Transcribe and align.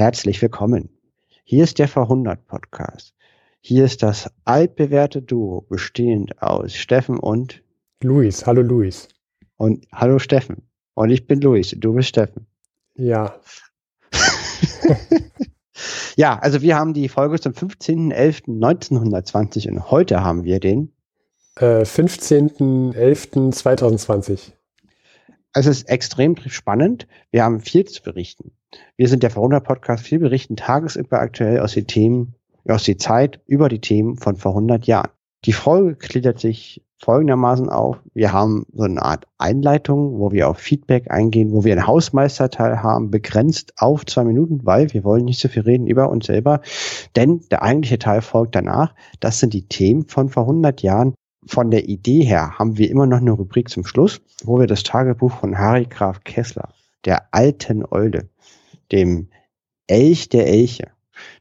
Herzlich 0.00 0.40
willkommen. 0.40 0.88
Hier 1.44 1.62
ist 1.62 1.78
der 1.78 1.86
Verhundert 1.86 2.46
Podcast. 2.46 3.12
Hier 3.60 3.84
ist 3.84 4.02
das 4.02 4.30
altbewährte 4.46 5.20
Duo 5.20 5.66
bestehend 5.68 6.40
aus 6.40 6.74
Steffen 6.74 7.18
und 7.18 7.62
Luis. 8.02 8.46
Hallo 8.46 8.62
Luis. 8.62 9.08
Und 9.58 9.86
hallo 9.92 10.18
Steffen. 10.18 10.62
Und 10.94 11.10
ich 11.10 11.26
bin 11.26 11.42
Luis. 11.42 11.76
Du 11.76 11.92
bist 11.92 12.08
Steffen. 12.08 12.46
Ja. 12.94 13.38
ja, 16.16 16.38
also 16.38 16.62
wir 16.62 16.76
haben 16.76 16.94
die 16.94 17.10
Folge 17.10 17.38
zum 17.38 17.52
15.11.1920 17.52 19.68
und 19.68 19.90
heute 19.90 20.24
haben 20.24 20.44
wir 20.44 20.60
den 20.60 20.94
äh, 21.56 21.82
15.11.2020. 21.82 24.52
Es 25.52 25.66
ist 25.66 25.90
extrem 25.90 26.36
spannend. 26.46 27.06
Wir 27.32 27.44
haben 27.44 27.60
viel 27.60 27.84
zu 27.84 28.02
berichten. 28.02 28.52
Wir 28.96 29.08
sind 29.08 29.22
der 29.22 29.30
Verwunder 29.30 29.60
Podcast. 29.60 30.10
Wir 30.10 30.20
berichten 30.20 30.56
tagesaktuell 30.56 31.60
aus 31.60 31.74
den 31.74 31.86
Themen, 31.86 32.34
aus 32.68 32.84
der 32.84 32.98
Zeit 32.98 33.40
über 33.46 33.68
die 33.68 33.80
Themen 33.80 34.16
von 34.16 34.36
vor 34.36 34.52
100 34.52 34.86
Jahren. 34.86 35.10
Die 35.44 35.52
Folge 35.52 35.96
gliedert 35.96 36.38
sich 36.38 36.82
folgendermaßen 36.98 37.70
auf. 37.70 37.96
Wir 38.12 38.32
haben 38.32 38.66
so 38.74 38.82
eine 38.82 39.00
Art 39.00 39.26
Einleitung, 39.38 40.18
wo 40.18 40.32
wir 40.32 40.48
auf 40.48 40.58
Feedback 40.58 41.10
eingehen, 41.10 41.52
wo 41.52 41.64
wir 41.64 41.72
einen 41.72 41.86
Hausmeisterteil 41.86 42.82
haben, 42.82 43.10
begrenzt 43.10 43.72
auf 43.78 44.04
zwei 44.04 44.24
Minuten, 44.24 44.60
weil 44.64 44.92
wir 44.92 45.02
wollen 45.02 45.24
nicht 45.24 45.40
so 45.40 45.48
viel 45.48 45.62
reden 45.62 45.86
über 45.86 46.10
uns 46.10 46.26
selber. 46.26 46.60
Denn 47.16 47.40
der 47.50 47.62
eigentliche 47.62 47.98
Teil 47.98 48.20
folgt 48.20 48.54
danach. 48.54 48.94
Das 49.18 49.40
sind 49.40 49.54
die 49.54 49.66
Themen 49.66 50.06
von 50.08 50.28
vor 50.28 50.42
100 50.42 50.82
Jahren 50.82 51.14
von 51.46 51.70
der 51.70 51.88
Idee 51.88 52.22
her 52.22 52.58
haben 52.58 52.76
wir 52.76 52.90
immer 52.90 53.06
noch 53.06 53.18
eine 53.18 53.32
Rubrik 53.32 53.70
zum 53.70 53.86
Schluss, 53.86 54.20
wo 54.44 54.58
wir 54.58 54.66
das 54.66 54.82
Tagebuch 54.82 55.32
von 55.32 55.58
Harry 55.58 55.86
Graf 55.86 56.22
Kessler, 56.22 56.68
der 57.06 57.32
alten 57.32 57.84
Eule, 57.90 58.28
dem 58.92 59.28
Elch 59.86 60.28
der 60.28 60.46
Elche, 60.46 60.90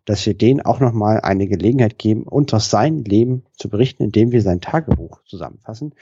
dass 0.06 0.26
wir 0.26 0.34
denen 0.34 0.62
auch 0.62 0.80
nochmal 0.80 1.22
eine 1.22 1.48
Gelegenheit 1.48 2.00
geben, 2.00 2.24
uns 2.24 2.54
aus 2.54 2.70
seinem 2.70 3.04
Leben 3.04 3.44
zu 3.58 3.70
berichten, 3.70 4.04
indem 4.04 4.32
wir 4.32 4.42
sein 4.42 4.62
Tagebuch 4.62 5.22
zusammenfassen. 5.26 5.94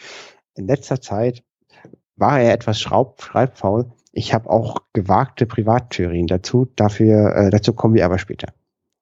In 0.55 0.67
letzter 0.67 1.01
Zeit 1.01 1.43
war 2.15 2.41
er 2.41 2.53
etwas 2.53 2.79
schreibfaul. 2.79 3.91
Ich 4.11 4.33
habe 4.33 4.49
auch 4.49 4.77
gewagte 4.93 5.45
Privattheorien 5.45 6.27
dazu. 6.27 6.67
Dafür, 6.75 7.35
äh, 7.35 7.49
dazu 7.49 7.73
kommen 7.73 7.93
wir 7.93 8.05
aber 8.05 8.17
später. 8.17 8.53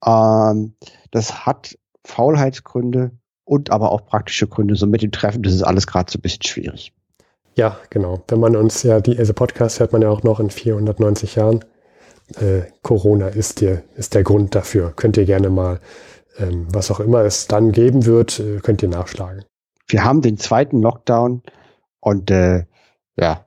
Ähm, 0.04 0.74
das 1.12 1.46
hat 1.46 1.78
Faulheitsgründe 2.04 3.12
und 3.46 3.70
aber 3.70 3.92
auch 3.92 4.08
praktische 4.08 4.48
Gründe. 4.48 4.76
So 4.76 4.88
mit 4.88 5.04
dem 5.04 5.12
Treffen, 5.12 5.44
das 5.44 5.54
ist 5.54 5.62
alles 5.62 5.86
gerade 5.86 6.12
so 6.12 6.18
ein 6.18 6.22
bisschen 6.22 6.42
schwierig. 6.42 6.94
Ja, 7.56 7.78
genau. 7.90 8.24
Wenn 8.28 8.40
man 8.40 8.56
uns 8.56 8.84
ja, 8.84 9.00
die, 9.00 9.18
also 9.18 9.34
Podcast 9.34 9.80
hört 9.80 9.94
man 9.94 10.02
ja 10.02 10.10
auch 10.10 10.24
noch 10.24 10.40
in 10.40 10.50
490 10.50 11.36
Jahren. 11.36 11.64
Äh, 12.40 12.62
Corona 12.82 13.28
ist, 13.28 13.62
der, 13.62 13.84
ist 13.96 14.16
der 14.16 14.24
Grund 14.24 14.56
dafür. 14.56 14.94
Könnt 14.96 15.18
ihr 15.18 15.26
gerne 15.26 15.50
mal, 15.50 15.80
ähm, 16.38 16.68
was 16.72 16.90
auch 16.90 17.00
immer 17.00 17.22
es 17.22 17.48
dann 17.48 17.72
geben 17.72 18.06
wird, 18.06 18.40
äh, 18.40 18.60
könnt 18.60 18.82
ihr 18.82 18.90
nachschlagen. 18.90 19.44
Wir 19.88 20.04
haben 20.04 20.22
den 20.22 20.38
zweiten 20.38 20.82
Lockdown 20.82 21.44
und 22.00 22.32
äh, 22.32 22.66
ja, 23.18 23.46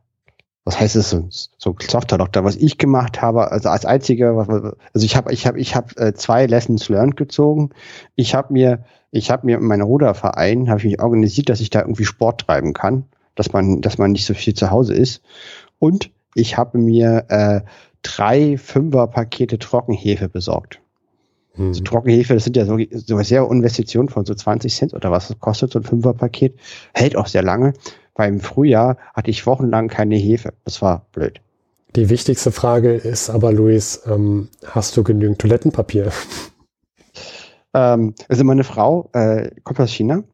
was 0.65 0.79
heißt 0.79 0.97
es, 0.97 1.11
so, 1.11 1.29
so 1.31 1.71
ein 1.71 1.77
softer 1.89 2.19
Lockdown, 2.19 2.45
was 2.45 2.57
ich 2.57 2.77
gemacht 2.77 3.23
habe, 3.23 3.51
also 3.53 3.69
als 3.69 3.85
einziger, 3.85 4.37
also 4.37 5.07
ich 5.07 5.17
habe 5.17 5.33
ich 5.33 5.47
habe 5.47 5.59
ich 5.61 5.75
habe 5.75 5.97
äh, 5.97 6.13
zwei 6.13 6.47
Lessons 6.47 6.89
learned 6.89 7.17
gezogen. 7.17 7.71
Ich 8.17 8.35
habe 8.35 8.53
mir 8.53 8.85
ich 9.13 9.31
mir 9.43 9.59
in 9.59 9.65
meinem 9.65 9.87
Ruderverein 9.87 10.69
habe 10.69 10.81
ich 10.81 10.85
mich 10.85 11.01
organisiert, 11.01 11.49
dass 11.49 11.61
ich 11.61 11.71
da 11.71 11.81
irgendwie 11.81 12.05
Sport 12.05 12.43
treiben 12.43 12.73
kann, 12.73 13.05
dass 13.37 13.53
man 13.53 13.81
dass 13.81 13.99
man 13.99 14.13
nicht 14.13 14.27
so 14.27 14.35
viel 14.35 14.55
zu 14.55 14.71
Hause 14.71 14.95
ist 14.95 15.23
und 15.79 16.11
ich 16.35 16.57
habe 16.57 16.79
mir 16.79 17.25
äh, 17.29 17.61
drei 18.03 18.59
Fünfer-Pakete 18.59 19.59
Trockenhefe 19.59 20.29
besorgt. 20.29 20.81
Hm. 21.53 21.73
So 21.73 21.83
Trockenhefe, 21.83 22.35
das 22.35 22.45
sind 22.45 22.57
ja 22.57 22.67
so, 22.67 22.77
so 22.91 23.23
sehr 23.23 23.49
Investitionen 23.51 24.09
von 24.09 24.27
so 24.27 24.35
20 24.35 24.75
Cent 24.75 24.93
oder 24.93 25.11
was 25.11 25.29
das 25.29 25.39
kostet, 25.39 25.73
so 25.73 25.79
ein 25.79 25.85
Fünfer-Paket. 25.85 26.59
Hält 26.93 27.17
auch 27.17 27.27
sehr 27.27 27.43
lange 27.43 27.73
weil 28.17 28.31
im 28.31 28.41
Frühjahr 28.41 28.97
hatte 29.15 29.31
ich 29.31 29.47
wochenlang 29.47 29.89
keine 29.89 30.17
Hefe. 30.17 30.53
Das 30.65 30.83
war 30.83 31.07
blöd. 31.13 31.41
Die 31.95 32.09
wichtigste 32.09 32.51
Frage 32.51 32.95
ist 32.95 33.31
aber, 33.31 33.53
Luis, 33.53 34.03
ähm, 34.07 34.49
hast 34.65 34.97
du 34.97 35.05
genügend 35.05 35.39
Toilettenpapier? 35.39 36.11
Ähm, 37.73 38.15
also 38.29 38.45
meine 38.45 38.65
Frau 38.65 39.11
äh, 39.13 39.51
kommt 39.63 39.81
aus 39.81 39.93
China 39.93 40.25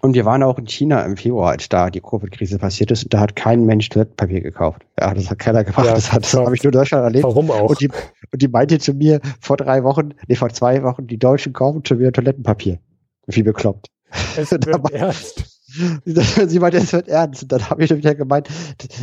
und 0.00 0.14
wir 0.14 0.24
waren 0.24 0.42
auch 0.42 0.58
in 0.58 0.66
China 0.66 1.02
im 1.02 1.16
Februar, 1.16 1.50
als 1.50 1.68
da 1.68 1.90
die 1.90 2.00
Covid-Krise 2.00 2.58
passiert 2.58 2.90
ist. 2.90 3.04
Und 3.04 3.14
da 3.14 3.20
hat 3.20 3.36
kein 3.36 3.64
Mensch 3.64 3.88
Toilettenpapier 3.88 4.40
gekauft. 4.40 4.82
Ja, 4.98 5.14
das 5.14 5.30
hat 5.30 5.38
keiner 5.38 5.64
gemacht. 5.64 5.86
Ja, 5.86 5.94
das, 5.94 6.10
das 6.10 6.34
habe 6.34 6.54
ich 6.54 6.62
nur 6.62 6.72
in 6.72 6.78
Deutschland 6.78 7.04
erlebt. 7.04 7.24
Warum 7.24 7.50
auch? 7.50 7.70
Und 7.70 7.80
die, 7.80 7.88
und 8.32 8.42
die 8.42 8.48
meinte 8.48 8.78
zu 8.78 8.94
mir 8.94 9.20
vor 9.40 9.56
drei 9.56 9.84
Wochen, 9.84 10.10
nee, 10.28 10.34
vor 10.34 10.50
zwei 10.50 10.82
Wochen, 10.82 11.06
die 11.06 11.18
Deutschen 11.18 11.52
kaufen 11.52 11.84
schon 11.84 11.98
wieder 11.98 12.12
Toilettenpapier. 12.12 12.78
Wie 13.26 13.42
bekloppt. 13.42 13.88
Es 14.36 14.50
wird 14.50 14.66
ernst. 14.92 15.56
Sie 16.04 16.58
meinte, 16.58 16.78
es 16.78 16.92
wird 16.92 17.08
ernst. 17.08 17.42
Und 17.42 17.52
dann 17.52 17.68
habe 17.68 17.84
ich 17.84 17.90
wieder 17.90 18.14
gemeint, 18.14 18.48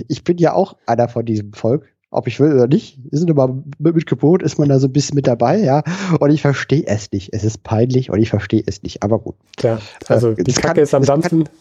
ich 0.07 0.23
bin 0.23 0.37
ja 0.37 0.53
auch 0.53 0.75
einer 0.85 1.07
von 1.07 1.25
diesem 1.25 1.53
Volk. 1.53 1.92
Ob 2.13 2.27
ich 2.27 2.39
will 2.39 2.53
oder 2.53 2.67
nicht, 2.67 2.99
ist 3.11 3.27
immer 3.27 3.63
mit 3.79 4.05
Gebot, 4.05 4.43
ist 4.43 4.59
man 4.59 4.69
da 4.69 4.79
so 4.79 4.87
ein 4.87 4.93
bisschen 4.93 5.15
mit 5.15 5.27
dabei, 5.27 5.57
ja. 5.57 5.83
Und 6.19 6.31
ich 6.31 6.41
verstehe 6.41 6.83
es 6.85 7.11
nicht. 7.11 7.33
Es 7.33 7.43
ist 7.43 7.63
peinlich 7.63 8.09
und 8.09 8.21
ich 8.21 8.29
verstehe 8.29 8.63
es 8.65 8.83
nicht. 8.83 9.03
Aber 9.03 9.19
gut. 9.19 9.35
Klar, 9.57 9.81
also 10.07 10.31
äh, 10.31 10.43
die 10.43 10.53
Kacke 10.53 10.67
kann, 10.67 10.83
ist 10.83 10.93
am 10.93 11.03
Dampfen. 11.03 11.45
Kann, 11.45 11.53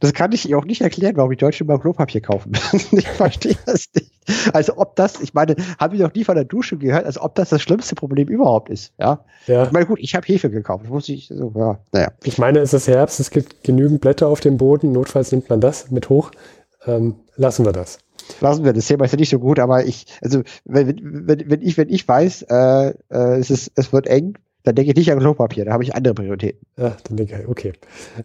das 0.00 0.12
kann 0.12 0.32
ich 0.32 0.52
auch 0.54 0.64
nicht 0.64 0.80
erklären, 0.80 1.16
warum 1.16 1.30
die 1.30 1.36
Deutschen 1.36 1.66
mal 1.66 1.78
Klopapier 1.78 2.20
kaufen. 2.20 2.52
ich 2.92 3.08
verstehe 3.08 3.56
das 3.66 3.86
nicht. 3.94 4.10
Also 4.52 4.76
ob 4.76 4.96
das, 4.96 5.20
ich 5.20 5.34
meine, 5.34 5.54
habe 5.78 5.94
ich 5.94 6.02
noch 6.02 6.12
nie 6.12 6.24
von 6.24 6.34
der 6.34 6.44
Dusche 6.44 6.76
gehört, 6.76 7.06
als 7.06 7.18
ob 7.18 7.34
das 7.36 7.50
das 7.50 7.62
schlimmste 7.62 7.94
Problem 7.94 8.28
überhaupt 8.28 8.70
ist. 8.70 8.92
Ja. 8.98 9.24
ja. 9.46 9.64
Ich 9.64 9.72
meine, 9.72 9.86
gut, 9.86 10.00
ich 10.00 10.14
habe 10.14 10.26
Hefe 10.26 10.50
gekauft. 10.50 10.88
Wusste 10.88 11.12
ich 11.12 11.28
so, 11.28 11.52
ja, 11.54 11.78
naja. 11.92 12.12
Ich 12.24 12.38
meine, 12.38 12.58
es 12.58 12.74
ist 12.74 12.88
Herbst, 12.88 13.20
es 13.20 13.30
gibt 13.30 13.62
genügend 13.62 14.00
Blätter 14.00 14.26
auf 14.28 14.40
dem 14.40 14.56
Boden. 14.56 14.92
Notfalls 14.92 15.30
nimmt 15.32 15.48
man 15.48 15.60
das 15.60 15.90
mit 15.90 16.08
hoch. 16.08 16.32
Ähm, 16.86 17.16
lassen 17.36 17.64
wir 17.64 17.72
das. 17.72 17.98
Lassen 18.40 18.64
wir 18.64 18.72
das 18.72 18.86
Thema 18.86 19.04
ist 19.04 19.12
ja 19.12 19.18
nicht 19.18 19.30
so 19.30 19.38
gut, 19.38 19.58
aber 19.58 19.84
ich, 19.84 20.06
also 20.22 20.42
wenn, 20.64 20.98
wenn, 21.02 21.50
wenn 21.50 21.62
ich, 21.62 21.76
wenn 21.76 21.88
ich 21.88 22.06
weiß, 22.06 22.42
äh, 22.48 22.88
äh, 22.88 23.38
es 23.38 23.50
ist, 23.50 23.72
es 23.74 23.92
wird 23.92 24.06
eng, 24.06 24.34
dann 24.62 24.74
denke 24.74 24.90
ich 24.90 24.96
nicht 24.96 25.12
an 25.12 25.20
Klopapier, 25.20 25.64
da 25.64 25.72
habe 25.72 25.84
ich 25.84 25.94
andere 25.94 26.14
Prioritäten. 26.14 26.66
Ja, 26.76 26.96
dann 27.04 27.16
denke 27.16 27.40
ich, 27.40 27.48
okay. 27.48 27.72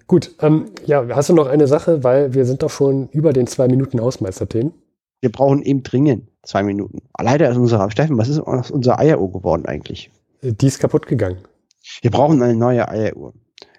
Gut, 0.07 0.35
ähm, 0.41 0.71
ja, 0.85 1.05
hast 1.09 1.29
du 1.29 1.33
noch 1.33 1.47
eine 1.47 1.67
Sache, 1.67 2.03
weil 2.03 2.33
wir 2.33 2.45
sind 2.45 2.63
doch 2.63 2.71
schon 2.71 3.09
über 3.09 3.31
den 3.31 3.45
zwei 3.45 3.67
Minuten 3.67 4.01
Hausmeisterthemen. 4.01 4.73
Wir 5.21 5.31
brauchen 5.31 5.61
eben 5.61 5.83
dringend 5.83 6.27
zwei 6.41 6.63
Minuten. 6.63 6.99
Leider 7.19 7.49
ist 7.49 7.57
unser, 7.57 7.91
Steffen, 7.91 8.17
was 8.17 8.27
ist 8.27 8.39
aus 8.39 8.71
unserer 8.71 8.97
Eieruhr 8.97 9.31
geworden 9.31 9.67
eigentlich? 9.67 10.09
Die 10.41 10.65
ist 10.65 10.79
kaputt 10.79 11.05
gegangen. 11.05 11.37
Wir 12.01 12.09
brauchen 12.09 12.41
eine 12.41 12.55
neue 12.55 12.87
Eieruhr. 12.87 13.33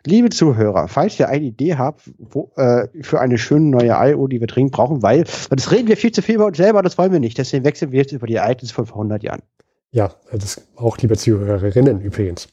Liebe 0.05 0.31
Zuhörer, 0.31 0.89
falls 0.89 1.19
ihr 1.21 1.29
eine 1.29 1.45
Idee 1.45 1.77
habt 1.77 2.11
wo, 2.19 2.51
äh, 2.57 2.89
für 3.03 3.21
eine 3.21 3.39
schöne 3.39 3.67
neue 3.67 3.97
Eieruhr, 3.97 4.29
die 4.29 4.41
wir 4.41 4.49
dringend 4.49 4.73
brauchen, 4.73 5.03
weil 5.03 5.25
das 5.51 5.71
reden 5.71 5.89
wir 5.89 5.97
viel 5.97 6.13
zu 6.13 6.23
viel 6.23 6.37
über 6.37 6.47
uns 6.47 6.57
selber, 6.57 6.83
das 6.83 6.99
wollen 6.99 7.13
wir 7.13 7.21
nicht. 7.21 7.39
Deswegen 7.39 7.65
wechseln 7.65 7.93
wir 7.93 8.01
jetzt 8.01 8.13
über 8.13 8.27
die 8.27 8.35
Ereignisse 8.35 8.75
von 8.75 8.87
vor 8.87 8.97
100 8.97 9.23
Jahren. 9.23 9.43
Ja, 9.93 10.15
das 10.33 10.61
auch 10.77 10.99
liebe 10.99 11.17
Zuhörerinnen 11.17 12.01
übrigens. 12.01 12.49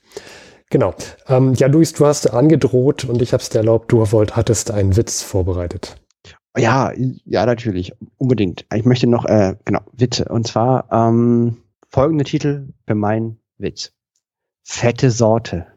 Genau. 0.69 0.93
Ähm, 1.27 1.53
ja, 1.55 1.67
Luis, 1.67 1.93
du 1.93 2.05
hast 2.05 2.31
angedroht 2.31 3.05
und 3.05 3.21
ich 3.21 3.33
habe 3.33 3.41
es 3.41 3.49
dir 3.49 3.59
erlaubt, 3.59 3.91
du 3.91 4.11
wollt, 4.11 4.35
hattest 4.35 4.69
einen 4.69 4.95
Witz 4.95 5.23
vorbereitet. 5.23 5.95
Ja, 6.57 6.91
ja, 6.95 7.45
natürlich, 7.45 7.93
unbedingt. 8.17 8.65
Ich 8.73 8.85
möchte 8.85 9.07
noch, 9.07 9.25
äh, 9.25 9.55
genau, 9.65 9.81
Witze. 9.93 10.25
Und 10.25 10.47
zwar 10.47 10.87
ähm, 10.91 11.57
folgende 11.89 12.25
Titel 12.25 12.67
für 12.85 12.95
meinen 12.95 13.39
Witz. 13.57 13.93
Fette 14.63 15.09
Sorte. 15.09 15.67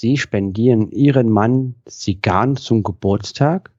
Sie 0.00 0.16
spendieren 0.16 0.92
Ihren 0.92 1.28
Mann 1.28 1.74
Zigarren 1.84 2.56
zum 2.56 2.84
Geburtstag 2.84 3.72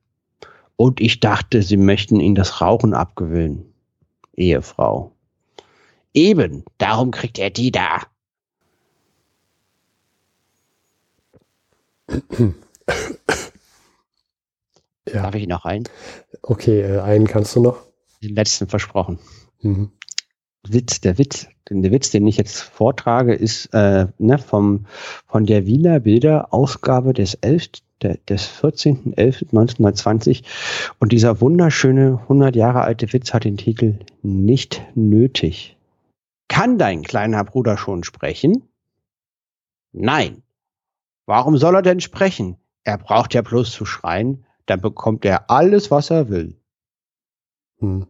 und 0.75 1.00
ich 1.00 1.21
dachte, 1.21 1.62
Sie 1.63 1.77
möchten 1.77 2.19
ihn 2.19 2.36
das 2.36 2.60
Rauchen 2.60 2.94
abgewöhnen. 2.94 3.74
Ehefrau. 4.33 5.13
Eben, 6.13 6.66
darum 6.77 7.12
kriegt 7.12 7.39
er 7.39 7.51
die 7.51 7.71
da. 7.71 8.01
ja. 12.27 12.51
Darf 15.06 15.36
ich 15.36 15.48
noch 15.48 15.63
einen? 15.63 15.88
Okay, 16.42 16.81
äh, 16.81 17.00
einen 17.00 17.27
kannst 17.27 17.56
du 17.56 17.62
noch. 17.62 17.88
Den 18.21 18.36
letzten 18.36 18.68
versprochen. 18.68 19.19
Mhm. 19.62 19.94
Witz, 20.74 21.01
der 21.01 21.18
Witz, 21.18 21.48
der 21.69 21.92
Witz, 21.92 22.12
den 22.12 22.27
ich 22.27 22.38
jetzt 22.38 22.62
vortrage, 22.62 23.33
ist 23.33 23.74
äh, 23.74 24.07
ne, 24.18 24.38
vom, 24.38 24.86
von 25.27 25.45
der 25.45 25.66
Wiener 25.66 26.00
Bilder 26.00 26.54
Ausgabe 26.54 27.13
des 27.13 27.36
11. 27.36 27.69
Der, 28.01 28.18
des 28.30 28.48
14.11.1920 28.48 30.44
und 31.00 31.12
dieser 31.12 31.42
wunderschöne 31.42 32.19
100 32.21 32.56
Jahre 32.56 32.80
alte 32.80 33.12
Witz 33.12 33.33
hat 33.33 33.44
den 33.44 33.57
Titel 33.57 34.00
Nicht 34.24 34.81
nötig. 34.95 35.75
Kann 36.48 36.77
dein 36.77 37.04
kleiner 37.04 37.44
Bruder 37.44 37.77
schon 37.77 38.06
sprechen? 38.06 38.63
Nein. 39.92 40.44
Warum 41.25 41.57
soll 41.57 41.75
er 41.75 41.81
denn 41.81 42.00
sprechen? 42.00 42.56
Er 42.86 42.98
braucht 42.98 43.33
ja 43.33 43.42
bloß 43.42 43.69
zu 43.71 43.86
schreien, 43.86 44.45
dann 44.66 44.81
bekommt 44.81 45.25
er 45.25 45.50
alles, 45.50 45.92
was 45.92 46.10
er 46.10 46.30
will. 46.30 46.56
Hm. 47.80 48.07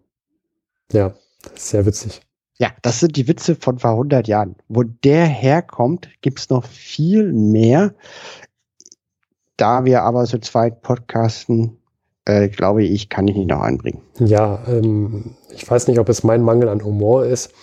Ja, 0.92 1.14
sehr 1.56 1.86
witzig. 1.86 2.22
Ja, 2.62 2.72
das 2.82 3.00
sind 3.00 3.16
die 3.16 3.28
Witze 3.28 3.56
von 3.56 3.80
vor 3.80 3.92
100 3.92 4.28
Jahren. 4.28 4.56
Wo 4.68 4.84
der 4.84 5.26
herkommt, 5.26 6.10
gibt's 6.22 6.50
noch 6.50 6.66
viel 6.66 7.32
mehr. 7.32 7.94
Da 9.56 9.86
wir 9.86 10.04
aber 10.04 10.26
so 10.26 10.38
zweit 10.38 10.82
podcasten, 10.82 11.78
äh, 12.26 12.50
glaube 12.50 12.84
ich, 12.84 13.08
kann 13.10 13.28
ich 13.30 13.36
nicht 13.36 13.50
noch 13.50 13.62
anbringen. 13.62 14.02
Ja, 14.20 14.62
ähm, 14.68 15.36
ich 15.54 15.70
weiß 15.70 15.88
nicht, 15.88 16.00
ob 16.00 16.10
es 16.10 16.24
mein 16.24 16.42
Mangel 16.42 16.68
an 16.68 16.84
Humor 16.84 17.26
ist. 17.26 17.54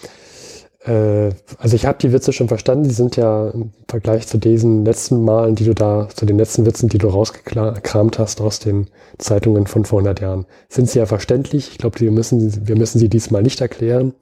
Äh, 0.87 1.31
also 1.58 1.76
ich 1.76 1.84
habe 1.84 1.98
die 1.98 2.12
Witze 2.12 2.32
schon 2.32 2.48
verstanden, 2.48 2.84
die 2.84 2.94
sind 2.94 3.16
ja 3.16 3.50
im 3.50 3.72
Vergleich 3.88 4.26
zu 4.26 4.38
diesen 4.38 4.87
letzten 4.87 5.25
Malen, 5.25 5.56
die 5.56 5.64
du 5.64 5.75
da, 5.75 6.08
zu 6.08 6.25
den 6.25 6.38
letzten 6.38 6.64
Witzen, 6.64 6.88
die 6.88 6.98
du 6.98 7.08
rausgekramt 7.08 8.19
hast 8.19 8.40
aus 8.40 8.60
den 8.60 8.87
Zeitungen 9.19 9.66
von 9.66 9.84
vor 9.84 9.98
100 9.98 10.20
Jahren, 10.20 10.46
sind 10.70 10.88
sie 10.88 11.00
ja 11.00 11.06
verständlich. 11.06 11.70
Ich 11.72 11.78
glaube, 11.78 12.00
wir 12.00 12.12
müssen, 12.12 12.66
wir 12.66 12.76
müssen 12.76 12.98
sie 12.98 13.10
diesmal 13.10 13.43
nicht 13.43 13.60
erklären. 13.60 14.14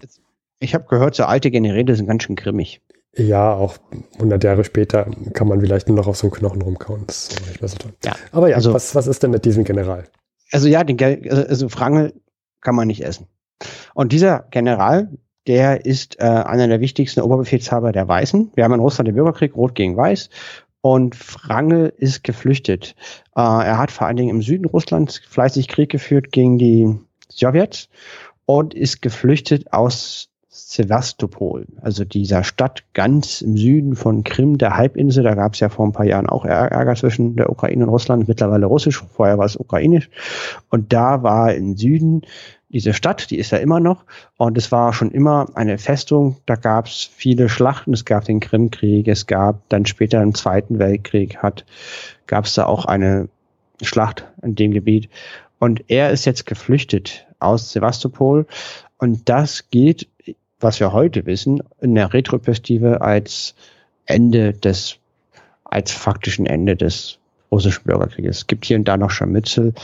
Ich 0.61 0.75
habe 0.75 0.85
gehört, 0.89 1.15
so 1.15 1.25
alte 1.25 1.51
Generäle 1.51 1.97
sind 1.97 2.07
ganz 2.07 2.25
schön 2.25 2.37
grimmig. 2.37 2.81
Ja, 3.17 3.55
auch 3.55 3.79
100 4.15 4.45
Jahre 4.45 4.65
später 4.65 5.11
kann 5.33 5.49
man 5.49 5.61
vielleicht 5.61 5.89
nur 5.89 5.97
noch 5.97 6.07
auf 6.07 6.17
so 6.17 6.29
einen 6.29 6.33
Knochen 6.33 6.63
rumkauen. 6.63 7.05
Das 7.07 7.29
ist 7.29 7.47
nicht 7.47 7.61
mehr 7.61 7.69
so 7.69 7.77
toll. 7.77 7.93
Ja, 8.05 8.15
Aber 8.33 8.49
ja, 8.49 8.57
also, 8.57 8.73
was, 8.73 8.95
was 8.95 9.07
ist 9.07 9.23
denn 9.23 9.33
mit 9.33 9.45
diesem 9.45 9.65
General? 9.65 10.05
Also 10.53 10.69
ja, 10.69 10.85
den, 10.85 10.99
also, 11.29 11.47
also 11.47 11.69
Frangel 11.69 12.15
kann 12.61 12.75
man 12.75 12.87
nicht 12.87 13.05
essen. 13.05 13.27
Und 13.95 14.13
dieser 14.13 14.47
General, 14.51 15.09
der 15.47 15.85
ist 15.85 16.21
äh, 16.21 16.25
einer 16.25 16.69
der 16.69 16.81
wichtigsten 16.81 17.21
Oberbefehlshaber 17.21 17.93
der 17.93 18.07
Weißen. 18.07 18.53
Wir 18.55 18.65
haben 18.65 18.75
in 18.75 18.81
Russland 18.81 19.09
den 19.09 19.17
Bürgerkrieg, 19.17 19.57
Rot 19.57 19.75
gegen 19.75 19.97
Weiß. 19.97 20.31
Und 20.83 21.15
Frangel 21.15 21.93
ist 21.97 22.25
geflüchtet. 22.25 22.95
Äh, 23.37 23.41
er 23.41 23.79
hat 23.79 23.91
vor 23.91 24.07
allen 24.07 24.17
Dingen 24.17 24.31
im 24.31 24.43
Süden 24.43 24.67
Russlands 24.67 25.19
fleißig 25.19 25.69
Krieg 25.69 25.91
geführt 25.91 26.31
gegen 26.33 26.59
die 26.59 26.97
Sowjets 27.29 27.89
und 28.47 28.75
ist 28.75 29.03
geflüchtet 29.03 29.73
aus 29.73 30.29
Sevastopol, 30.69 31.67
also 31.81 32.05
dieser 32.05 32.45
Stadt 32.45 32.85
ganz 32.93 33.41
im 33.41 33.57
Süden 33.57 33.97
von 33.97 34.25
Krim, 34.25 34.59
der 34.59 34.77
Halbinsel. 34.77 35.25
Da 35.25 35.35
gab 35.35 35.55
es 35.55 35.61
ja 35.61 35.69
vor 35.69 35.87
ein 35.87 35.93
paar 35.93 36.07
Jahren 36.07 36.29
auch 36.29 36.45
Ärger 36.45 36.95
zwischen 36.95 37.37
der 37.37 37.51
Ukraine 37.51 37.85
und 37.85 37.91
Russland, 37.91 38.29
mittlerweile 38.29 38.67
russisch, 38.67 39.03
vorher 39.15 39.39
war 39.39 39.47
es 39.47 39.57
ukrainisch. 39.57 40.11
Und 40.69 40.93
da 40.93 41.23
war 41.23 41.55
im 41.55 41.77
Süden 41.77 42.23
diese 42.73 42.95
Stadt, 42.95 43.31
die 43.31 43.39
ist 43.39 43.51
ja 43.51 43.59
immer 43.59 43.81
noch. 43.81 44.05
Und 44.37 44.57
es 44.57 44.71
war 44.71 44.93
schon 44.93 45.11
immer 45.11 45.47
eine 45.55 45.77
Festung. 45.77 46.37
Da 46.47 46.55
gab 46.55 46.87
es 46.87 47.11
viele 47.13 47.49
Schlachten. 47.49 47.93
Es 47.93 48.05
gab 48.05 48.25
den 48.25 48.39
Krimkrieg. 48.39 49.09
Es 49.09 49.27
gab 49.27 49.69
dann 49.69 49.87
später 49.87 50.23
im 50.23 50.35
Zweiten 50.35 50.79
Weltkrieg 50.79 51.39
gab 52.27 52.45
es 52.45 52.55
da 52.55 52.67
auch 52.67 52.85
eine 52.85 53.29
Schlacht 53.83 54.29
in 54.43 54.55
dem 54.55 54.71
Gebiet. 54.71 55.09
Und 55.59 55.85
er 55.89 56.11
ist 56.11 56.25
jetzt 56.27 56.47
geflüchtet 56.47 57.27
aus 57.41 57.73
Sevastopol. 57.73 58.47
Und 58.99 59.29
das 59.29 59.69
geht 59.71 60.09
was 60.61 60.81
wir 60.81 60.93
heute 60.93 61.27
wissen, 61.27 61.63
in 61.81 61.95
der 61.95 62.13
Retroperspektive 62.13 63.01
als 63.01 63.55
Ende 64.07 64.53
des, 64.53 64.97
als 65.65 65.93
faktischen 65.93 66.47
Ende 66.47 66.77
des 66.77 67.19
russischen 67.51 67.85
Bürgerkrieges. 67.85 68.39
Es 68.39 68.47
gibt 68.47 68.65
hier 68.65 68.77
und 68.77 68.87
da 68.87 68.97
noch 68.97 69.11
Scharmützel. 69.11 69.75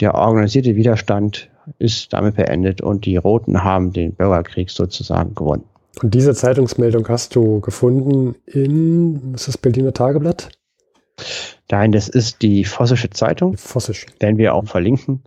Der 0.00 0.14
organisierte 0.14 0.76
Widerstand 0.76 1.48
ist 1.78 2.12
damit 2.12 2.36
beendet 2.36 2.80
und 2.80 3.04
die 3.04 3.16
Roten 3.16 3.62
haben 3.62 3.92
den 3.92 4.12
Bürgerkrieg 4.12 4.70
sozusagen 4.70 5.34
gewonnen. 5.34 5.64
Und 6.02 6.14
diese 6.14 6.34
Zeitungsmeldung 6.34 7.06
hast 7.08 7.36
du 7.36 7.60
gefunden 7.60 8.34
in, 8.46 9.34
ist 9.34 9.48
das 9.48 9.58
Berliner 9.58 9.92
Tageblatt? 9.92 10.48
Nein, 11.70 11.90
das 11.90 12.08
ist 12.08 12.42
die 12.42 12.64
Vossische 12.64 13.08
Zeitung. 13.08 13.56
Vossisch. 13.56 14.06
Werden 14.20 14.36
wir 14.36 14.54
auch 14.54 14.66
verlinken. 14.66 15.22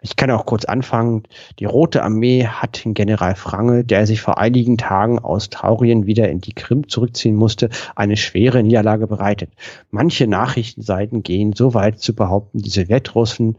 Ich 0.00 0.14
kann 0.14 0.30
auch 0.30 0.46
kurz 0.46 0.64
anfangen. 0.64 1.24
Die 1.58 1.64
Rote 1.64 2.04
Armee 2.04 2.46
hat 2.46 2.84
den 2.84 2.94
General 2.94 3.34
Frange, 3.34 3.82
der 3.82 4.06
sich 4.06 4.20
vor 4.20 4.38
einigen 4.38 4.78
Tagen 4.78 5.18
aus 5.18 5.50
Taurien 5.50 6.06
wieder 6.06 6.28
in 6.28 6.40
die 6.40 6.52
Krim 6.52 6.88
zurückziehen 6.88 7.34
musste, 7.34 7.68
eine 7.96 8.16
schwere 8.16 8.62
Niederlage 8.62 9.08
bereitet. 9.08 9.50
Manche 9.90 10.28
Nachrichtenseiten 10.28 11.24
gehen 11.24 11.52
so 11.52 11.74
weit 11.74 11.98
zu 11.98 12.14
behaupten, 12.14 12.62
die 12.62 12.70
Sowjetrussen 12.70 13.58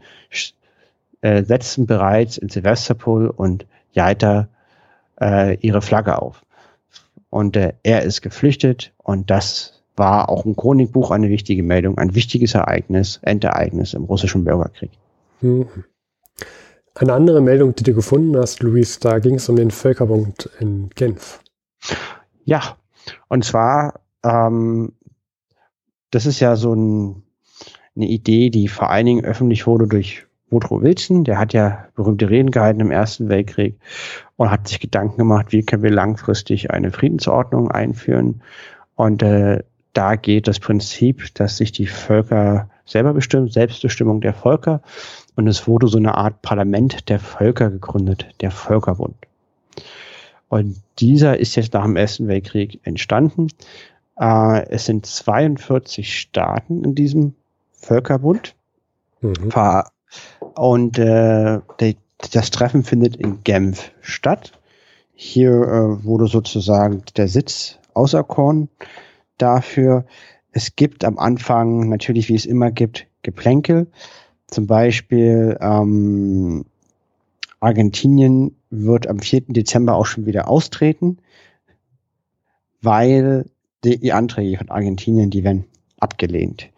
äh, 1.20 1.44
setzen 1.44 1.86
bereits 1.86 2.38
in 2.38 2.48
Sevastopol 2.48 3.28
und 3.28 3.66
Jaita 3.92 4.48
äh, 5.20 5.56
ihre 5.58 5.82
Flagge 5.82 6.20
auf. 6.20 6.42
Und 7.28 7.56
äh, 7.56 7.74
er 7.82 8.02
ist 8.02 8.22
geflüchtet 8.22 8.92
und 8.96 9.30
das 9.30 9.79
war 10.00 10.30
auch 10.30 10.44
im 10.44 10.56
Chronikbuch 10.56 11.12
eine 11.12 11.28
wichtige 11.28 11.62
Meldung, 11.62 11.98
ein 11.98 12.16
wichtiges 12.16 12.54
Ereignis, 12.54 13.20
Endereignis 13.22 13.94
im 13.94 14.04
russischen 14.04 14.44
Bürgerkrieg. 14.44 14.90
Mhm. 15.42 15.68
Eine 16.94 17.12
andere 17.12 17.40
Meldung, 17.40 17.76
die 17.76 17.84
du 17.84 17.94
gefunden 17.94 18.36
hast, 18.36 18.62
Luis, 18.62 18.98
da 18.98 19.20
ging 19.20 19.36
es 19.36 19.48
um 19.48 19.56
den 19.56 19.70
Völkerbund 19.70 20.50
in 20.58 20.90
Genf. 20.96 21.40
Ja, 22.44 22.76
und 23.28 23.44
zwar, 23.44 24.00
ähm, 24.24 24.92
das 26.10 26.26
ist 26.26 26.40
ja 26.40 26.56
so 26.56 26.74
ein, 26.74 27.22
eine 27.94 28.06
Idee, 28.06 28.50
die 28.50 28.68
vor 28.68 28.90
allen 28.90 29.06
Dingen 29.06 29.24
öffentlich 29.24 29.66
wurde 29.66 29.86
durch 29.86 30.26
Woodrow 30.50 30.82
Wilson, 30.82 31.24
der 31.24 31.38
hat 31.38 31.52
ja 31.52 31.86
berühmte 31.94 32.28
Reden 32.28 32.50
gehalten 32.50 32.80
im 32.80 32.90
Ersten 32.90 33.28
Weltkrieg 33.28 33.78
und 34.36 34.50
hat 34.50 34.66
sich 34.66 34.80
Gedanken 34.80 35.18
gemacht, 35.18 35.52
wie 35.52 35.62
können 35.62 35.82
wir 35.82 35.90
langfristig 35.90 36.70
eine 36.70 36.90
Friedensordnung 36.90 37.70
einführen. 37.70 38.42
Und 38.96 39.22
äh, 39.22 39.62
da 39.92 40.16
geht 40.16 40.48
das 40.48 40.60
Prinzip, 40.60 41.34
dass 41.34 41.56
sich 41.56 41.72
die 41.72 41.86
Völker 41.86 42.68
selber 42.84 43.12
bestimmen, 43.12 43.48
Selbstbestimmung 43.48 44.20
der 44.20 44.34
Völker. 44.34 44.82
Und 45.36 45.46
es 45.46 45.66
wurde 45.66 45.88
so 45.88 45.98
eine 45.98 46.16
Art 46.16 46.42
Parlament 46.42 47.08
der 47.08 47.18
Völker 47.18 47.70
gegründet, 47.70 48.26
der 48.40 48.50
Völkerbund. 48.50 49.16
Und 50.48 50.76
dieser 50.98 51.38
ist 51.38 51.54
jetzt 51.54 51.74
nach 51.74 51.84
dem 51.84 51.96
Ersten 51.96 52.28
Weltkrieg 52.28 52.80
entstanden. 52.82 53.48
Äh, 54.18 54.68
es 54.68 54.84
sind 54.84 55.06
42 55.06 56.18
Staaten 56.18 56.84
in 56.84 56.94
diesem 56.94 57.34
Völkerbund. 57.72 58.54
Mhm. 59.20 59.52
Und 60.56 60.98
äh, 60.98 61.60
die, 61.80 61.96
das 62.32 62.50
Treffen 62.50 62.82
findet 62.82 63.16
in 63.16 63.44
Genf 63.44 63.92
statt. 64.00 64.52
Hier 65.14 65.50
äh, 65.50 66.04
wurde 66.04 66.26
sozusagen 66.26 67.02
der 67.16 67.28
Sitz 67.28 67.78
auserkoren 67.94 68.68
dafür. 69.42 70.04
Es 70.52 70.76
gibt 70.76 71.04
am 71.04 71.18
Anfang 71.18 71.88
natürlich, 71.88 72.28
wie 72.28 72.34
es 72.34 72.46
immer 72.46 72.70
gibt, 72.70 73.06
Geplänkel. 73.22 73.86
Zum 74.46 74.66
Beispiel 74.66 75.56
ähm, 75.60 76.64
Argentinien 77.60 78.56
wird 78.70 79.06
am 79.06 79.20
4. 79.20 79.42
Dezember 79.48 79.94
auch 79.94 80.06
schon 80.06 80.26
wieder 80.26 80.48
austreten, 80.48 81.18
weil 82.82 83.46
die, 83.84 83.98
die 83.98 84.12
Anträge 84.12 84.58
von 84.58 84.70
Argentinien, 84.70 85.30
die 85.30 85.44
werden 85.44 85.66
abgelehnt. 85.98 86.70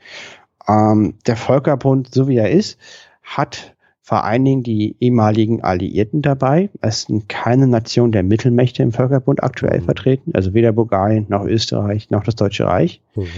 Ähm, 0.68 1.14
der 1.26 1.36
Völkerbund, 1.36 2.12
so 2.12 2.28
wie 2.28 2.36
er 2.36 2.50
ist, 2.50 2.78
hat 3.22 3.74
vor 4.02 4.24
allen 4.24 4.44
Dingen 4.44 4.62
die 4.64 4.96
ehemaligen 4.98 5.62
Alliierten 5.62 6.22
dabei. 6.22 6.70
Es 6.80 7.02
sind 7.02 7.28
keine 7.28 7.68
Nation 7.68 8.10
der 8.10 8.24
Mittelmächte 8.24 8.82
im 8.82 8.92
Völkerbund 8.92 9.42
aktuell 9.42 9.80
mhm. 9.80 9.84
vertreten, 9.84 10.32
also 10.34 10.54
weder 10.54 10.72
Bulgarien 10.72 11.26
noch 11.28 11.44
Österreich 11.44 12.10
noch 12.10 12.24
das 12.24 12.34
Deutsche 12.34 12.66
Reich. 12.66 13.00
Mhm. 13.14 13.28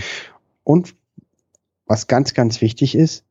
Und 0.65 0.95
was 1.87 2.07
ganz, 2.07 2.33
ganz 2.33 2.63
wichtig 2.63 2.95
ist, 2.95 3.25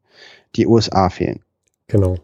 die 0.55 0.67
USA 0.67 1.09
fehlen. 1.09 1.41
Genau. 1.87 2.17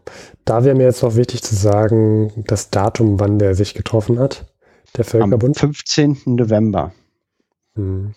Da 0.44 0.64
wäre 0.64 0.76
mir 0.76 0.84
jetzt 0.84 1.02
auch 1.02 1.16
wichtig 1.16 1.42
zu 1.42 1.56
sagen, 1.56 2.44
das 2.46 2.70
Datum, 2.70 3.18
wann 3.18 3.40
der 3.40 3.56
sich 3.56 3.74
getroffen 3.74 4.20
hat, 4.20 4.46
der 4.96 5.04
Völkerbund. 5.04 5.60
Am 5.62 5.74
15. 5.74 6.18
November. 6.24 6.92
Mhm. 7.74 8.14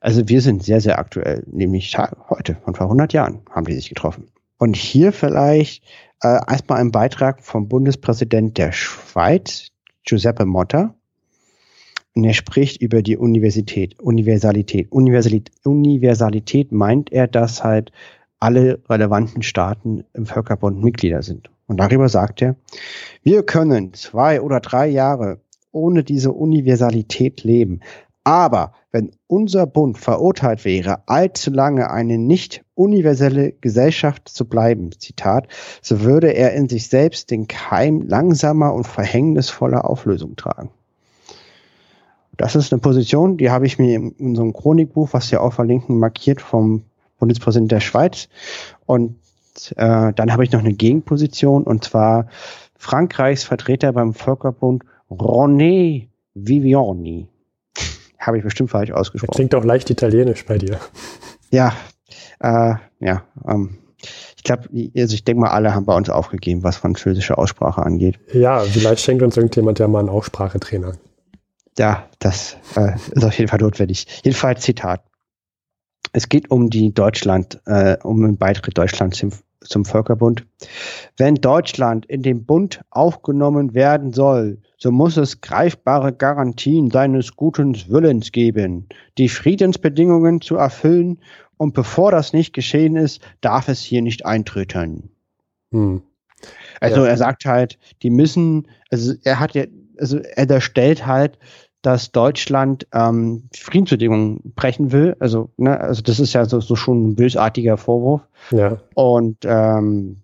Also 0.00 0.28
wir 0.28 0.40
sind 0.40 0.64
sehr, 0.64 0.80
sehr 0.80 0.98
aktuell, 0.98 1.44
nämlich 1.46 1.96
heute, 2.28 2.56
von 2.64 2.74
vor 2.74 2.86
100 2.86 3.12
Jahren 3.12 3.42
haben 3.50 3.66
die 3.66 3.74
sich 3.74 3.88
getroffen. 3.88 4.28
Und 4.58 4.76
hier 4.76 5.12
vielleicht 5.12 5.84
äh, 6.22 6.38
erstmal 6.48 6.80
ein 6.80 6.92
Beitrag 6.92 7.42
vom 7.42 7.68
Bundespräsident 7.68 8.56
der 8.58 8.72
Schweiz, 8.72 9.68
Giuseppe 10.04 10.46
Motta. 10.46 10.94
Und 12.14 12.24
er 12.24 12.34
spricht 12.34 12.82
über 12.82 13.02
die 13.02 13.16
Universität, 13.16 13.98
Universalität. 14.00 14.92
Universalität. 14.92 15.54
Universalität 15.64 16.70
meint 16.70 17.10
er, 17.10 17.26
dass 17.26 17.64
halt 17.64 17.90
alle 18.38 18.82
relevanten 18.88 19.42
Staaten 19.42 20.04
im 20.12 20.26
Völkerbund 20.26 20.82
Mitglieder 20.82 21.22
sind. 21.22 21.50
Und 21.66 21.78
darüber 21.78 22.08
sagt 22.08 22.42
er, 22.42 22.56
wir 23.22 23.44
können 23.44 23.94
zwei 23.94 24.40
oder 24.40 24.60
drei 24.60 24.88
Jahre 24.88 25.40
ohne 25.70 26.04
diese 26.04 26.32
Universalität 26.32 27.44
leben. 27.44 27.80
Aber 28.24 28.72
wenn 28.92 29.10
unser 29.26 29.66
Bund 29.66 29.98
verurteilt 29.98 30.64
wäre, 30.64 31.02
allzu 31.06 31.50
lange 31.50 31.90
eine 31.90 32.18
nicht 32.18 32.64
universelle 32.74 33.52
Gesellschaft 33.52 34.28
zu 34.28 34.48
bleiben, 34.48 34.90
Zitat, 34.98 35.48
so 35.80 36.02
würde 36.02 36.28
er 36.28 36.52
in 36.52 36.68
sich 36.68 36.88
selbst 36.88 37.30
den 37.30 37.48
Keim 37.48 38.02
langsamer 38.02 38.74
und 38.74 38.86
verhängnisvoller 38.86 39.88
Auflösung 39.88 40.36
tragen. 40.36 40.70
Das 42.36 42.54
ist 42.54 42.72
eine 42.72 42.80
Position, 42.80 43.36
die 43.36 43.50
habe 43.50 43.66
ich 43.66 43.78
mir 43.78 43.96
in 43.96 44.12
unserem 44.12 44.52
Chronikbuch, 44.52 45.08
was 45.12 45.30
wir 45.32 45.42
auch 45.42 45.52
verlinken, 45.52 45.98
markiert 45.98 46.40
vom 46.40 46.84
Bundespräsidenten 47.18 47.68
der 47.68 47.80
Schweiz. 47.80 48.28
Und 48.86 49.16
äh, 49.76 50.12
dann 50.12 50.32
habe 50.32 50.44
ich 50.44 50.52
noch 50.52 50.60
eine 50.60 50.72
Gegenposition, 50.72 51.64
und 51.64 51.84
zwar 51.84 52.28
Frankreichs 52.76 53.44
Vertreter 53.44 53.92
beim 53.92 54.14
Völkerbund 54.14 54.84
René 55.10 56.08
Viviani 56.34 57.28
habe 58.26 58.38
ich 58.38 58.44
bestimmt 58.44 58.70
falsch 58.70 58.90
ausgesprochen. 58.90 59.28
Das 59.32 59.36
klingt 59.36 59.54
auch 59.54 59.64
leicht 59.64 59.90
italienisch 59.90 60.44
bei 60.46 60.58
dir. 60.58 60.78
Ja, 61.50 61.74
äh, 62.40 62.74
ja. 63.00 63.24
Ähm, 63.46 63.78
ich 64.36 64.42
glaube, 64.42 64.68
also 64.96 65.14
ich 65.14 65.24
denke 65.24 65.40
mal, 65.42 65.50
alle 65.50 65.74
haben 65.74 65.86
bei 65.86 65.94
uns 65.94 66.10
aufgegeben, 66.10 66.62
was 66.64 66.76
französische 66.76 67.38
Aussprache 67.38 67.82
angeht. 67.82 68.18
Ja, 68.32 68.60
vielleicht 68.60 69.02
schenkt 69.02 69.22
uns 69.22 69.36
irgendjemand 69.36 69.78
ja 69.78 69.86
mal 69.86 70.00
einen 70.00 70.08
Aussprachetrainer. 70.08 70.94
Ja, 71.78 72.08
das 72.18 72.56
äh, 72.76 72.94
ist 73.12 73.24
auf 73.24 73.38
jeden 73.38 73.48
Fall 73.48 73.60
notwendig. 73.60 74.06
Jedenfalls 74.24 74.62
Zitat. 74.62 75.02
Es 76.12 76.28
geht 76.28 76.50
um 76.50 76.68
die 76.68 76.92
Deutschland, 76.92 77.60
äh, 77.66 77.96
um 78.02 78.22
den 78.22 78.36
Beitritt 78.36 78.76
Deutschlands 78.76 79.18
zum, 79.18 79.30
zum 79.64 79.84
Völkerbund. 79.84 80.44
Wenn 81.16 81.36
Deutschland 81.36 82.06
in 82.06 82.22
den 82.22 82.44
Bund 82.44 82.80
aufgenommen 82.90 83.74
werden 83.74 84.12
soll, 84.12 84.58
so 84.76 84.90
muss 84.90 85.16
es 85.16 85.40
greifbare 85.40 86.12
Garantien 86.12 86.90
seines 86.90 87.36
guten 87.36 87.74
Willens 87.88 88.32
geben, 88.32 88.88
die 89.18 89.28
Friedensbedingungen 89.28 90.40
zu 90.40 90.56
erfüllen, 90.56 91.18
und 91.62 91.74
bevor 91.74 92.10
das 92.10 92.32
nicht 92.32 92.54
geschehen 92.54 92.96
ist, 92.96 93.20
darf 93.40 93.68
es 93.68 93.80
hier 93.80 94.02
nicht 94.02 94.26
eintreten. 94.26 95.10
Hm. 95.70 96.02
Also 96.80 97.02
ja. 97.04 97.10
er 97.10 97.16
sagt 97.16 97.44
halt, 97.44 97.78
die 98.02 98.10
müssen, 98.10 98.66
also 98.90 99.14
er 99.22 99.38
hat 99.38 99.54
ja, 99.54 99.66
also 99.96 100.18
er 100.18 100.42
unterstellt 100.42 101.06
halt, 101.06 101.38
dass 101.82 102.12
Deutschland 102.12 102.86
ähm, 102.92 103.48
Friedensbedingungen 103.54 104.40
brechen 104.54 104.92
will. 104.92 105.16
Also, 105.18 105.50
ne, 105.56 105.78
also 105.78 106.02
das 106.02 106.20
ist 106.20 106.32
ja 106.32 106.44
so, 106.44 106.60
so 106.60 106.76
schon 106.76 107.08
ein 107.08 107.16
bösartiger 107.16 107.76
Vorwurf. 107.76 108.22
Ja. 108.50 108.78
Und 108.94 109.38
ähm, 109.44 110.22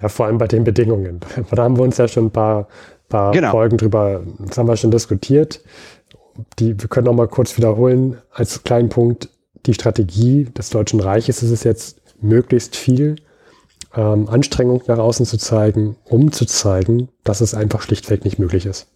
ja, 0.00 0.08
vor 0.08 0.26
allem 0.26 0.38
bei 0.38 0.46
den 0.46 0.64
Bedingungen. 0.64 1.20
Da 1.50 1.64
haben 1.64 1.76
wir 1.76 1.82
uns 1.82 1.98
ja 1.98 2.06
schon 2.08 2.26
ein 2.26 2.30
paar 2.30 2.68
paar 3.08 3.32
genau. 3.32 3.50
Folgen 3.50 3.76
drüber, 3.76 4.22
das 4.38 4.58
haben 4.58 4.68
wir 4.68 4.76
schon 4.76 4.90
diskutiert. 4.90 5.60
Die, 6.58 6.80
wir 6.80 6.88
können 6.88 7.06
noch 7.06 7.14
mal 7.14 7.28
kurz 7.28 7.56
wiederholen, 7.56 8.18
als 8.30 8.62
kleinen 8.62 8.88
Punkt, 8.88 9.28
die 9.66 9.74
Strategie 9.74 10.44
des 10.44 10.70
Deutschen 10.70 11.00
Reiches 11.00 11.42
ist 11.42 11.50
es 11.50 11.64
jetzt, 11.64 12.00
möglichst 12.20 12.76
viel 12.76 13.16
ähm, 13.94 14.28
Anstrengung 14.28 14.82
nach 14.86 14.98
außen 14.98 15.26
zu 15.26 15.36
zeigen, 15.36 15.96
um 16.04 16.32
zu 16.32 16.46
zeigen, 16.46 17.08
dass 17.24 17.40
es 17.40 17.54
einfach 17.54 17.82
schlichtweg 17.82 18.24
nicht 18.24 18.38
möglich 18.38 18.66
ist. 18.66 18.88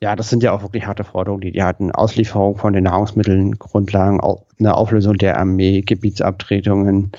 Ja, 0.00 0.16
das 0.16 0.28
sind 0.28 0.42
ja 0.42 0.52
auch 0.52 0.62
wirklich 0.62 0.86
harte 0.86 1.04
Forderungen. 1.04 1.40
Die, 1.40 1.52
die 1.52 1.62
hatten 1.62 1.90
Auslieferung 1.90 2.56
von 2.56 2.72
den 2.72 2.84
Nahrungsmitteln, 2.84 3.58
Grundlagen, 3.58 4.20
eine 4.58 4.74
Auflösung 4.74 5.14
der 5.14 5.38
Armee, 5.38 5.80
Gebietsabtretungen, 5.80 7.12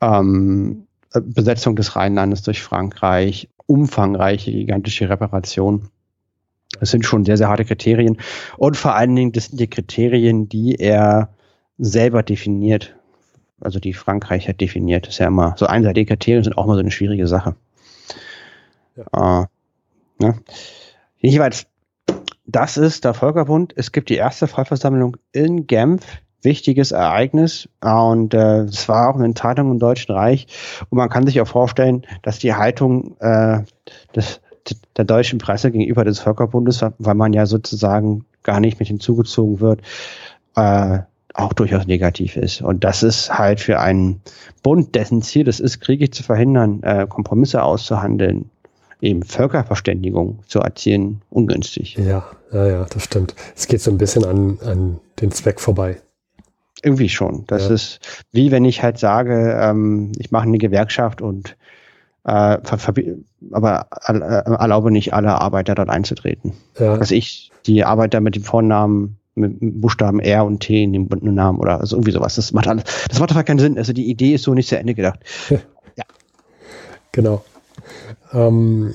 ähm, 0.00 0.86
Besetzung 1.12 1.76
des 1.76 1.96
Rheinlandes 1.96 2.42
durch 2.42 2.62
Frankreich, 2.62 3.48
umfangreiche, 3.66 4.52
gigantische 4.52 5.08
Reparation. 5.08 5.88
Das 6.80 6.90
sind 6.90 7.06
schon 7.06 7.24
sehr, 7.24 7.36
sehr 7.36 7.48
harte 7.48 7.64
Kriterien. 7.64 8.18
Und 8.56 8.76
vor 8.76 8.94
allen 8.94 9.14
Dingen, 9.16 9.32
das 9.32 9.46
sind 9.46 9.60
die 9.60 9.70
Kriterien, 9.70 10.48
die 10.48 10.74
er 10.74 11.30
selber 11.78 12.22
definiert. 12.22 12.96
Also 13.60 13.78
die 13.78 13.94
Frankreich 13.94 14.48
hat 14.48 14.60
definiert. 14.60 15.06
Das 15.06 15.14
ist 15.14 15.18
ja 15.18 15.28
immer 15.28 15.54
so 15.56 15.66
einseitige 15.66 16.14
Kriterien 16.14 16.44
sind 16.44 16.58
auch 16.58 16.66
mal 16.66 16.74
so 16.74 16.80
eine 16.80 16.90
schwierige 16.90 17.26
Sache. 17.26 17.56
Ja. 18.96 19.42
Äh, 19.42 19.46
ne? 20.24 20.34
Jedenfalls, 21.18 21.66
das 22.46 22.76
ist 22.76 23.04
der 23.04 23.14
Völkerbund. 23.14 23.72
Es 23.76 23.92
gibt 23.92 24.08
die 24.08 24.16
erste 24.16 24.46
Vollversammlung 24.46 25.16
in 25.32 25.66
Genf 25.66 26.04
wichtiges 26.42 26.92
Ereignis 26.92 27.68
und 27.80 28.32
äh, 28.32 28.60
es 28.60 28.88
war 28.88 29.10
auch 29.10 29.16
eine 29.16 29.24
Entscheidung 29.24 29.72
im 29.72 29.78
Deutschen 29.78 30.14
Reich 30.14 30.46
und 30.90 30.98
man 30.98 31.08
kann 31.08 31.26
sich 31.26 31.40
auch 31.40 31.48
vorstellen, 31.48 32.06
dass 32.22 32.38
die 32.38 32.54
Haltung 32.54 33.16
äh, 33.18 33.62
des, 34.14 34.40
der 34.96 35.04
deutschen 35.04 35.38
Presse 35.38 35.72
gegenüber 35.72 36.04
des 36.04 36.20
Völkerbundes, 36.20 36.84
weil 36.98 37.14
man 37.14 37.32
ja 37.32 37.46
sozusagen 37.46 38.26
gar 38.44 38.60
nicht 38.60 38.78
mit 38.78 38.88
hinzugezogen 38.88 39.60
wird, 39.60 39.80
äh, 40.54 41.00
auch 41.34 41.52
durchaus 41.52 41.86
negativ 41.86 42.36
ist. 42.36 42.62
Und 42.62 42.84
das 42.84 43.02
ist 43.02 43.36
halt 43.36 43.60
für 43.60 43.78
einen 43.80 44.22
Bund, 44.62 44.94
dessen 44.94 45.22
Ziel 45.22 45.48
es 45.48 45.60
ist, 45.60 45.80
Kriege 45.80 46.10
zu 46.10 46.22
verhindern, 46.22 46.82
äh, 46.82 47.06
Kompromisse 47.06 47.62
auszuhandeln, 47.62 48.50
eben 49.00 49.22
Völkerverständigung 49.22 50.40
zu 50.46 50.60
erzielen, 50.60 51.22
ungünstig. 51.30 51.96
Ja, 51.96 52.24
ja, 52.52 52.66
ja, 52.66 52.86
das 52.88 53.04
stimmt. 53.04 53.34
Es 53.54 53.66
geht 53.66 53.80
so 53.80 53.90
ein 53.90 53.98
bisschen 53.98 54.24
an, 54.24 54.58
an 54.64 55.00
den 55.20 55.30
Zweck 55.30 55.60
vorbei. 55.60 56.00
Irgendwie 56.82 57.08
schon. 57.08 57.44
Das 57.46 57.68
ja. 57.68 57.74
ist 57.74 58.00
wie 58.32 58.50
wenn 58.50 58.64
ich 58.64 58.82
halt 58.82 58.98
sage, 58.98 59.58
ähm, 59.60 60.12
ich 60.18 60.30
mache 60.30 60.44
eine 60.44 60.58
Gewerkschaft 60.58 61.22
und 61.22 61.56
äh, 62.24 62.58
aber 63.52 63.86
äh, 64.06 64.12
erlaube 64.12 64.90
nicht 64.90 65.14
alle 65.14 65.40
Arbeiter 65.40 65.74
dort 65.74 65.88
einzutreten. 65.88 66.52
Ja. 66.78 66.94
Also 66.94 67.14
ich, 67.14 67.52
die 67.66 67.84
Arbeiter 67.84 68.20
mit 68.20 68.34
dem 68.34 68.42
Vornamen 68.42 69.18
mit 69.36 69.58
Buchstaben 69.60 70.18
R 70.18 70.44
und 70.44 70.60
T 70.60 70.82
in 70.82 70.92
dem 70.92 71.08
Namen 71.20 71.58
oder 71.60 71.80
also 71.80 71.96
irgendwie 71.96 72.12
sowas. 72.12 72.36
Das 72.36 72.52
macht 72.52 72.66
alles, 72.66 72.84
das 73.08 73.20
macht 73.20 73.30
einfach 73.30 73.44
keinen 73.44 73.58
Sinn. 73.58 73.78
Also 73.78 73.92
die 73.92 74.10
Idee 74.10 74.34
ist 74.34 74.44
so 74.44 74.54
nicht 74.54 74.68
zu 74.68 74.78
Ende 74.78 74.94
gedacht. 74.94 75.20
ja. 75.50 76.04
Genau. 77.12 77.44
Ähm, 78.32 78.92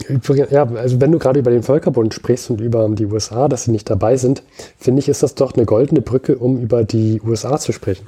ja, 0.50 0.66
also 0.66 1.02
wenn 1.02 1.12
du 1.12 1.20
gerade 1.20 1.40
über 1.40 1.52
den 1.52 1.64
Völkerbund 1.64 2.14
sprichst 2.14 2.50
und 2.50 2.62
über 2.62 2.88
die 2.90 3.06
USA, 3.06 3.48
dass 3.48 3.66
sie 3.66 3.72
nicht 3.72 3.90
dabei 3.90 4.18
sind, 4.18 4.44
finde 4.78 5.00
ich, 5.00 5.10
ist 5.10 5.24
das 5.24 5.36
doch 5.36 5.54
eine 5.54 5.66
goldene 5.66 6.02
Brücke, 6.02 6.38
um 6.38 6.60
über 6.60 6.84
die 6.84 7.22
USA 7.22 7.58
zu 7.58 7.72
sprechen. 7.72 8.08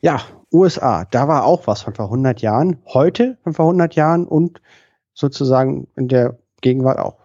Ja, 0.00 0.20
USA, 0.52 1.06
da 1.10 1.28
war 1.28 1.44
auch 1.44 1.66
was 1.66 1.82
von 1.82 1.94
vor 1.94 2.06
100 2.06 2.40
Jahren, 2.42 2.78
heute 2.86 3.38
von 3.42 3.54
vor 3.54 3.66
100 3.66 3.94
Jahren 3.94 4.26
und 4.26 4.60
sozusagen 5.14 5.88
in 5.96 6.08
der 6.08 6.36
Gegenwart 6.60 6.98
auch. 6.98 7.16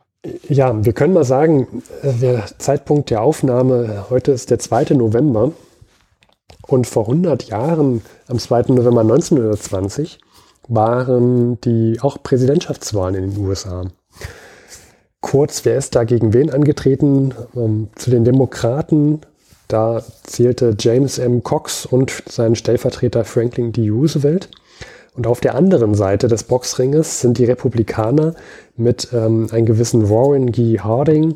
Ja, 0.48 0.86
wir 0.86 0.94
können 0.94 1.14
mal 1.14 1.24
sagen, 1.24 1.84
äh, 2.02 2.14
der 2.14 2.46
Zeitpunkt 2.58 3.10
der 3.10 3.22
Aufnahme 3.22 4.06
heute 4.10 4.32
ist 4.32 4.50
der 4.50 4.60
2. 4.60 4.96
November 4.96 5.52
und 6.68 6.88
vor 6.88 7.04
100 7.04 7.44
Jahren, 7.46 8.02
am 8.28 8.38
2. 8.38 8.74
November 8.74 9.02
1920, 9.02 10.20
waren 10.70 11.60
die 11.62 11.98
auch 12.02 12.24
Präsidentschaftswahlen 12.24 13.16
in 13.16 13.32
den 13.32 13.46
USA. 13.46 13.86
Kurz, 15.20 15.66
wer 15.66 15.78
ist 15.78 15.96
da 15.96 16.06
gegen 16.06 16.34
wen 16.34 16.50
angetreten? 16.50 17.34
Ähm, 17.56 17.90
zu 17.96 18.10
den 18.10 18.24
Demokraten, 18.24 19.20
da 19.68 20.02
zählte 20.24 20.76
James 20.80 21.18
M. 21.18 21.44
Cox 21.44 21.86
und 21.86 22.24
sein 22.28 22.56
Stellvertreter 22.56 23.26
Franklin 23.26 23.74
D. 23.74 23.90
Roosevelt. 23.90 24.50
Und 25.16 25.28
auf 25.28 25.42
der 25.42 25.56
anderen 25.56 25.96
Seite 25.96 26.28
des 26.28 26.44
Boxringes 26.44 27.20
sind 27.20 27.38
die 27.38 27.46
Republikaner 27.46 28.36
mit 28.78 29.10
ähm, 29.12 29.50
einem 29.52 29.66
gewissen 29.66 30.10
Warren 30.10 30.52
G. 30.52 30.80
Harding 30.80 31.36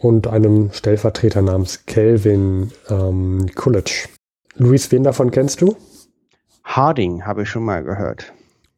und 0.00 0.26
einem 0.26 0.72
Stellvertreter 0.72 1.42
namens 1.42 1.86
Calvin 1.86 2.72
ähm, 2.90 3.46
Coolidge. 3.54 4.08
Luis, 4.56 4.90
wen 4.90 5.04
davon 5.04 5.30
kennst 5.30 5.60
du? 5.60 5.76
Harding 6.64 7.24
habe 7.24 7.42
ich 7.42 7.48
schon 7.48 7.64
mal 7.64 7.84
gehört. 7.84 8.32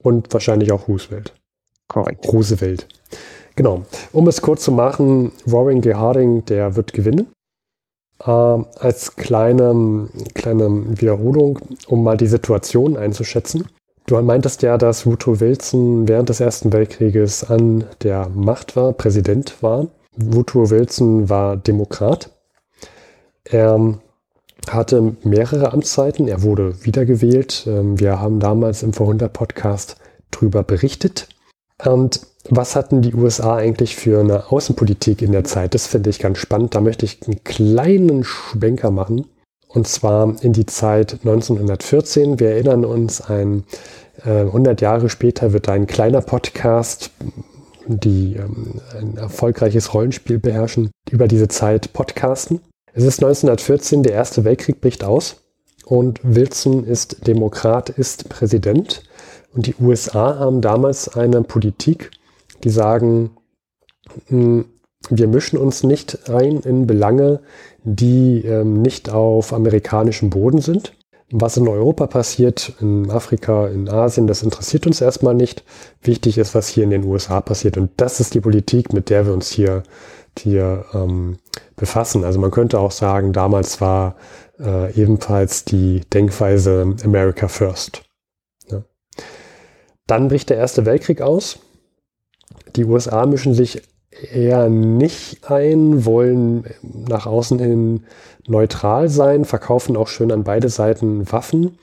Und 0.06 0.32
wahrscheinlich 0.32 0.70
auch 0.70 0.86
Roosevelt. 0.86 1.34
Korrekt. 1.88 2.32
Roosevelt. 2.32 2.86
Genau. 3.56 3.86
Um 4.12 4.28
es 4.28 4.40
kurz 4.40 4.62
zu 4.62 4.70
machen, 4.70 5.32
Warren 5.46 5.80
G. 5.80 5.94
Harding, 5.94 6.44
der 6.44 6.76
wird 6.76 6.92
gewinnen. 6.92 7.26
Äh, 8.24 8.30
als 8.30 9.16
kleine, 9.16 10.08
kleine 10.34 11.00
Wiederholung, 11.00 11.58
um 11.88 12.04
mal 12.04 12.16
die 12.16 12.28
Situation 12.28 12.96
einzuschätzen. 12.96 13.66
Du 14.06 14.22
meintest 14.22 14.62
ja, 14.62 14.78
dass 14.78 15.06
Woodrow 15.06 15.40
Wilson 15.40 16.06
während 16.06 16.28
des 16.28 16.38
Ersten 16.38 16.72
Weltkrieges 16.72 17.42
an 17.42 17.82
der 18.04 18.28
Macht 18.28 18.76
war, 18.76 18.92
Präsident 18.92 19.60
war. 19.60 19.88
Woodrow 20.16 20.70
Wilson 20.70 21.28
war 21.28 21.56
Demokrat. 21.56 22.30
Er 23.42 23.98
hatte 24.68 25.16
mehrere 25.22 25.72
Amtszeiten. 25.72 26.28
Er 26.28 26.42
wurde 26.42 26.84
wiedergewählt. 26.84 27.64
Ähm, 27.66 27.98
wir 27.98 28.20
haben 28.20 28.40
damals 28.40 28.82
im 28.82 28.92
Vorhundert 28.92 29.32
Podcast 29.32 29.96
drüber 30.30 30.62
berichtet. 30.62 31.28
Und 31.84 32.20
was 32.48 32.76
hatten 32.76 33.02
die 33.02 33.14
USA 33.14 33.56
eigentlich 33.56 33.96
für 33.96 34.20
eine 34.20 34.50
Außenpolitik 34.50 35.22
in 35.22 35.32
der 35.32 35.44
Zeit? 35.44 35.74
Das 35.74 35.86
finde 35.86 36.10
ich 36.10 36.18
ganz 36.18 36.38
spannend. 36.38 36.74
Da 36.74 36.80
möchte 36.80 37.04
ich 37.04 37.20
einen 37.26 37.42
kleinen 37.44 38.24
Schwenker 38.24 38.90
machen. 38.90 39.26
Und 39.68 39.88
zwar 39.88 40.34
in 40.42 40.52
die 40.52 40.66
Zeit 40.66 41.14
1914. 41.24 42.40
Wir 42.40 42.50
erinnern 42.50 42.84
uns, 42.84 43.20
ein, 43.20 43.64
äh, 44.24 44.42
100 44.42 44.80
Jahre 44.80 45.10
später 45.10 45.52
wird 45.52 45.68
ein 45.68 45.86
kleiner 45.86 46.22
Podcast, 46.22 47.10
die 47.86 48.36
ähm, 48.36 48.80
ein 48.98 49.16
erfolgreiches 49.16 49.92
Rollenspiel 49.92 50.38
beherrschen, 50.38 50.90
über 51.10 51.28
diese 51.28 51.48
Zeit 51.48 51.92
podcasten. 51.92 52.60
Es 52.96 53.04
ist 53.04 53.22
1914, 53.22 54.02
der 54.02 54.14
Erste 54.14 54.44
Weltkrieg 54.44 54.80
bricht 54.80 55.04
aus 55.04 55.42
und 55.84 56.18
Wilson 56.22 56.82
ist 56.82 57.26
Demokrat, 57.26 57.90
ist 57.90 58.30
Präsident. 58.30 59.02
Und 59.52 59.66
die 59.66 59.74
USA 59.78 60.38
haben 60.38 60.62
damals 60.62 61.14
eine 61.14 61.42
Politik, 61.42 62.10
die 62.64 62.70
sagen, 62.70 63.32
hm, 64.28 64.64
wir 65.10 65.28
mischen 65.28 65.58
uns 65.58 65.82
nicht 65.82 66.30
ein 66.30 66.60
in 66.60 66.86
Belange, 66.86 67.40
die 67.84 68.42
ähm, 68.46 68.80
nicht 68.80 69.10
auf 69.10 69.52
amerikanischem 69.52 70.30
Boden 70.30 70.62
sind. 70.62 70.94
Was 71.30 71.58
in 71.58 71.68
Europa 71.68 72.06
passiert, 72.06 72.72
in 72.80 73.10
Afrika, 73.10 73.68
in 73.68 73.90
Asien, 73.90 74.26
das 74.26 74.42
interessiert 74.42 74.86
uns 74.86 75.02
erstmal 75.02 75.34
nicht. 75.34 75.64
Wichtig 76.00 76.38
ist, 76.38 76.54
was 76.54 76.68
hier 76.68 76.84
in 76.84 76.90
den 76.90 77.04
USA 77.04 77.42
passiert. 77.42 77.76
Und 77.76 77.90
das 77.98 78.20
ist 78.20 78.32
die 78.32 78.40
Politik, 78.40 78.94
mit 78.94 79.10
der 79.10 79.26
wir 79.26 79.34
uns 79.34 79.50
hier, 79.50 79.82
hier 80.38 80.84
ähm, 80.94 81.38
befassen. 81.76 82.24
Also 82.24 82.38
man 82.38 82.50
könnte 82.50 82.78
auch 82.78 82.90
sagen, 82.90 83.32
damals 83.32 83.80
war 83.80 84.16
äh, 84.58 84.92
ebenfalls 84.94 85.64
die 85.64 86.00
Denkweise 86.12 86.96
America 87.04 87.48
First. 87.48 88.02
Ja. 88.70 88.82
Dann 90.06 90.28
bricht 90.28 90.50
der 90.50 90.56
Erste 90.56 90.86
Weltkrieg 90.86 91.20
aus. 91.20 91.58
Die 92.74 92.84
USA 92.84 93.26
mischen 93.26 93.54
sich 93.54 93.82
eher 94.32 94.68
nicht 94.68 95.50
ein, 95.50 96.04
wollen 96.04 96.64
nach 96.82 97.26
außen 97.26 97.58
hin 97.58 98.04
neutral 98.46 99.08
sein, 99.08 99.44
verkaufen 99.44 99.96
auch 99.96 100.08
schön 100.08 100.32
an 100.32 100.44
beide 100.44 100.68
Seiten 100.68 101.30
Waffen. 101.30 101.78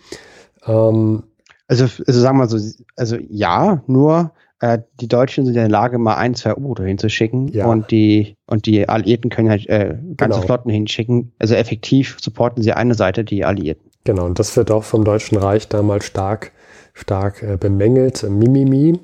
Ähm, 0.66 1.24
also, 1.68 1.86
also 1.86 2.20
sagen 2.20 2.38
wir 2.38 2.48
so, 2.48 2.58
also 2.96 3.18
ja, 3.30 3.84
nur 3.88 4.32
äh, 4.64 4.80
die 5.02 5.10
Deutschen 5.10 5.46
sind 5.46 5.56
in 5.56 5.62
der 5.62 5.70
Lage, 5.70 5.98
mal 5.98 6.16
ein, 6.16 6.36
zwei 6.36 6.56
U-Boote 6.56 6.86
hinzuschicken 6.86 7.50
ja. 7.50 7.66
und 7.66 7.92
die 7.92 8.38
und 8.48 8.66
die 8.66 8.88
Alliierten 8.88 9.30
können 9.30 9.50
halt 9.50 9.68
äh, 9.68 9.98
ganze 10.16 10.40
genau. 10.40 10.46
Flotten 10.46 10.70
hinschicken. 10.72 11.34
Also 11.38 11.56
effektiv 11.56 12.18
supporten 12.22 12.64
sie 12.64 12.72
eine 12.72 12.96
Seite, 12.96 13.26
die 13.26 13.44
Alliierten. 13.44 13.92
Genau, 14.06 14.26
und 14.26 14.40
das 14.40 14.56
wird 14.56 14.72
auch 14.72 14.86
vom 14.86 15.04
Deutschen 15.04 15.38
Reich 15.38 15.68
damals 15.68 16.06
stark, 16.06 16.54
stark 16.94 17.44
äh, 17.44 17.58
bemängelt. 17.58 18.24
Mimimi. 18.24 19.00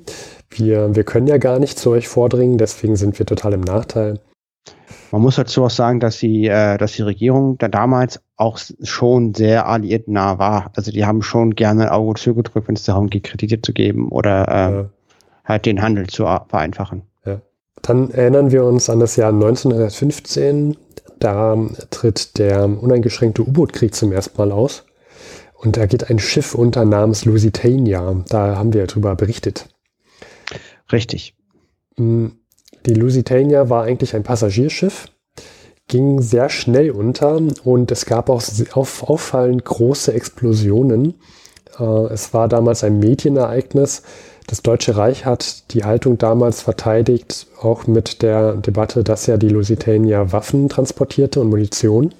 Wir, 0.48 0.96
wir 0.96 1.04
können 1.04 1.26
ja 1.26 1.36
gar 1.36 1.58
nicht 1.58 1.78
zu 1.78 1.90
euch 1.90 2.08
vordringen, 2.08 2.56
deswegen 2.56 2.96
sind 2.96 3.18
wir 3.18 3.26
total 3.26 3.52
im 3.52 3.60
Nachteil. 3.60 4.18
Man 5.12 5.20
muss 5.20 5.36
dazu 5.36 5.64
auch 5.64 5.70
sagen, 5.70 6.00
dass 6.00 6.18
die, 6.18 6.46
äh, 6.46 6.78
dass 6.78 6.92
die 6.92 7.02
Regierung 7.02 7.58
da 7.58 7.68
damals 7.68 8.20
auch 8.36 8.58
schon 8.82 9.34
sehr 9.34 9.66
alliiertennah 9.66 10.38
war. 10.38 10.72
Also 10.74 10.90
die 10.90 11.04
haben 11.04 11.20
schon 11.20 11.54
gerne 11.54 11.84
ein 11.84 11.88
Auge 11.90 12.18
zugedrückt, 12.18 12.66
wenn 12.66 12.76
es 12.76 12.84
darum 12.84 13.10
geht, 13.10 13.24
Kredite 13.24 13.60
zu 13.60 13.74
geben 13.74 14.08
oder 14.08 14.48
äh, 14.48 14.72
ja. 14.72 14.90
Halt 15.44 15.66
den 15.66 15.82
Handel 15.82 16.06
zu 16.06 16.24
vereinfachen. 16.24 17.02
Ja. 17.24 17.40
Dann 17.82 18.10
erinnern 18.10 18.50
wir 18.50 18.64
uns 18.64 18.90
an 18.90 19.00
das 19.00 19.16
Jahr 19.16 19.32
1915. 19.32 20.76
Da 21.18 21.56
tritt 21.90 22.38
der 22.38 22.64
uneingeschränkte 22.64 23.42
U-Boot-Krieg 23.42 23.94
zum 23.94 24.12
ersten 24.12 24.38
Mal 24.38 24.52
aus. 24.52 24.84
Und 25.54 25.76
da 25.76 25.84
geht 25.84 26.08
ein 26.08 26.18
Schiff 26.18 26.54
unter 26.54 26.86
namens 26.86 27.26
Lusitania. 27.26 28.24
Da 28.28 28.56
haben 28.56 28.72
wir 28.72 28.86
drüber 28.86 29.14
berichtet. 29.14 29.68
Richtig. 30.90 31.34
Mm, 31.96 32.28
die 32.86 32.94
Lusitania 32.94 33.68
war 33.68 33.84
eigentlich 33.84 34.16
ein 34.16 34.22
Passagierschiff, 34.22 35.08
ging 35.86 36.22
sehr 36.22 36.48
schnell 36.48 36.90
unter 36.90 37.40
und 37.64 37.90
es 37.90 38.06
gab 38.06 38.30
auch 38.30 38.42
auf, 38.72 39.02
auffallend 39.02 39.64
große 39.64 40.14
Explosionen. 40.14 41.20
Äh, 41.78 41.84
es 42.12 42.32
war 42.32 42.48
damals 42.48 42.82
ein 42.82 42.98
Medienereignis. 42.98 44.02
Das 44.50 44.62
Deutsche 44.62 44.96
Reich 44.96 45.26
hat 45.26 45.72
die 45.74 45.84
Haltung 45.84 46.18
damals 46.18 46.60
verteidigt, 46.62 47.46
auch 47.60 47.86
mit 47.86 48.20
der 48.20 48.54
Debatte, 48.54 49.04
dass 49.04 49.26
ja 49.26 49.36
die 49.36 49.48
Lusitania 49.48 50.32
Waffen 50.32 50.68
transportierte 50.68 51.40
und 51.40 51.50
Munition. 51.50 52.12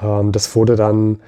Ähm, 0.00 0.32
das 0.32 0.56
wurde 0.56 0.74
dann, 0.74 1.20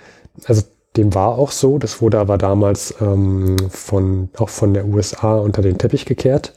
also 0.47 0.63
dem 0.97 1.15
war 1.15 1.37
auch 1.37 1.51
so. 1.51 1.77
Das 1.77 2.01
wurde 2.01 2.19
aber 2.19 2.39
damals 2.39 2.95
ähm, 3.03 3.59
von, 3.69 4.31
auch 4.39 4.49
von 4.49 4.73
der 4.73 4.87
USA 4.87 5.37
unter 5.37 5.61
den 5.61 5.77
Teppich 5.77 6.07
gekehrt. 6.07 6.55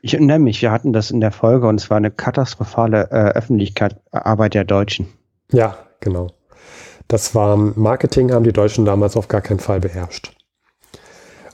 Ich 0.00 0.14
erinnere 0.14 0.38
mich, 0.38 0.62
wir 0.62 0.72
hatten 0.72 0.94
das 0.94 1.10
in 1.10 1.20
der 1.20 1.32
Folge 1.32 1.68
und 1.68 1.78
es 1.78 1.90
war 1.90 1.98
eine 1.98 2.10
katastrophale 2.10 3.10
äh, 3.10 3.32
Öffentlichkeitsarbeit 3.36 4.54
der 4.54 4.64
Deutschen. 4.64 5.08
Ja, 5.52 5.76
genau. 6.00 6.28
Das 7.08 7.34
war 7.34 7.58
Marketing, 7.58 8.32
haben 8.32 8.44
die 8.44 8.54
Deutschen 8.54 8.86
damals 8.86 9.18
auf 9.18 9.28
gar 9.28 9.42
keinen 9.42 9.60
Fall 9.60 9.80
beherrscht. 9.80 10.35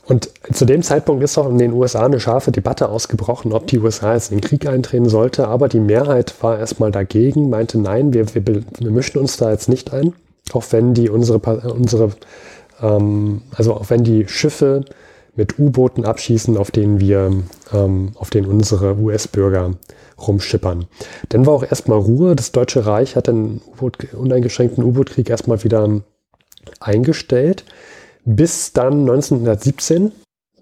Und 0.04 0.30
zu 0.52 0.64
dem 0.64 0.82
Zeitpunkt 0.82 1.22
ist 1.22 1.38
auch 1.38 1.48
in 1.48 1.58
den 1.58 1.72
USA 1.72 2.04
eine 2.06 2.18
scharfe 2.18 2.50
Debatte 2.50 2.88
ausgebrochen, 2.88 3.52
ob 3.52 3.68
die 3.68 3.78
USA 3.78 4.14
jetzt 4.14 4.32
in 4.32 4.38
den 4.38 4.48
Krieg 4.48 4.66
eintreten 4.66 5.08
sollte. 5.08 5.46
Aber 5.46 5.68
die 5.68 5.80
Mehrheit 5.80 6.34
war 6.42 6.58
erstmal 6.58 6.90
dagegen, 6.90 7.50
meinte, 7.50 7.78
nein, 7.78 8.12
wir, 8.12 8.34
wir, 8.34 8.44
wir 8.44 8.90
mischen 8.90 9.18
uns 9.20 9.36
da 9.36 9.50
jetzt 9.50 9.68
nicht 9.68 9.92
ein. 9.92 10.14
Auch 10.52 10.64
wenn 10.70 10.92
die 10.92 11.08
unsere, 11.08 11.38
unsere 11.38 12.10
ähm, 12.80 13.42
also 13.54 13.74
auch 13.74 13.90
wenn 13.90 14.02
die 14.02 14.26
Schiffe 14.26 14.84
mit 15.36 15.58
U-Booten 15.58 16.04
abschießen, 16.04 16.56
auf 16.56 16.70
denen 16.72 17.00
wir, 17.00 17.30
ähm, 17.72 18.12
auf 18.16 18.30
denen 18.30 18.48
unsere 18.48 18.96
US-Bürger 18.96 19.74
rumschippern. 20.18 20.86
Dann 21.28 21.46
war 21.46 21.54
auch 21.54 21.64
erstmal 21.64 21.98
Ruhe. 21.98 22.36
Das 22.36 22.52
Deutsche 22.52 22.86
Reich 22.86 23.16
hat 23.16 23.28
den 23.28 23.62
uneingeschränkten 24.12 24.84
U-Boot-Krieg 24.84 25.30
erstmal 25.30 25.62
wieder 25.62 25.88
eingestellt 26.80 27.64
bis 28.24 28.72
dann 28.72 29.00
1917 29.00 30.12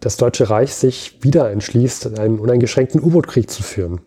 das 0.01 0.16
Deutsche 0.16 0.49
Reich 0.49 0.75
sich 0.75 1.18
wieder 1.23 1.51
entschließt, 1.51 2.18
einen 2.18 2.38
uneingeschränkten 2.38 3.03
U-Boot-Krieg 3.03 3.51
zu 3.51 3.62
führen. 3.62 4.01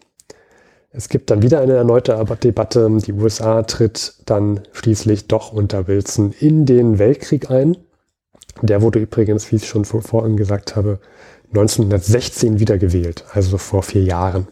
Es 0.89 1.09
gibt 1.09 1.31
dann 1.31 1.41
wieder 1.41 1.59
eine 1.61 1.73
erneute 1.73 2.23
Debatte. 2.43 2.89
Die 3.05 3.13
USA 3.13 3.63
tritt 3.63 4.15
dann 4.25 4.61
schließlich 4.73 5.27
doch 5.27 5.51
unter 5.51 5.87
Wilson 5.87 6.33
in 6.39 6.65
den 6.65 6.99
Weltkrieg 6.99 7.49
ein. 7.49 7.77
Der 8.61 8.81
wurde 8.81 8.99
übrigens, 8.99 9.51
wie 9.51 9.57
ich 9.57 9.67
schon 9.67 9.85
vorhin 9.85 10.37
gesagt 10.37 10.75
habe, 10.75 10.99
1916 11.49 12.59
wiedergewählt, 12.59 13.25
also 13.31 13.57
vor 13.57 13.83
vier 13.83 14.03
Jahren. 14.03 14.47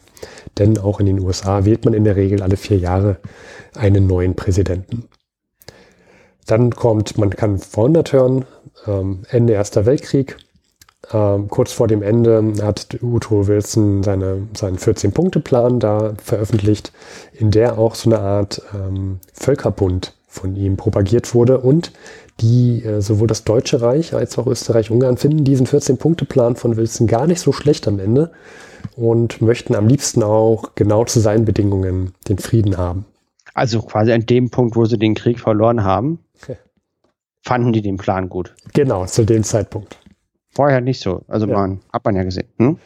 Denn 0.57 0.77
auch 0.77 0.99
in 0.99 1.07
den 1.07 1.19
USA 1.19 1.65
wählt 1.65 1.85
man 1.85 1.93
in 1.93 2.03
der 2.03 2.15
Regel 2.15 2.41
alle 2.41 2.57
vier 2.57 2.77
Jahre 2.77 3.17
einen 3.75 4.07
neuen 4.07 4.35
Präsidenten. 4.35 5.07
Dann 6.45 6.71
kommt, 6.71 7.17
man 7.17 7.29
kann 7.29 7.59
vorhundert 7.59 8.13
hören, 8.13 8.45
ähm, 8.87 9.23
Ende 9.29 9.53
Erster 9.53 9.85
Weltkrieg. 9.85 10.37
Ähm, 11.11 11.47
kurz 11.49 11.71
vor 11.71 11.87
dem 11.87 12.03
Ende 12.03 12.53
hat 12.61 12.97
Uto 13.01 13.47
Wilson 13.47 14.03
seine, 14.03 14.47
seinen 14.55 14.77
14-Punkte-Plan 14.77 15.79
da 15.79 16.13
veröffentlicht, 16.23 16.91
in 17.33 17.51
der 17.51 17.77
auch 17.77 17.95
so 17.95 18.09
eine 18.09 18.19
Art 18.19 18.61
ähm, 18.73 19.19
Völkerbund 19.33 20.13
von 20.27 20.55
ihm 20.55 20.77
propagiert 20.77 21.33
wurde 21.33 21.59
und 21.59 21.91
die 22.39 22.83
äh, 22.83 23.01
sowohl 23.01 23.27
das 23.27 23.43
Deutsche 23.43 23.81
Reich 23.81 24.13
als 24.13 24.37
auch 24.37 24.47
Österreich-Ungarn 24.47 25.17
finden 25.17 25.43
diesen 25.43 25.67
14-Punkte-Plan 25.67 26.55
von 26.55 26.77
Wilson 26.77 27.07
gar 27.07 27.27
nicht 27.27 27.41
so 27.41 27.51
schlecht 27.51 27.87
am 27.87 27.99
Ende 27.99 28.31
und 28.95 29.41
möchten 29.41 29.75
am 29.75 29.87
liebsten 29.87 30.23
auch 30.23 30.75
genau 30.75 31.05
zu 31.05 31.19
seinen 31.19 31.45
Bedingungen 31.45 32.13
den 32.29 32.37
Frieden 32.37 32.77
haben. 32.77 33.05
Also 33.53 33.81
quasi 33.81 34.13
an 34.13 34.25
dem 34.25 34.49
Punkt, 34.49 34.75
wo 34.75 34.85
sie 34.85 34.97
den 34.97 35.13
Krieg 35.13 35.39
verloren 35.39 35.83
haben, 35.83 36.19
fanden 37.41 37.73
die 37.73 37.81
den 37.81 37.97
Plan 37.97 38.29
gut. 38.29 38.53
Genau, 38.73 39.05
zu 39.05 39.25
dem 39.25 39.43
Zeitpunkt. 39.43 39.97
Vorher 40.49 40.81
nicht 40.81 41.01
so. 41.01 41.23
Also 41.27 41.47
ja. 41.47 41.53
man, 41.53 41.81
hat 41.91 42.05
man 42.05 42.15
ja 42.15 42.23
gesehen. 42.23 42.47
Hm? 42.57 42.77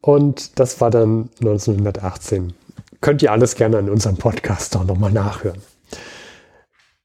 Und 0.00 0.58
das 0.58 0.80
war 0.80 0.90
dann 0.90 1.30
1918. 1.40 2.52
Könnt 3.00 3.22
ihr 3.22 3.32
alles 3.32 3.54
gerne 3.54 3.78
in 3.78 3.88
unserem 3.88 4.16
Podcast 4.16 4.76
auch 4.76 4.84
nochmal 4.84 5.12
nachhören. 5.12 5.60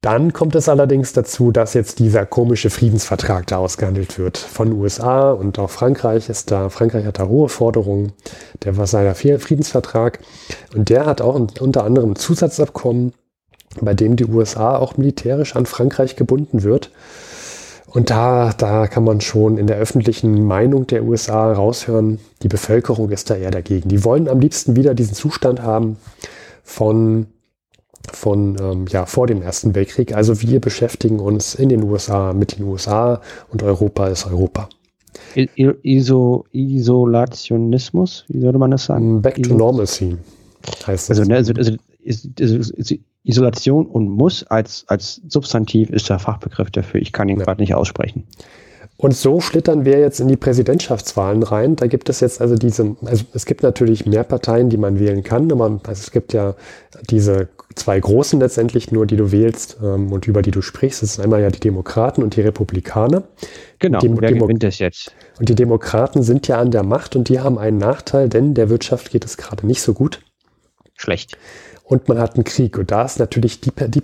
Dann 0.02 0.32
kommt 0.32 0.56
es 0.56 0.70
allerdings 0.70 1.12
dazu, 1.14 1.52
dass 1.52 1.74
jetzt 1.74 2.00
dieser 2.00 2.26
komische 2.26 2.70
Friedensvertrag 2.70 3.48
da 3.48 3.58
ausgehandelt 3.58 4.20
wird. 4.20 4.38
Von 4.38 4.72
USA 4.72 5.32
und 5.32 5.58
auch 5.58 5.72
Frankreich 5.72 6.30
ist 6.30 6.52
da, 6.52 6.70
Frankreich 6.70 7.06
hat 7.06 7.20
da 7.20 7.28
hohe 7.28 7.50
Forderungen. 7.50 8.14
Der 8.64 8.78
war 8.78 8.88
seiner 8.88 9.16
Friedensvertrag. 9.16 10.20
Und 10.76 10.90
der 10.90 11.06
hat 11.08 11.20
auch 11.20 11.36
unter 11.36 11.84
anderem 11.84 12.16
Zusatzabkommen 12.16 13.14
bei 13.86 13.94
dem 13.94 14.16
die 14.16 14.26
USA 14.26 14.78
auch 14.78 14.98
militärisch 14.98 15.56
an 15.56 15.66
Frankreich 15.66 16.16
gebunden 16.16 16.64
wird. 16.64 16.92
Und 17.88 18.10
da, 18.10 18.54
da 18.54 18.88
kann 18.88 19.04
man 19.04 19.22
schon 19.22 19.58
in 19.58 19.66
der 19.66 19.78
öffentlichen 19.78 20.46
Meinung 20.46 20.88
der 20.88 21.04
USA 21.04 21.54
raushören, 21.54 22.20
die 22.44 22.50
Bevölkerung 22.50 23.10
ist 23.12 23.30
da 23.30 23.36
eher 23.36 23.52
dagegen. 23.52 23.90
Die 23.90 24.04
wollen 24.04 24.28
am 24.28 24.40
liebsten 24.40 24.76
wieder 24.76 24.94
diesen 24.94 25.16
Zustand 25.16 25.62
haben 25.62 25.98
von, 26.64 27.28
von 28.12 28.58
ähm, 28.60 28.86
ja, 28.90 29.06
vor 29.06 29.26
dem 29.26 29.42
Ersten 29.42 29.74
Weltkrieg. 29.74 30.14
Also 30.14 30.42
wir 30.42 30.60
beschäftigen 30.60 31.20
uns 31.20 31.56
in 31.56 31.70
den 31.70 31.82
USA 31.84 32.34
mit 32.34 32.58
den 32.58 32.66
USA 32.66 33.22
und 33.52 33.64
Europa 33.64 34.08
ist 34.08 34.28
Europa. 34.28 34.68
Iso, 35.56 36.46
Isolationismus, 36.52 38.26
wie 38.28 38.42
sollte 38.42 38.60
man 38.60 38.72
das 38.72 38.86
sagen? 38.86 39.22
Back 39.22 39.42
to 39.42 39.54
Normalcy 39.54 40.18
heißt 40.86 41.10
das. 41.10 41.20
Also, 41.20 41.30
ne, 41.30 41.38
also, 41.38 41.54
also, 41.54 41.74
also 42.40 42.96
Isolation 43.28 43.86
und 43.86 44.10
muss 44.10 44.44
als, 44.44 44.86
als 44.88 45.22
Substantiv 45.28 45.90
ist 45.90 46.10
der 46.10 46.20
Fachbegriff 46.20 46.72
dafür. 46.72 47.02
Ich 47.02 47.12
kann 47.12 47.30
ihn 47.30 47.38
ja. 47.40 47.46
gerade 47.46 47.62
nicht 47.62 47.76
aussprechen. 47.76 48.24
Und 49.00 49.16
so 49.16 49.42
schlittern 49.42 49.86
wir 49.86 50.00
jetzt 50.00 50.20
in 50.20 50.28
die 50.28 50.38
Präsidentschaftswahlen 50.38 51.44
rein. 51.44 51.76
Da 51.76 51.86
gibt 51.86 52.10
es 52.10 52.20
jetzt 52.20 52.42
also 52.42 52.56
diese, 52.56 52.96
also 53.06 53.26
es 53.34 53.46
gibt 53.46 53.62
natürlich 53.62 54.08
mehr 54.08 54.24
Parteien, 54.24 54.70
die 54.70 54.78
man 54.78 55.00
wählen 55.00 55.24
kann, 55.24 55.52
aber 55.52 55.80
also 55.86 56.02
es 56.02 56.10
gibt 56.10 56.34
ja 56.34 56.56
diese 57.12 57.50
zwei 57.76 58.00
großen 58.00 58.40
letztendlich 58.40 58.92
nur, 58.92 59.06
die 59.06 59.18
du 59.18 59.32
wählst 59.32 59.78
ähm, 59.84 60.12
und 60.12 60.28
über 60.28 60.42
die 60.42 60.50
du 60.50 60.64
sprichst. 60.64 61.04
Das 61.04 61.14
sind 61.14 61.24
einmal 61.24 61.42
ja 61.42 61.52
die 61.52 61.60
Demokraten 61.60 62.24
und 62.24 62.36
die 62.36 62.42
Republikaner. 62.42 63.24
Genau, 63.78 64.00
und 64.00 64.20
wer 64.20 64.30
Demo 64.30 64.48
gewinnt 64.48 64.64
das 64.64 64.80
jetzt? 64.80 65.14
Und 65.40 65.48
die 65.48 65.56
Demokraten 65.56 66.24
sind 66.24 66.48
ja 66.48 66.58
an 66.58 66.72
der 66.72 66.82
Macht 66.82 67.16
und 67.16 67.30
die 67.30 67.40
haben 67.40 67.60
einen 67.60 67.78
Nachteil, 67.78 68.30
denn 68.30 68.56
der 68.56 68.70
Wirtschaft 68.70 69.12
geht 69.12 69.26
es 69.26 69.38
gerade 69.38 69.68
nicht 69.68 69.84
so 69.84 69.94
gut. 69.94 70.22
Schlecht 70.96 71.38
und 71.88 72.08
man 72.08 72.20
hat 72.20 72.36
einen 72.36 72.44
Krieg. 72.44 72.78
Und 72.78 72.92
da 72.92 73.04
ist 73.04 73.20
natürlich 73.20 73.62
die, 73.62 73.72
die 73.88 74.04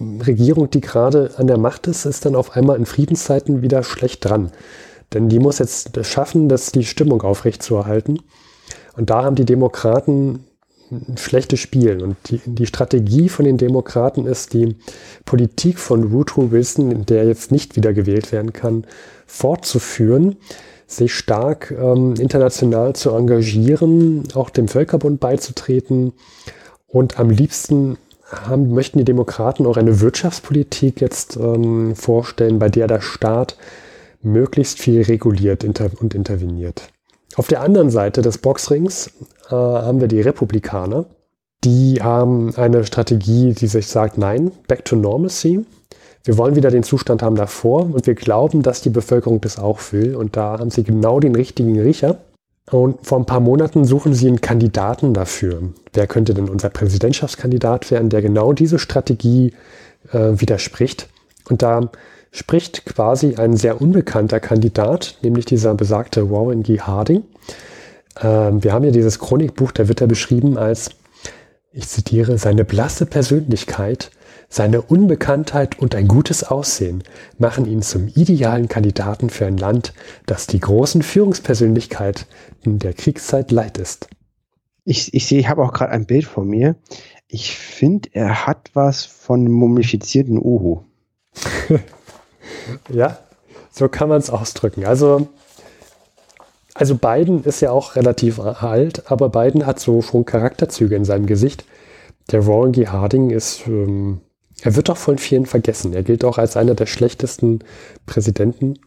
Regierung, 0.00 0.70
die 0.70 0.80
gerade 0.80 1.32
an 1.36 1.46
der 1.46 1.58
Macht 1.58 1.86
ist, 1.86 2.06
ist 2.06 2.24
dann 2.24 2.36
auf 2.36 2.56
einmal 2.56 2.76
in 2.76 2.86
Friedenszeiten 2.86 3.62
wieder 3.62 3.82
schlecht 3.82 4.24
dran. 4.24 4.52
Denn 5.12 5.28
die 5.28 5.38
muss 5.38 5.58
jetzt 5.58 6.04
schaffen, 6.04 6.48
dass 6.48 6.72
die 6.72 6.84
Stimmung 6.84 7.22
aufrechtzuerhalten. 7.22 8.20
Und 8.96 9.10
da 9.10 9.24
haben 9.24 9.36
die 9.36 9.44
Demokraten 9.44 10.44
ein 10.90 11.16
schlechtes 11.16 11.60
Spiel. 11.60 12.02
Und 12.02 12.16
die, 12.26 12.40
die 12.44 12.66
Strategie 12.66 13.28
von 13.28 13.44
den 13.44 13.58
Demokraten 13.58 14.26
ist, 14.26 14.52
die 14.52 14.76
Politik 15.24 15.78
von 15.78 16.12
Woodrow 16.12 16.50
Wilson, 16.50 17.06
der 17.06 17.24
jetzt 17.24 17.50
nicht 17.50 17.76
wieder 17.76 17.92
gewählt 17.92 18.30
werden 18.30 18.52
kann, 18.52 18.86
fortzuführen, 19.26 20.36
sich 20.86 21.14
stark 21.14 21.72
ähm, 21.72 22.14
international 22.14 22.94
zu 22.94 23.10
engagieren, 23.10 24.22
auch 24.34 24.50
dem 24.50 24.68
Völkerbund 24.68 25.18
beizutreten 25.18 26.12
und 26.96 27.20
am 27.20 27.28
liebsten 27.28 27.98
haben, 28.30 28.72
möchten 28.72 28.98
die 28.98 29.04
Demokraten 29.04 29.66
auch 29.66 29.76
eine 29.76 30.00
Wirtschaftspolitik 30.00 31.02
jetzt 31.02 31.36
ähm, 31.36 31.94
vorstellen, 31.94 32.58
bei 32.58 32.70
der 32.70 32.86
der 32.86 33.02
Staat 33.02 33.56
möglichst 34.22 34.78
viel 34.78 35.02
reguliert 35.02 35.62
inter 35.62 35.90
und 36.00 36.14
interveniert. 36.14 36.88
Auf 37.36 37.48
der 37.48 37.60
anderen 37.60 37.90
Seite 37.90 38.22
des 38.22 38.38
Boxrings 38.38 39.08
äh, 39.50 39.54
haben 39.54 40.00
wir 40.00 40.08
die 40.08 40.22
Republikaner. 40.22 41.04
Die 41.64 42.02
haben 42.02 42.54
eine 42.56 42.84
Strategie, 42.86 43.52
die 43.52 43.66
sich 43.66 43.88
sagt, 43.88 44.16
nein, 44.16 44.50
back 44.66 44.86
to 44.86 44.96
normalcy. 44.96 45.66
Wir 46.24 46.38
wollen 46.38 46.56
wieder 46.56 46.70
den 46.70 46.82
Zustand 46.82 47.22
haben 47.22 47.36
davor 47.36 47.82
und 47.82 48.06
wir 48.06 48.14
glauben, 48.14 48.62
dass 48.62 48.80
die 48.80 48.90
Bevölkerung 48.90 49.42
das 49.42 49.58
auch 49.58 49.80
will. 49.92 50.16
Und 50.16 50.36
da 50.36 50.58
haben 50.58 50.70
sie 50.70 50.82
genau 50.82 51.20
den 51.20 51.34
richtigen 51.34 51.78
Riecher. 51.78 52.16
Und 52.70 53.06
vor 53.06 53.18
ein 53.18 53.26
paar 53.26 53.40
Monaten 53.40 53.84
suchen 53.84 54.12
sie 54.12 54.26
einen 54.26 54.40
Kandidaten 54.40 55.14
dafür. 55.14 55.62
Wer 55.92 56.06
könnte 56.06 56.34
denn 56.34 56.48
unser 56.48 56.68
Präsidentschaftskandidat 56.68 57.90
werden, 57.90 58.08
der 58.08 58.22
genau 58.22 58.52
diese 58.52 58.78
Strategie 58.78 59.54
äh, 60.12 60.32
widerspricht? 60.40 61.08
Und 61.48 61.62
da 61.62 61.90
spricht 62.32 62.84
quasi 62.84 63.36
ein 63.36 63.56
sehr 63.56 63.80
unbekannter 63.80 64.40
Kandidat, 64.40 65.18
nämlich 65.22 65.44
dieser 65.44 65.74
besagte 65.74 66.28
Warren 66.30 66.64
G. 66.64 66.80
Harding. 66.80 67.22
Ähm, 68.20 68.64
wir 68.64 68.72
haben 68.72 68.84
ja 68.84 68.90
dieses 68.90 69.20
Chronikbuch, 69.20 69.70
da 69.70 69.86
wird 69.86 70.00
er 70.00 70.08
beschrieben 70.08 70.58
als, 70.58 70.90
ich 71.72 71.88
zitiere, 71.88 72.36
seine 72.36 72.64
blasse 72.64 73.06
Persönlichkeit 73.06 74.10
seine 74.48 74.82
Unbekanntheit 74.82 75.78
und 75.78 75.94
ein 75.94 76.08
gutes 76.08 76.44
Aussehen 76.44 77.02
machen 77.38 77.66
ihn 77.66 77.82
zum 77.82 78.08
idealen 78.08 78.68
Kandidaten 78.68 79.30
für 79.30 79.46
ein 79.46 79.56
Land, 79.56 79.92
das 80.26 80.46
die 80.46 80.60
großen 80.60 81.02
Führungspersönlichkeiten 81.02 82.26
der 82.64 82.92
Kriegszeit 82.92 83.50
leid 83.50 83.78
ist. 83.78 84.08
Ich, 84.84 85.12
ich 85.14 85.26
sehe, 85.26 85.40
ich 85.40 85.48
habe 85.48 85.62
auch 85.62 85.72
gerade 85.72 85.92
ein 85.92 86.06
Bild 86.06 86.26
von 86.26 86.48
mir. 86.48 86.76
Ich 87.28 87.56
finde, 87.56 88.08
er 88.12 88.46
hat 88.46 88.70
was 88.74 89.04
von 89.04 89.50
mumifizierten 89.50 90.38
Uhu. 90.38 90.82
ja, 92.92 93.18
so 93.72 93.88
kann 93.88 94.08
man 94.08 94.18
es 94.18 94.30
ausdrücken. 94.30 94.84
Also, 94.84 95.28
also 96.72 96.94
Biden 96.94 97.42
ist 97.42 97.60
ja 97.60 97.72
auch 97.72 97.96
relativ 97.96 98.38
alt, 98.38 99.10
aber 99.10 99.28
Biden 99.28 99.66
hat 99.66 99.80
so 99.80 100.02
schon 100.02 100.24
Charakterzüge 100.24 100.94
in 100.94 101.04
seinem 101.04 101.26
Gesicht. 101.26 101.64
Der 102.30 102.40
Ron 102.40 102.72
G. 102.72 102.86
Harding 102.86 103.30
ist 103.30 103.66
ähm, 103.66 104.20
er 104.62 104.76
wird 104.76 104.88
doch 104.88 104.96
von 104.96 105.18
vielen 105.18 105.46
vergessen. 105.46 105.92
Er 105.92 106.02
gilt 106.02 106.24
auch 106.24 106.38
als 106.38 106.56
einer 106.56 106.74
der 106.74 106.86
schlechtesten 106.86 107.60
Präsidenten. 108.06 108.78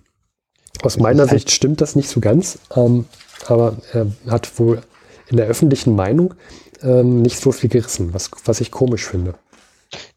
Aus 0.81 0.97
meiner 0.97 1.21
halt 1.21 1.31
Sicht 1.31 1.51
stimmt 1.51 1.81
das 1.81 1.95
nicht 1.95 2.09
so 2.09 2.19
ganz, 2.19 2.59
ähm, 2.75 3.05
aber 3.47 3.77
er 3.93 4.07
hat 4.27 4.59
wohl 4.59 4.81
in 5.29 5.37
der 5.37 5.47
öffentlichen 5.47 5.95
Meinung 5.95 6.33
ähm, 6.81 7.21
nicht 7.21 7.39
so 7.39 7.51
viel 7.51 7.69
gerissen, 7.69 8.13
was, 8.13 8.31
was 8.45 8.61
ich 8.61 8.71
komisch 8.71 9.05
finde. 9.05 9.35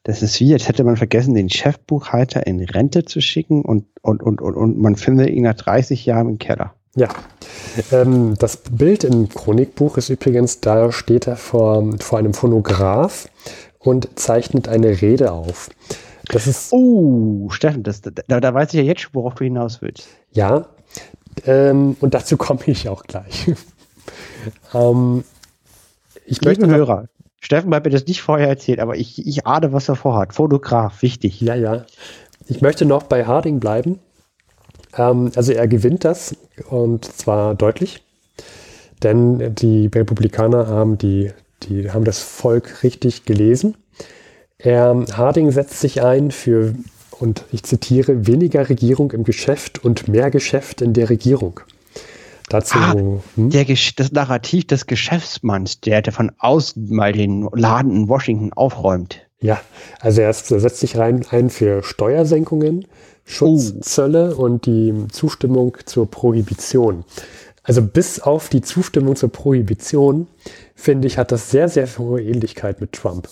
Das 0.05 0.23
ist 0.23 0.39
wie, 0.41 0.53
als 0.53 0.69
hätte 0.69 0.85
man 0.85 0.97
vergessen, 0.97 1.35
den 1.35 1.49
Chefbuchhalter 1.49 2.47
in 2.47 2.63
Rente 2.63 3.05
zu 3.05 3.21
schicken 3.21 3.63
und, 3.63 3.87
und, 4.03 4.23
und, 4.23 4.41
und, 4.41 4.55
und 4.55 4.79
man 4.79 4.97
findet 4.97 5.31
ihn 5.31 5.45
nach 5.45 5.55
30 5.55 6.05
Jahren 6.05 6.29
im 6.29 6.39
Keller. 6.39 6.75
Ja. 6.95 7.09
Ähm, 7.91 8.35
das 8.39 8.59
Bild 8.59 9.05
im 9.05 9.29
Chronikbuch 9.29 9.97
ist 9.97 10.11
übrigens, 10.11 10.61
da 10.61 10.93
steht 10.93 11.27
er 11.27 11.37
vor, 11.37 11.85
vor 12.01 12.19
einem 12.19 12.35
Phonograph 12.35 13.29
und 13.83 14.19
zeichnet 14.19 14.69
eine 14.69 15.01
Rede 15.01 15.33
auf. 15.33 15.71
Das 16.27 16.47
ist. 16.47 16.73
Oh, 16.73 17.51
Steffen, 17.51 17.83
das, 17.83 18.01
da, 18.03 18.41
da 18.41 18.55
weiß 18.55 18.69
ich 18.69 18.81
ja 18.81 18.83
jetzt 18.83 19.03
schon, 19.03 19.15
worauf 19.15 19.35
du 19.35 19.45
hinaus 19.45 19.83
willst. 19.83 20.09
Ja. 20.33 20.67
Ähm, 21.47 21.97
und 22.01 22.15
dazu 22.15 22.37
komme 22.37 22.61
ich 22.67 22.89
auch 22.89 23.05
gleich. 23.05 23.51
ähm, 24.75 25.25
ich 26.27 26.41
Liebe 26.41 26.61
möchte 26.61 26.67
Hörer, 26.67 27.09
Steffen 27.41 27.75
hat 27.75 27.85
mir 27.85 27.91
das 27.91 28.07
nicht 28.07 28.23
vorher 28.23 28.49
erzählt, 28.49 28.79
aber 28.79 28.97
ich, 28.97 29.27
ich 29.27 29.47
ahne, 29.47 29.73
was 29.73 29.89
er 29.89 29.97
vorhat. 29.97 30.35
Fotograf, 30.35 31.03
wichtig. 31.03 31.41
Ja, 31.41 31.55
ja. 31.55 31.85
Ich 32.47 32.61
möchte 32.61 32.85
noch 32.85 33.03
bei 33.03 33.25
Harding 33.25 33.59
bleiben. 33.59 33.99
Ähm, 34.97 35.33
also 35.35 35.53
er 35.53 35.67
gewinnt 35.69 36.05
das 36.05 36.37
und 36.71 37.05
zwar 37.05 37.55
deutlich, 37.55 38.05
denn 39.03 39.55
die 39.55 39.87
Republikaner 39.87 40.69
haben, 40.69 40.99
die, 40.99 41.33
die 41.69 41.91
haben 41.91 42.05
das 42.05 42.21
Volk 42.21 42.83
richtig 42.83 43.25
gelesen. 43.25 43.77
Er, 44.59 45.05
Harding 45.13 45.51
setzt 45.51 45.81
sich 45.81 46.03
ein 46.03 46.31
für, 46.31 46.75
und 47.19 47.45
ich 47.53 47.63
zitiere, 47.65 48.27
weniger 48.27 48.69
Regierung 48.69 49.13
im 49.13 49.25
Geschäft 49.25 49.85
und 49.85 50.09
mehr 50.09 50.31
Geschäft 50.31 50.81
in 50.83 50.93
der 50.93 51.11
Regierung. 51.11 51.61
Dazu, 52.49 52.79
ah, 52.79 52.93
hm? 52.93 53.51
der, 53.51 53.65
das 53.65 54.13
Narrativ 54.13 54.67
des 54.67 54.87
Geschäftsmanns, 54.87 55.81
der 55.81 56.03
von 56.13 56.33
außen 56.39 56.95
mal 56.95 57.13
den 57.13 57.49
Laden 57.53 57.93
in 57.93 58.09
Washington 58.09 58.53
aufräumt. 58.53 59.21
Ja, 59.41 59.61
also 60.01 60.21
er 60.21 60.33
setzt 60.33 60.79
sich 60.79 60.97
rein 60.97 61.25
ein 61.31 61.51
für 61.51 61.83
Steuersenkungen, 61.83 62.87
Schutzzölle 63.25 64.37
oh. 64.37 64.45
und 64.45 64.67
die 64.67 64.93
Zustimmung 65.11 65.77
zur 65.85 66.11
Prohibition. 66.11 67.05
Also 67.65 67.83
bis 67.83 68.21
auf 68.21 68.49
die 68.49 68.61
Zustimmung 68.61 69.17
zur 69.17 69.31
Prohibition, 69.31 70.27
finde 70.75 71.09
ich, 71.09 71.19
hat 71.19 71.33
das 71.33 71.51
sehr, 71.51 71.69
sehr 71.69 71.87
hohe 71.99 72.23
Ähnlichkeit 72.23 72.81
mit 72.81 72.93
Trump. 72.93 73.29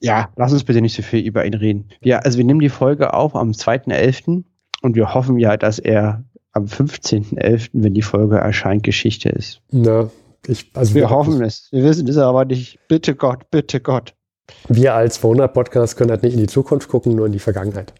Ja, 0.00 0.30
lass 0.36 0.52
uns 0.52 0.64
bitte 0.64 0.80
nicht 0.80 0.94
so 0.94 1.02
viel 1.02 1.24
über 1.24 1.46
ihn 1.46 1.54
reden. 1.54 1.88
Ja, 2.02 2.18
also 2.18 2.36
wir 2.38 2.44
nehmen 2.44 2.60
die 2.60 2.68
Folge 2.68 3.14
auf 3.14 3.34
am 3.34 3.52
2.11. 3.52 4.44
und 4.82 4.96
wir 4.96 5.14
hoffen 5.14 5.38
ja, 5.38 5.56
dass 5.56 5.78
er 5.78 6.24
am 6.52 6.66
15.11., 6.66 7.70
wenn 7.72 7.94
die 7.94 8.02
Folge 8.02 8.36
erscheint, 8.36 8.82
Geschichte 8.82 9.28
ist. 9.28 9.60
Na, 9.70 10.10
ich, 10.46 10.70
also 10.74 10.94
wir, 10.94 11.02
wir 11.02 11.10
hoffen 11.10 11.42
es. 11.42 11.68
Wir 11.72 11.82
wissen 11.84 12.06
es 12.06 12.18
aber 12.18 12.44
nicht. 12.44 12.78
Bitte 12.88 13.14
Gott, 13.14 13.50
bitte 13.50 13.80
Gott. 13.80 14.14
Wir 14.68 14.94
als 14.94 15.20
200 15.20 15.52
Podcast 15.52 15.96
können 15.96 16.10
halt 16.10 16.22
nicht 16.22 16.34
in 16.34 16.40
die 16.40 16.46
Zukunft 16.46 16.88
gucken, 16.88 17.16
nur 17.16 17.26
in 17.26 17.32
die 17.32 17.38
Vergangenheit. 17.38 17.94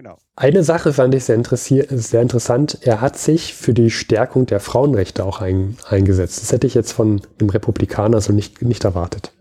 Genau. 0.00 0.16
Eine 0.34 0.64
Sache 0.64 0.94
fand 0.94 1.14
ich 1.14 1.24
sehr, 1.24 1.44
sehr 1.44 2.22
interessant. 2.22 2.78
Er 2.80 3.02
hat 3.02 3.18
sich 3.18 3.52
für 3.52 3.74
die 3.74 3.90
Stärkung 3.90 4.46
der 4.46 4.58
Frauenrechte 4.58 5.26
auch 5.26 5.42
ein, 5.42 5.76
eingesetzt. 5.86 6.40
Das 6.40 6.52
hätte 6.52 6.66
ich 6.66 6.72
jetzt 6.72 6.92
von 6.92 7.20
einem 7.38 7.50
Republikaner 7.50 8.22
so 8.22 8.32
nicht, 8.32 8.62
nicht 8.62 8.84
erwartet. 8.84 9.34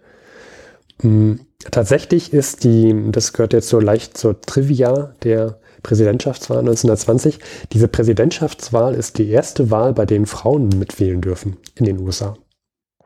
Hm, 0.99 1.39
tatsächlich 1.71 2.33
ist 2.33 2.65
die, 2.65 2.93
das 3.09 3.31
gehört 3.31 3.53
jetzt 3.53 3.69
so 3.69 3.79
leicht 3.79 4.17
zur 4.17 4.41
Trivia 4.41 5.13
der 5.23 5.61
Präsidentschaftswahl 5.81 6.59
1920. 6.59 7.39
Diese 7.71 7.87
Präsidentschaftswahl 7.87 8.95
ist 8.95 9.17
die 9.17 9.29
erste 9.29 9.71
Wahl, 9.71 9.93
bei 9.93 10.05
denen 10.05 10.25
Frauen 10.25 10.67
mitwählen 10.77 11.21
dürfen 11.21 11.55
in 11.75 11.85
den 11.85 12.01
USA. 12.01 12.35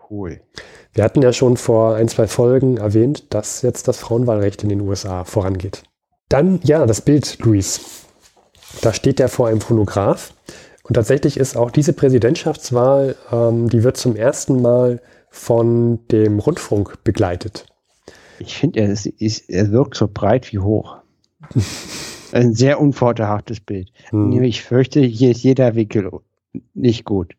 Cool. 0.09 0.41
Wir 0.93 1.03
hatten 1.03 1.21
ja 1.21 1.31
schon 1.31 1.57
vor 1.57 1.97
ein, 1.97 2.07
zwei 2.07 2.25
Folgen 2.25 2.77
erwähnt, 2.77 3.31
dass 3.31 3.61
jetzt 3.61 3.87
das 3.87 3.99
Frauenwahlrecht 3.99 4.63
in 4.63 4.69
den 4.69 4.81
USA 4.81 5.23
vorangeht. 5.23 5.83
Dann, 6.33 6.59
ja, 6.63 6.87
das 6.87 7.01
Bild, 7.01 7.37
Luis. 7.43 8.07
Da 8.81 8.91
steht 8.91 9.19
er 9.19 9.29
vor 9.29 9.49
einem 9.49 9.61
Phonograph. 9.61 10.33
Und 10.81 10.95
tatsächlich 10.95 11.37
ist 11.37 11.55
auch 11.55 11.69
diese 11.69 11.93
Präsidentschaftswahl, 11.93 13.15
ähm, 13.31 13.69
die 13.69 13.83
wird 13.83 13.97
zum 13.97 14.15
ersten 14.15 14.59
Mal 14.59 14.99
von 15.29 15.99
dem 16.07 16.39
Rundfunk 16.39 17.03
begleitet. 17.03 17.67
Ich 18.39 18.57
finde, 18.57 18.79
er, 18.79 18.97
er 19.47 19.71
wirkt 19.71 19.93
so 19.93 20.09
breit 20.11 20.51
wie 20.51 20.57
hoch. 20.57 20.97
Ein 22.31 22.55
sehr 22.55 22.81
unvorteilhaftes 22.81 23.59
Bild. 23.59 23.91
Hm. 24.09 24.41
Ich 24.41 24.63
fürchte, 24.63 25.01
hier 25.01 25.29
ist 25.29 25.43
jeder 25.43 25.75
Winkel 25.75 26.09
nicht 26.73 27.05
gut. 27.05 27.35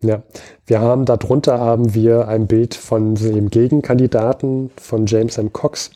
Ja, 0.00 0.22
wir 0.64 0.80
haben 0.80 1.06
darunter 1.06 1.58
haben 1.58 1.92
wir 1.92 2.28
ein 2.28 2.46
Bild 2.46 2.76
von 2.76 3.16
dem 3.16 3.50
Gegenkandidaten 3.50 4.70
von 4.80 5.06
James 5.06 5.38
M. 5.38 5.52
Cox. 5.52 5.90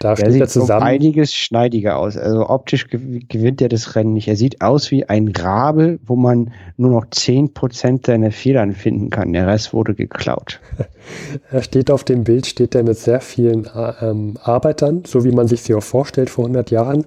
Da 0.00 0.16
steht 0.16 0.40
er 0.40 0.48
zusammen. 0.48 0.80
So 0.80 0.84
einiges 0.84 1.32
schneidiger 1.32 1.96
aus. 1.98 2.16
Also 2.16 2.48
optisch 2.48 2.88
gewinnt 2.88 3.62
er 3.62 3.68
das 3.68 3.94
Rennen 3.94 4.14
nicht. 4.14 4.26
Er 4.26 4.34
sieht 4.34 4.60
aus 4.60 4.90
wie 4.90 5.08
ein 5.08 5.28
Rabe, 5.28 6.00
wo 6.04 6.16
man 6.16 6.52
nur 6.76 6.90
noch 6.90 7.04
10% 7.04 8.04
seiner 8.04 8.32
Federn 8.32 8.72
finden 8.72 9.10
kann. 9.10 9.32
Der 9.32 9.46
Rest 9.46 9.72
wurde 9.72 9.94
geklaut. 9.94 10.60
er 11.52 11.62
steht 11.62 11.92
auf 11.92 12.02
dem 12.02 12.24
Bild, 12.24 12.46
steht 12.46 12.74
er 12.74 12.82
mit 12.82 12.98
sehr 12.98 13.20
vielen 13.20 13.66
äh, 13.66 13.92
ähm, 14.00 14.34
Arbeitern, 14.42 15.04
so 15.06 15.24
wie 15.24 15.30
man 15.30 15.46
sich 15.46 15.62
sie 15.62 15.74
auch 15.76 15.82
vorstellt 15.82 16.28
vor 16.28 16.46
100 16.46 16.72
Jahren 16.72 17.06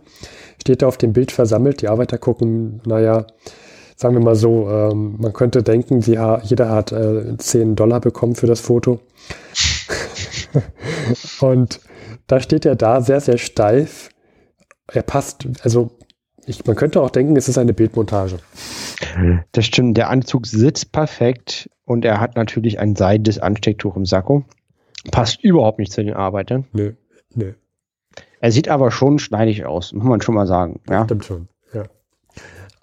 steht 0.60 0.82
da 0.82 0.88
auf 0.88 0.98
dem 0.98 1.14
Bild 1.14 1.32
versammelt. 1.32 1.82
Die 1.82 1.88
Arbeiter 1.88 2.18
gucken, 2.18 2.82
naja, 2.86 3.26
sagen 3.98 4.16
wir 4.16 4.24
mal 4.24 4.36
so, 4.36 4.70
ähm, 4.70 5.16
man 5.18 5.34
könnte 5.34 5.64
denken, 5.64 6.02
sie, 6.02 6.20
jeder 6.44 6.70
hat 6.70 6.92
äh, 6.92 7.36
10 7.36 7.76
Dollar 7.76 8.00
bekommen 8.00 8.36
für 8.36 8.46
das 8.46 8.62
Foto. 8.62 9.00
und 11.42 11.82
da 12.28 12.40
steht 12.40 12.66
er 12.66 12.76
da 12.76 13.02
sehr, 13.02 13.20
sehr 13.20 13.38
steif. 13.38 14.10
Er 14.88 15.02
passt, 15.02 15.48
also 15.64 15.92
ich, 16.46 16.64
man 16.66 16.76
könnte 16.76 17.02
auch 17.02 17.10
denken, 17.10 17.36
es 17.36 17.50
ist 17.50 17.58
eine 17.58 17.74
Bildmontage. 17.74 18.38
Das 19.52 19.66
stimmt, 19.66 19.98
der 19.98 20.10
Anzug 20.10 20.46
sitzt 20.46 20.92
perfekt 20.92 21.70
und 21.84 22.06
er 22.06 22.22
hat 22.22 22.36
natürlich 22.36 22.80
ein 22.80 22.96
seidenes 22.96 23.40
Anstecktuch 23.40 23.96
im 23.98 24.06
Sakko. 24.06 24.44
Passt 25.12 25.44
überhaupt 25.44 25.80
nicht 25.80 25.92
zu 25.92 26.04
den 26.04 26.14
Arbeitern. 26.14 26.66
Nö, 26.72 26.94
nö. 27.34 27.54
Er 28.40 28.52
sieht 28.52 28.70
aber 28.70 28.92
schon 28.92 29.18
schneidig 29.18 29.66
aus, 29.66 29.92
muss 29.92 30.06
man 30.06 30.22
schon 30.22 30.36
mal 30.36 30.46
sagen. 30.46 30.82
Ja? 30.88 31.06
Stimmt 31.06 31.26
schon. 31.26 31.48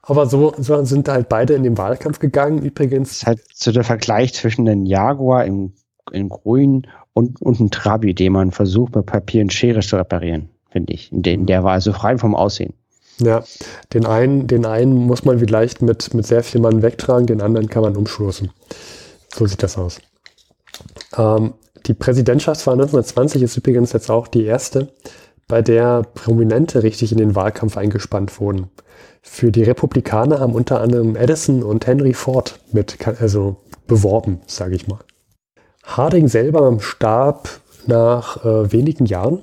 Aber 0.06 0.26
so, 0.26 0.52
so 0.58 0.84
sind 0.84 1.08
halt 1.08 1.28
beide 1.28 1.54
in 1.54 1.62
den 1.62 1.78
Wahlkampf 1.78 2.18
gegangen. 2.18 2.62
Übrigens. 2.62 3.10
Das 3.10 3.16
ist 3.18 3.26
halt 3.26 3.40
so 3.54 3.72
der 3.72 3.84
Vergleich 3.84 4.34
zwischen 4.34 4.68
einem 4.68 4.84
Jaguar 4.84 5.44
im, 5.44 5.72
im 6.12 6.28
Grün 6.28 6.86
und, 7.14 7.40
und 7.40 7.60
einem 7.60 7.70
Trabi, 7.70 8.14
den 8.14 8.32
man 8.32 8.50
versucht 8.50 8.94
mit 8.94 9.06
Papier 9.06 9.42
und 9.42 9.52
Schere 9.52 9.80
zu 9.80 9.96
reparieren, 9.96 10.50
finde 10.70 10.92
ich. 10.92 11.10
In 11.10 11.22
den, 11.22 11.46
der 11.46 11.64
war 11.64 11.72
also 11.72 11.92
frei 11.92 12.18
vom 12.18 12.34
Aussehen. 12.34 12.74
Ja, 13.18 13.44
den 13.92 14.06
einen, 14.06 14.46
den 14.46 14.66
einen 14.66 14.94
muss 14.94 15.24
man 15.24 15.38
vielleicht 15.38 15.80
mit, 15.80 16.12
mit 16.14 16.26
sehr 16.26 16.42
viel 16.42 16.60
Mann 16.60 16.82
wegtragen, 16.82 17.26
den 17.26 17.40
anderen 17.40 17.68
kann 17.68 17.82
man 17.82 17.96
umstoßen. 17.96 18.50
So 19.32 19.46
sieht 19.46 19.62
das 19.62 19.78
aus. 19.78 20.00
Ähm, 21.16 21.54
die 21.86 21.94
Präsidentschaftswahl 21.94 22.74
1920 22.74 23.42
ist 23.42 23.56
übrigens 23.56 23.92
jetzt 23.92 24.10
auch 24.10 24.26
die 24.26 24.44
erste, 24.44 24.88
bei 25.46 25.62
der 25.62 26.02
Prominente 26.14 26.82
richtig 26.82 27.12
in 27.12 27.18
den 27.18 27.34
Wahlkampf 27.36 27.76
eingespannt 27.76 28.40
wurden. 28.40 28.70
Für 29.26 29.50
die 29.50 29.62
Republikaner 29.62 30.38
haben 30.38 30.54
unter 30.54 30.82
anderem 30.82 31.16
Edison 31.16 31.62
und 31.62 31.86
Henry 31.86 32.12
Ford 32.12 32.60
mit, 32.72 32.98
also 33.20 33.56
beworben, 33.86 34.42
sage 34.46 34.76
ich 34.76 34.86
mal. 34.86 35.00
Harding 35.82 36.28
selber 36.28 36.78
starb 36.80 37.48
nach 37.86 38.44
äh, 38.44 38.70
wenigen 38.70 39.06
Jahren. 39.06 39.42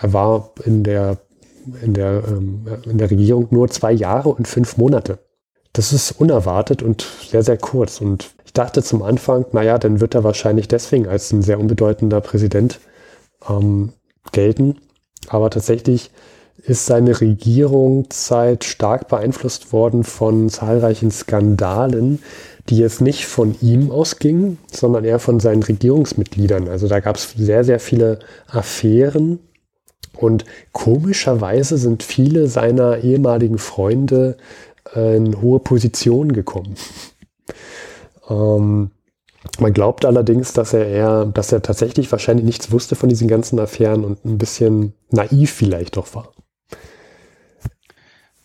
Er 0.00 0.14
war 0.14 0.50
in 0.64 0.84
der, 0.84 1.18
in, 1.82 1.92
der, 1.92 2.22
ähm, 2.26 2.66
in 2.84 2.96
der 2.96 3.10
Regierung 3.10 3.46
nur 3.50 3.68
zwei 3.68 3.92
Jahre 3.92 4.30
und 4.30 4.48
fünf 4.48 4.78
Monate. 4.78 5.18
Das 5.74 5.92
ist 5.92 6.12
unerwartet 6.12 6.82
und 6.82 7.06
sehr, 7.28 7.42
sehr 7.42 7.58
kurz. 7.58 8.00
Und 8.00 8.30
ich 8.46 8.54
dachte 8.54 8.82
zum 8.82 9.02
Anfang, 9.02 9.44
naja, 9.52 9.78
dann 9.78 10.00
wird 10.00 10.14
er 10.14 10.24
wahrscheinlich 10.24 10.66
deswegen 10.66 11.06
als 11.06 11.30
ein 11.30 11.42
sehr 11.42 11.60
unbedeutender 11.60 12.22
Präsident 12.22 12.80
ähm, 13.48 13.92
gelten. 14.32 14.78
Aber 15.28 15.50
tatsächlich 15.50 16.10
ist 16.64 16.86
seine 16.86 17.20
Regierungszeit 17.20 18.64
stark 18.64 19.08
beeinflusst 19.08 19.72
worden 19.72 20.04
von 20.04 20.48
zahlreichen 20.48 21.10
Skandalen, 21.10 22.20
die 22.68 22.78
jetzt 22.78 23.00
nicht 23.00 23.26
von 23.26 23.56
ihm 23.60 23.90
ausgingen, 23.90 24.58
sondern 24.70 25.04
eher 25.04 25.18
von 25.18 25.40
seinen 25.40 25.62
Regierungsmitgliedern. 25.62 26.68
Also 26.68 26.88
da 26.88 27.00
gab 27.00 27.16
es 27.16 27.32
sehr, 27.36 27.64
sehr 27.64 27.80
viele 27.80 28.20
Affären 28.46 29.40
und 30.16 30.44
komischerweise 30.72 31.78
sind 31.78 32.02
viele 32.02 32.46
seiner 32.46 32.98
ehemaligen 32.98 33.58
Freunde 33.58 34.36
in 34.94 35.40
hohe 35.40 35.60
Positionen 35.60 36.32
gekommen. 36.32 36.74
ähm, 38.28 38.90
man 39.58 39.72
glaubt 39.72 40.04
allerdings, 40.04 40.52
dass 40.52 40.74
er 40.74 40.86
eher, 40.86 41.24
dass 41.24 41.52
er 41.52 41.62
tatsächlich 41.62 42.10
wahrscheinlich 42.12 42.44
nichts 42.44 42.72
wusste 42.72 42.94
von 42.94 43.08
diesen 43.08 43.28
ganzen 43.28 43.58
Affären 43.58 44.04
und 44.04 44.24
ein 44.24 44.38
bisschen 44.38 44.92
naiv 45.10 45.50
vielleicht 45.50 45.96
doch 45.96 46.14
war. 46.14 46.32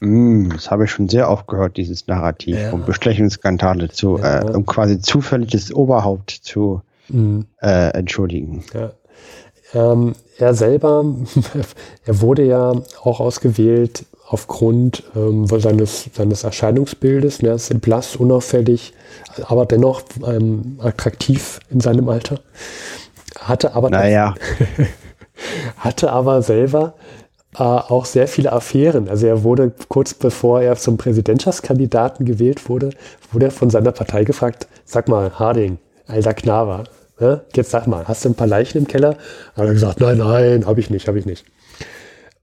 Mm, 0.06 0.50
das 0.50 0.70
habe 0.70 0.86
ich 0.86 0.92
schon 0.92 1.10
sehr 1.10 1.30
oft 1.30 1.48
gehört, 1.48 1.78
dieses 1.78 2.06
Narrativ 2.08 2.58
ja. 2.58 2.72
um 2.72 2.86
Bestechungsskandale 2.86 3.90
zu, 3.90 4.20
ja. 4.20 4.42
äh, 4.42 4.52
um 4.52 4.66
quasi 4.66 5.00
zufälliges 5.00 5.74
Oberhaupt 5.74 6.30
zu 6.30 6.82
mm. 7.10 7.42
äh, 7.62 7.90
entschuldigen. 7.90 8.64
Ja. 8.74 8.92
Ähm, 9.74 10.14
er 10.38 10.54
selber, 10.54 11.04
er 12.06 12.22
wurde 12.22 12.46
ja 12.46 12.74
auch 13.02 13.20
ausgewählt 13.20 14.06
aufgrund 14.28 15.04
ähm, 15.16 15.48
seines, 15.48 16.10
seines 16.14 16.44
Erscheinungsbildes. 16.44 17.42
Ne? 17.42 17.50
Er 17.50 17.56
ist 17.56 17.82
blass, 17.82 18.16
unauffällig, 18.16 18.94
aber 19.48 19.66
dennoch 19.66 20.04
ähm, 20.26 20.80
attraktiv 20.82 21.60
in 21.72 21.80
seinem 21.80 22.10
Alter. 22.10 22.40
Hatte 23.40 23.74
aber, 23.74 23.90
naja. 23.90 24.36
hatte 25.78 26.12
aber 26.12 26.42
selber 26.42 26.94
äh, 27.58 27.64
auch 27.64 28.06
sehr 28.06 28.28
viele 28.28 28.52
Affären. 28.52 29.10
Also 29.10 29.28
er 29.28 29.44
wurde 29.44 29.72
kurz 29.88 30.14
bevor 30.14 30.62
er 30.62 30.76
zum 30.76 30.98
Präsidentschaftskandidaten 30.98 32.26
gewählt 32.26 32.68
wurde, 32.70 32.92
wurde 33.32 33.46
er 33.46 33.52
von 33.52 33.70
seiner 33.70 33.92
Partei 33.92 34.24
gefragt, 34.24 34.68
sag 34.86 35.08
mal, 35.08 35.40
Harding, 35.40 35.78
alter 36.08 36.34
Knaver, 36.34 36.84
ne? 37.20 37.42
jetzt 37.54 37.72
sag 37.72 37.88
mal, 37.88 38.08
hast 38.08 38.26
du 38.26 38.30
ein 38.30 38.36
paar 38.36 38.48
Leichen 38.48 38.80
im 38.80 38.88
Keller? 38.88 39.18
Hat 39.56 39.66
er 39.66 39.74
gesagt, 39.74 40.00
nein, 40.02 40.18
nein, 40.18 40.66
habe 40.66 40.80
ich 40.80 40.90
nicht, 40.90 41.08
habe 41.08 41.20
ich 41.20 41.26
nicht. 41.26 41.46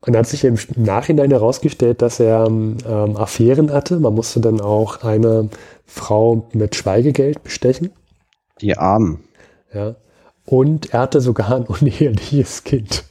Und 0.00 0.16
hat 0.16 0.26
sich 0.26 0.44
im 0.44 0.58
Nachhinein 0.74 1.30
herausgestellt, 1.30 2.02
dass 2.02 2.18
er 2.18 2.46
ähm, 2.46 2.78
Affären 2.86 3.72
hatte. 3.72 4.00
Man 4.00 4.14
musste 4.14 4.40
dann 4.40 4.60
auch 4.60 5.04
eine 5.04 5.48
Frau 5.86 6.48
mit 6.52 6.74
Schweigegeld 6.74 7.44
bestechen. 7.44 7.92
Die 8.60 8.76
Armen. 8.76 9.22
Ja. 9.72 9.94
Und 10.44 10.92
er 10.92 11.00
hatte 11.00 11.20
sogar 11.20 11.54
ein 11.54 11.62
uneheliches 11.66 12.64
Kind. 12.64 13.04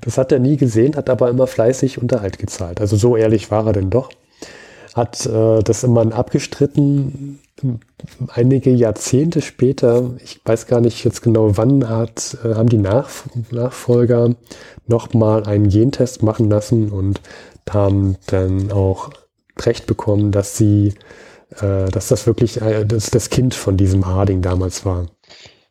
Das 0.00 0.18
hat 0.18 0.32
er 0.32 0.38
nie 0.38 0.56
gesehen, 0.56 0.96
hat 0.96 1.10
aber 1.10 1.28
immer 1.28 1.46
fleißig 1.46 2.00
Unterhalt 2.00 2.38
gezahlt. 2.38 2.80
Also 2.80 2.96
so 2.96 3.16
ehrlich 3.16 3.50
war 3.50 3.66
er 3.66 3.72
denn 3.72 3.90
doch. 3.90 4.10
Hat 4.94 5.26
äh, 5.26 5.62
das 5.62 5.84
immer 5.84 6.14
abgestritten. 6.14 7.38
Einige 8.28 8.70
Jahrzehnte 8.70 9.42
später, 9.42 10.10
ich 10.22 10.40
weiß 10.44 10.66
gar 10.66 10.80
nicht 10.80 11.04
jetzt 11.04 11.22
genau 11.22 11.56
wann, 11.56 11.88
hat, 11.88 12.36
äh, 12.44 12.54
haben 12.54 12.68
die 12.68 12.78
Nach 12.78 13.08
Nachfolger 13.50 14.34
nochmal 14.86 15.44
einen 15.44 15.68
Gentest 15.68 16.22
machen 16.22 16.48
lassen 16.50 16.90
und 16.90 17.20
haben 17.68 18.16
dann 18.26 18.72
auch 18.72 19.10
recht 19.60 19.86
bekommen, 19.86 20.32
dass 20.32 20.56
sie, 20.56 20.94
äh, 21.60 21.90
dass 21.90 22.08
das 22.08 22.26
wirklich 22.26 22.60
äh, 22.60 22.84
das, 22.84 23.10
das 23.10 23.30
Kind 23.30 23.54
von 23.54 23.76
diesem 23.76 24.06
Harding 24.06 24.42
damals 24.42 24.84
war. 24.84 25.06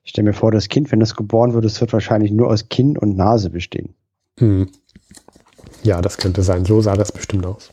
Ich 0.05 0.11
stelle 0.11 0.27
mir 0.27 0.33
vor, 0.33 0.51
das 0.51 0.69
Kind, 0.69 0.91
wenn 0.91 1.01
es 1.01 1.15
geboren 1.15 1.53
wird, 1.53 1.65
es 1.65 1.81
wird 1.81 1.91
wahrscheinlich 1.91 2.31
nur 2.31 2.47
aus 2.49 2.69
Kinn 2.69 2.95
und 2.97 3.17
Nase 3.17 3.49
bestehen. 3.49 3.95
Hm. 4.37 4.69
Ja, 5.83 6.01
das 6.01 6.17
könnte 6.17 6.43
sein. 6.43 6.63
So 6.63 6.79
sah 6.79 6.95
das 6.95 7.11
bestimmt 7.11 7.45
aus. 7.45 7.71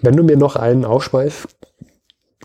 Wenn 0.00 0.16
du 0.16 0.24
mir 0.24 0.36
noch 0.36 0.56
einen 0.56 0.84
Ausschweif 0.84 1.46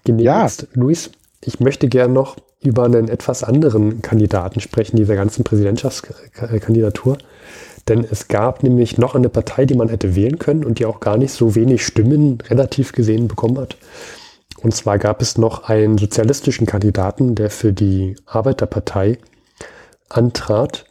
genehmigst, 0.04 0.62
ja. 0.62 0.68
Luis, 0.74 1.10
ich 1.44 1.60
möchte 1.60 1.90
gern 1.90 2.14
noch 2.14 2.38
über 2.62 2.86
einen 2.86 3.10
etwas 3.10 3.44
anderen 3.44 4.02
Kandidaten 4.02 4.60
sprechen, 4.60 4.98
dieser 4.98 5.16
ganzen 5.16 5.44
Präsidentschaftskandidatur. 5.44 7.18
Denn 7.88 8.06
es 8.10 8.28
gab 8.28 8.64
nämlich 8.64 8.98
noch 8.98 9.16
eine 9.16 9.30
Partei, 9.30 9.66
die 9.66 9.76
man 9.76 9.90
hätte 9.90 10.16
wählen 10.16 10.38
können 10.38 10.64
und 10.64 10.78
die 10.78 10.86
auch 10.86 11.00
gar 11.00 11.18
nicht 11.18 11.32
so 11.32 11.56
wenig 11.56 11.86
Stimmen 11.86 12.40
relativ 12.50 12.92
gesehen 12.92 13.28
bekommen 13.28 13.58
hat. 13.58 13.78
Und 14.68 14.74
zwar 14.74 15.00
gab 15.00 15.22
es 15.22 15.38
noch 15.38 15.70
einen 15.70 15.98
sozialistischen 15.98 16.68
Kandidaten, 16.68 17.36
der 17.36 17.50
für 17.50 17.72
die 17.72 18.18
Arbeiterpartei 18.26 19.18
antrat. 20.10 20.84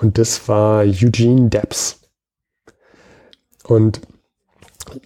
Und 0.00 0.18
das 0.18 0.48
war 0.48 0.80
Eugene 0.80 1.48
Debs. 1.48 2.00
Und 3.62 4.00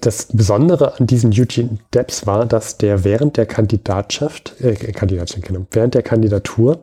das 0.00 0.28
Besondere 0.32 0.98
an 0.98 1.06
diesem 1.06 1.32
Eugene 1.32 1.76
Debs 1.92 2.26
war, 2.26 2.46
dass 2.46 2.78
der 2.78 3.04
während 3.04 3.36
der 3.36 3.44
Kandidatschaft, 3.44 4.58
äh, 4.62 4.72
Kandidatschaft, 4.72 5.46
während 5.72 5.92
der 5.92 6.02
Kandidatur 6.02 6.80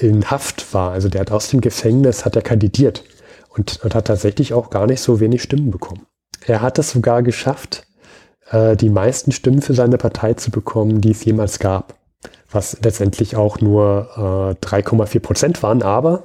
in 0.00 0.30
Haft 0.30 0.72
war. 0.72 0.92
Also 0.92 1.10
der 1.10 1.20
hat 1.20 1.32
aus 1.32 1.50
dem 1.50 1.60
Gefängnis 1.60 2.24
hat 2.24 2.34
er 2.34 2.40
kandidiert 2.40 3.04
und, 3.50 3.84
und 3.84 3.94
hat 3.94 4.06
tatsächlich 4.06 4.54
auch 4.54 4.70
gar 4.70 4.86
nicht 4.86 5.02
so 5.02 5.20
wenig 5.20 5.42
Stimmen 5.42 5.70
bekommen. 5.70 6.06
Er 6.46 6.62
hat 6.62 6.78
es 6.78 6.92
sogar 6.92 7.22
geschafft, 7.22 7.86
äh, 8.50 8.76
die 8.76 8.90
meisten 8.90 9.32
Stimmen 9.32 9.62
für 9.62 9.74
seine 9.74 9.98
Partei 9.98 10.34
zu 10.34 10.50
bekommen, 10.50 11.00
die 11.00 11.12
es 11.12 11.24
jemals 11.24 11.58
gab. 11.58 11.94
Was 12.50 12.78
letztendlich 12.82 13.36
auch 13.36 13.60
nur 13.60 14.56
äh, 14.62 14.66
3,4 14.66 15.20
Prozent 15.20 15.62
waren, 15.62 15.82
aber 15.82 16.24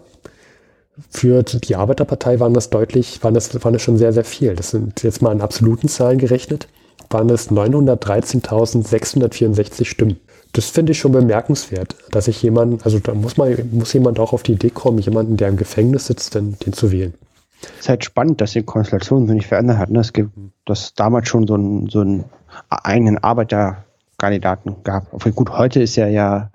für 1.09 1.43
die 1.43 1.75
Arbeiterpartei 1.75 2.39
waren 2.39 2.53
das 2.53 2.69
deutlich, 2.69 3.23
waren 3.23 3.33
das, 3.33 3.53
waren 3.63 3.73
das 3.73 3.81
schon 3.81 3.97
sehr, 3.97 4.13
sehr 4.13 4.23
viel. 4.23 4.55
Das 4.55 4.69
sind 4.69 5.01
jetzt 5.03 5.21
mal 5.21 5.31
in 5.31 5.41
absoluten 5.41 5.89
Zahlen 5.89 6.19
gerechnet, 6.19 6.67
waren 7.09 7.29
es 7.29 7.51
913.664 7.51 9.85
Stimmen. 9.85 10.19
Das 10.53 10.69
finde 10.69 10.91
ich 10.91 10.99
schon 10.99 11.11
bemerkenswert, 11.11 11.95
dass 12.11 12.27
ich 12.27 12.43
jemanden, 12.43 12.79
also 12.83 12.99
da 12.99 13.15
muss 13.15 13.37
man, 13.37 13.57
muss 13.71 13.91
jemand 13.93 14.19
auch 14.19 14.33
auf 14.33 14.43
die 14.43 14.51
Idee 14.53 14.69
kommen, 14.69 14.99
jemanden, 14.99 15.35
der 15.35 15.49
im 15.49 15.57
Gefängnis 15.57 16.05
sitzt, 16.05 16.35
den, 16.35 16.59
den 16.59 16.73
zu 16.73 16.91
wählen. 16.91 17.15
Es 17.63 17.81
ist 17.81 17.89
halt 17.89 18.05
spannend, 18.05 18.41
dass 18.41 18.51
die 18.51 18.63
Konstellation 18.63 19.27
sich 19.27 19.35
nicht 19.35 19.47
verändert 19.47 19.77
hat. 19.77 19.89
Ne? 19.89 19.99
Es 19.99 20.13
gibt, 20.13 20.31
dass 20.65 20.93
damals 20.93 21.27
schon 21.27 21.47
so 21.47 21.55
einen, 21.55 21.89
so 21.89 22.01
einen 22.01 22.25
eigenen 22.69 23.17
Arbeiterkandidaten 23.17 24.83
gab. 24.83 25.11
Gut, 25.35 25.49
heute 25.51 25.81
ist 25.81 25.95
ja 25.95 26.07
ja 26.07 26.51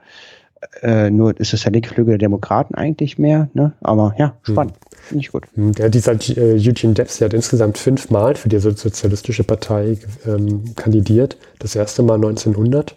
äh, 0.83 1.11
nur 1.11 1.39
ist 1.39 1.55
es 1.55 1.65
ja 1.65 1.71
linke 1.71 1.89
Flügel 1.89 2.13
der 2.13 2.19
Demokraten 2.19 2.75
eigentlich 2.75 3.19
mehr, 3.19 3.49
ne? 3.55 3.73
Aber 3.81 4.15
ja, 4.19 4.35
spannend. 4.43 4.75
Hm. 4.75 4.99
Finde 5.01 5.25
ich 5.25 5.33
gut. 5.33 5.45
Hm, 5.55 5.73
der, 5.73 5.89
dieser 5.89 6.13
äh, 6.13 6.55
Eugene 6.55 6.95
Debs, 6.95 7.19
der 7.19 7.27
hat 7.27 7.35
insgesamt 7.35 7.79
fünfmal 7.79 8.35
für 8.35 8.49
die 8.49 8.59
Sozialistische 8.59 9.45
Partei 9.45 9.99
ähm, 10.27 10.75
kandidiert. 10.75 11.37
Das 11.59 11.77
erste 11.77 12.03
Mal 12.03 12.17
1900. 12.17 12.97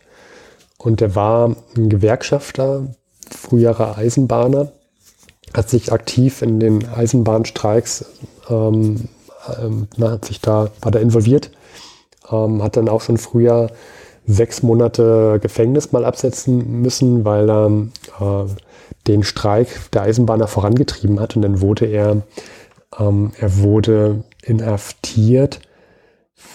Und 0.77 1.01
er 1.01 1.15
war 1.15 1.55
ein 1.77 1.89
Gewerkschafter, 1.89 2.87
früherer 3.29 3.97
Eisenbahner, 3.97 4.71
hat 5.53 5.69
sich 5.69 5.91
aktiv 5.91 6.41
in 6.41 6.59
den 6.59 6.87
Eisenbahnstreiks, 6.87 8.05
ähm, 8.49 9.09
ähm, 9.61 9.87
hat 9.99 10.25
sich 10.25 10.41
da, 10.41 10.69
war 10.81 10.91
da 10.91 10.99
involviert, 10.99 11.51
ähm, 12.31 12.63
hat 12.63 12.77
dann 12.77 12.89
auch 12.89 13.01
schon 13.01 13.17
früher 13.17 13.69
sechs 14.25 14.63
Monate 14.63 15.39
Gefängnis 15.41 15.91
mal 15.91 16.05
absetzen 16.05 16.81
müssen, 16.81 17.25
weil 17.25 17.49
er 17.49 17.67
äh, 18.19 18.49
den 19.07 19.23
Streik 19.23 19.91
der 19.91 20.03
Eisenbahner 20.03 20.47
vorangetrieben 20.47 21.19
hat. 21.19 21.35
Und 21.35 21.41
dann 21.41 21.61
wurde 21.61 21.85
er, 21.85 22.21
ähm, 22.99 23.31
er 23.39 23.57
wurde 23.57 24.23
inhaftiert. 24.43 25.59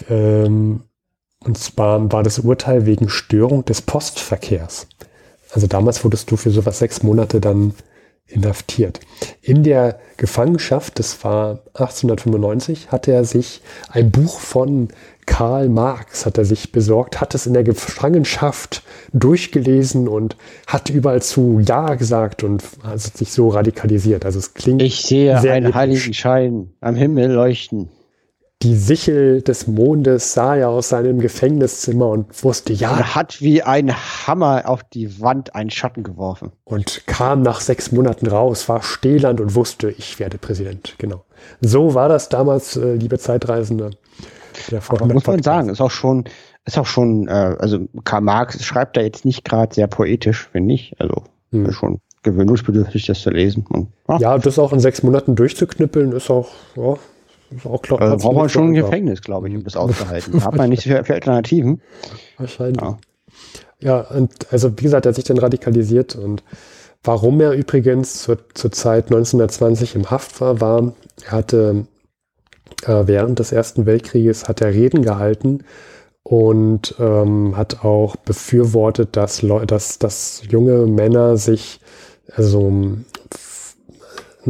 Ähm, 0.09 0.83
und 1.45 1.57
zwar 1.57 2.11
war 2.11 2.23
das 2.23 2.39
Urteil 2.39 2.85
wegen 2.85 3.09
Störung 3.09 3.63
des 3.65 3.81
Postverkehrs. 3.81 4.87
Also 5.53 5.67
damals 5.67 6.03
wurdest 6.03 6.29
du 6.31 6.37
für 6.37 6.51
sowas 6.51 6.79
sechs 6.79 7.03
Monate 7.03 7.39
dann 7.39 7.73
inhaftiert. 8.27 8.99
In 9.41 9.63
der 9.63 9.99
Gefangenschaft, 10.17 10.99
das 10.99 11.23
war 11.23 11.59
1895, 11.73 12.91
hatte 12.91 13.11
er 13.11 13.23
sich 13.23 13.61
ein 13.89 14.11
Buch 14.11 14.39
von 14.39 14.89
Karl 15.27 15.67
Marx 15.67 16.25
hat 16.25 16.37
er 16.37 16.45
sich 16.45 16.71
besorgt, 16.71 17.19
hat 17.19 17.35
es 17.35 17.45
in 17.45 17.53
der 17.53 17.63
Gefangenschaft 17.63 18.81
durchgelesen 19.11 20.07
und 20.07 20.37
hat 20.65 20.89
überall 20.89 21.21
zu 21.21 21.59
Ja 21.59 21.95
gesagt 21.95 22.43
und 22.43 22.63
hat 22.81 23.01
sich 23.01 23.33
so 23.33 23.49
radikalisiert. 23.49 24.25
Also 24.25 24.39
es 24.39 24.53
klingt. 24.53 24.81
Ich 24.81 25.01
sehe 25.01 25.37
einen 25.37 25.75
heiligen 25.75 26.13
Schein 26.13 26.71
am 26.79 26.95
Himmel 26.95 27.29
leuchten. 27.29 27.89
Die 28.63 28.75
Sichel 28.75 29.43
des 29.43 29.67
Mondes 29.67 30.33
sah 30.33 30.55
er 30.55 30.69
aus 30.69 30.89
seinem 30.89 31.19
Gefängniszimmer 31.19 32.09
und 32.09 32.43
wusste, 32.43 32.73
ja. 32.73 32.97
Er 32.97 33.13
hat 33.13 33.39
wie 33.39 33.61
ein 33.61 33.93
Hammer 33.93 34.63
auf 34.65 34.83
die 34.83 35.21
Wand 35.21 35.53
einen 35.53 35.69
Schatten 35.69 36.01
geworfen. 36.01 36.51
Und 36.63 37.05
kam 37.05 37.43
nach 37.43 37.61
sechs 37.61 37.91
Monaten 37.91 38.25
raus, 38.25 38.67
war 38.67 38.81
stählend 38.81 39.39
und 39.41 39.53
wusste, 39.53 39.91
ich 39.91 40.19
werde 40.19 40.39
Präsident. 40.39 40.95
Genau. 40.97 41.23
So 41.61 41.93
war 41.93 42.09
das 42.09 42.29
damals, 42.29 42.75
äh, 42.77 42.95
liebe 42.95 43.19
Zeitreisende. 43.19 43.91
Der 44.71 44.81
muss 45.13 45.27
man 45.27 45.43
sagen, 45.43 45.69
ist 45.69 45.81
auch 45.81 45.91
schon, 45.91 46.25
ist 46.65 46.79
auch 46.79 46.87
schon, 46.87 47.27
äh, 47.27 47.55
also 47.59 47.87
Karl 48.05 48.21
Marx 48.21 48.63
schreibt 48.63 48.97
da 48.97 49.01
jetzt 49.01 49.23
nicht 49.23 49.45
gerade 49.45 49.75
sehr 49.75 49.87
poetisch, 49.87 50.49
finde 50.51 50.73
ich. 50.73 50.95
Also 50.99 51.25
hm. 51.51 51.71
schon 51.73 52.01
gewöhnungsbedürftig, 52.23 53.05
das 53.05 53.21
zu 53.21 53.29
lesen. 53.29 53.67
Und, 53.69 53.89
ja. 54.09 54.17
ja, 54.17 54.37
das 54.39 54.57
auch 54.57 54.73
in 54.73 54.79
sechs 54.79 55.03
Monaten 55.03 55.35
durchzuknüppeln, 55.35 56.11
ist 56.11 56.31
auch, 56.31 56.49
ja, 56.75 56.95
auch 57.63 57.81
klar. 57.81 58.01
Also 58.01 58.17
braucht 58.17 58.35
man 58.35 58.49
schon 58.49 58.67
ein 58.69 58.73
Gefängnis, 58.73 59.21
glaube 59.21 59.49
ich, 59.49 59.55
um 59.55 59.63
das 59.63 59.75
auszuhalten. 59.75 60.39
da 60.39 60.45
hat 60.45 60.55
man 60.55 60.69
nicht 60.69 60.83
so 60.83 60.89
viele 60.89 61.15
Alternativen. 61.15 61.81
Wahrscheinlich. 62.37 62.81
Ja. 62.81 62.97
ja, 63.79 63.99
und 64.01 64.51
also 64.51 64.71
wie 64.77 64.83
gesagt, 64.83 65.05
er 65.05 65.09
hat 65.09 65.15
sich 65.15 65.25
dann 65.25 65.37
radikalisiert 65.37 66.15
und 66.15 66.43
Warum 67.07 67.39
er 67.39 67.53
übrigens 67.53 68.21
zur, 68.21 68.37
zur 68.53 68.71
Zeit 68.71 69.05
1920 69.05 69.95
im 69.95 70.11
Haft 70.11 70.41
war, 70.41 70.59
war, 70.59 70.93
er 71.25 71.31
hatte 71.31 71.85
äh, 72.83 73.03
während 73.05 73.39
des 73.39 73.53
Ersten 73.53 73.85
Weltkrieges 73.85 74.49
hat 74.49 74.59
er 74.61 74.73
Reden 74.73 75.03
gehalten 75.03 75.63
und 76.23 76.95
ähm, 76.99 77.55
hat 77.55 77.85
auch 77.85 78.17
befürwortet, 78.17 79.15
dass, 79.15 79.41
dass, 79.67 79.99
dass 79.99 80.41
junge 80.49 80.85
Männer 80.85 81.37
sich 81.37 81.79
also 82.35 82.97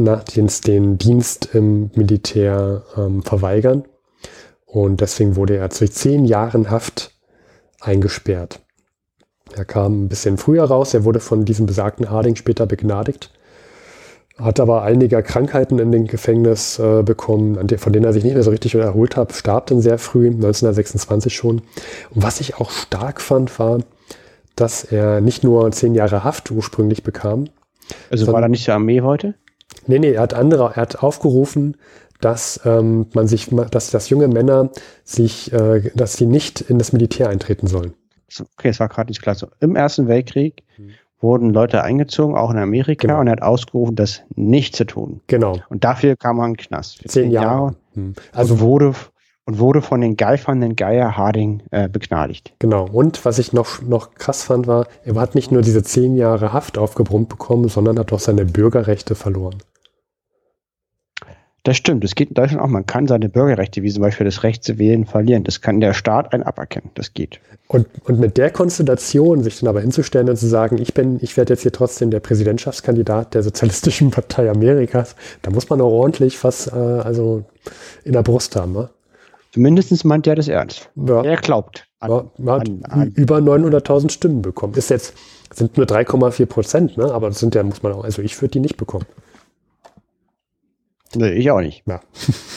den, 0.04 0.48
den 0.66 0.98
Dienst 0.98 1.54
im 1.54 1.90
Militär 1.94 2.82
ähm, 2.96 3.22
verweigern. 3.22 3.84
Und 4.66 5.00
deswegen 5.00 5.36
wurde 5.36 5.56
er 5.56 5.70
zu 5.70 5.88
zehn 5.88 6.24
Jahren 6.24 6.70
Haft 6.70 7.12
eingesperrt. 7.80 8.60
Er 9.54 9.64
kam 9.64 10.04
ein 10.04 10.08
bisschen 10.08 10.36
früher 10.36 10.64
raus, 10.64 10.92
er 10.92 11.04
wurde 11.04 11.20
von 11.20 11.44
diesem 11.44 11.66
besagten 11.66 12.10
Harding 12.10 12.36
später 12.36 12.66
begnadigt. 12.66 13.30
hat 14.36 14.60
aber 14.60 14.82
einige 14.82 15.22
Krankheiten 15.22 15.78
in 15.78 15.90
den 15.90 16.06
Gefängnis 16.06 16.78
äh, 16.78 17.02
bekommen, 17.02 17.56
von 17.78 17.92
denen 17.92 18.04
er 18.04 18.12
sich 18.12 18.24
nicht 18.24 18.34
mehr 18.34 18.42
so 18.42 18.50
richtig 18.50 18.74
erholt 18.74 19.16
hat, 19.16 19.32
starb 19.32 19.66
dann 19.66 19.80
sehr 19.80 19.98
früh, 19.98 20.26
1926 20.26 21.34
schon. 21.34 21.62
Und 22.10 22.22
was 22.22 22.40
ich 22.40 22.56
auch 22.56 22.70
stark 22.70 23.20
fand, 23.20 23.58
war, 23.58 23.80
dass 24.54 24.84
er 24.84 25.20
nicht 25.20 25.44
nur 25.44 25.70
zehn 25.72 25.94
Jahre 25.94 26.24
Haft 26.24 26.50
ursprünglich 26.50 27.02
bekam. 27.02 27.48
Also 28.10 28.30
war 28.32 28.42
er 28.42 28.48
nicht 28.48 28.64
zur 28.64 28.74
Armee 28.74 29.00
heute? 29.00 29.34
Nee, 29.86 29.98
nee, 29.98 30.12
er 30.12 30.22
hat 30.22 30.34
andere, 30.34 30.72
er 30.74 30.82
hat 30.82 31.02
aufgerufen, 31.02 31.76
dass 32.20 32.60
ähm, 32.64 33.06
man 33.14 33.28
sich, 33.28 33.48
dass, 33.70 33.90
dass 33.90 34.08
junge 34.08 34.28
Männer 34.28 34.70
sich, 35.04 35.52
äh, 35.52 35.90
dass 35.94 36.14
sie 36.14 36.26
nicht 36.26 36.60
in 36.60 36.78
das 36.78 36.92
Militär 36.92 37.28
eintreten 37.28 37.66
sollen. 37.68 37.94
Okay, 38.58 38.68
es 38.68 38.80
war 38.80 38.88
gerade 38.88 39.08
nicht 39.08 39.22
klar. 39.22 39.34
So, 39.34 39.46
Im 39.60 39.76
Ersten 39.76 40.08
Weltkrieg 40.08 40.62
hm 40.76 40.90
wurden 41.20 41.50
Leute 41.50 41.82
eingezogen, 41.82 42.36
auch 42.36 42.50
in 42.50 42.58
Amerika, 42.58 43.08
genau. 43.08 43.20
und 43.20 43.26
er 43.26 43.32
hat 43.32 43.42
ausgerufen, 43.42 43.96
das 43.96 44.22
nicht 44.34 44.76
zu 44.76 44.84
tun. 44.84 45.20
Genau. 45.26 45.58
Und 45.68 45.84
dafür 45.84 46.16
kam 46.16 46.38
er 46.38 46.46
in 46.46 46.52
den 46.52 46.56
Knast. 46.58 46.98
Für 46.98 47.08
zehn, 47.08 47.30
Jahre. 47.30 47.46
Jahre. 47.46 47.74
Hm. 47.94 48.14
Also 48.32 48.54
und 48.54 48.60
wurde, 48.60 48.94
und 49.44 49.58
wurde 49.58 49.82
von 49.82 50.00
den 50.00 50.16
geifernden 50.16 50.76
Geier 50.76 51.16
Harding 51.16 51.62
äh, 51.70 51.88
begnadigt. 51.88 52.52
Genau. 52.58 52.86
Und 52.86 53.24
was 53.24 53.38
ich 53.38 53.52
noch, 53.52 53.82
noch 53.82 54.14
krass 54.14 54.44
fand, 54.44 54.66
war, 54.66 54.86
er 55.04 55.14
hat 55.16 55.34
nicht 55.34 55.50
nur 55.50 55.62
diese 55.62 55.82
zehn 55.82 56.16
Jahre 56.16 56.52
Haft 56.52 56.78
aufgebrummt 56.78 57.28
bekommen, 57.28 57.68
sondern 57.68 57.98
hat 57.98 58.12
auch 58.12 58.20
seine 58.20 58.44
Bürgerrechte 58.44 59.14
verloren. 59.14 59.56
Das 61.68 61.76
stimmt, 61.76 62.02
das 62.02 62.14
geht 62.14 62.30
in 62.30 62.34
Deutschland 62.34 62.62
auch. 62.62 62.68
Man 62.68 62.86
kann 62.86 63.06
seine 63.06 63.28
Bürgerrechte, 63.28 63.82
wie 63.82 63.92
zum 63.92 64.00
Beispiel 64.00 64.24
das 64.24 64.42
Recht 64.42 64.64
zu 64.64 64.78
wählen, 64.78 65.04
verlieren. 65.04 65.44
Das 65.44 65.60
kann 65.60 65.80
der 65.80 65.92
Staat 65.92 66.32
einen 66.32 66.42
aberkennen. 66.42 66.88
Das 66.94 67.12
geht. 67.12 67.40
Und, 67.66 67.86
und 68.04 68.18
mit 68.18 68.38
der 68.38 68.48
Konstellation, 68.48 69.42
sich 69.42 69.60
dann 69.60 69.68
aber 69.68 69.82
hinzustellen 69.82 70.30
und 70.30 70.38
zu 70.38 70.46
sagen, 70.46 70.78
ich 70.78 70.94
bin, 70.94 71.18
ich 71.20 71.36
werde 71.36 71.52
jetzt 71.52 71.60
hier 71.60 71.72
trotzdem 71.72 72.10
der 72.10 72.20
Präsidentschaftskandidat 72.20 73.34
der 73.34 73.42
Sozialistischen 73.42 74.10
Partei 74.10 74.50
Amerikas, 74.50 75.14
da 75.42 75.50
muss 75.50 75.68
man 75.68 75.82
auch 75.82 75.90
ordentlich 75.90 76.42
was 76.42 76.68
äh, 76.68 76.70
also 76.74 77.44
in 78.02 78.14
der 78.14 78.22
Brust 78.22 78.56
haben. 78.56 78.72
Ne? 78.72 78.88
Zumindest 79.52 80.06
meint 80.06 80.26
er 80.26 80.36
das 80.36 80.48
ernst. 80.48 80.88
Ja. 80.96 81.22
Er 81.22 81.36
glaubt. 81.36 81.86
An, 82.00 82.10
ja, 82.10 82.16
hat 82.50 82.66
an, 82.66 82.82
an. 82.84 83.12
über 83.14 83.36
900.000 83.40 84.10
Stimmen 84.10 84.40
bekommen. 84.40 84.72
Ist 84.72 84.88
jetzt, 84.88 85.12
sind 85.52 85.76
nur 85.76 85.84
3,4 85.84 86.46
Prozent, 86.46 86.96
ne? 86.96 87.12
aber 87.12 87.28
das 87.28 87.40
sind 87.40 87.54
ja, 87.54 87.62
muss 87.62 87.82
man 87.82 87.92
auch, 87.92 88.04
also 88.04 88.22
ich 88.22 88.40
würde 88.40 88.52
die 88.52 88.60
nicht 88.60 88.78
bekommen. 88.78 89.04
Nee, 91.14 91.30
ich 91.30 91.50
auch 91.50 91.60
nicht. 91.60 91.82
Ja. 91.86 92.00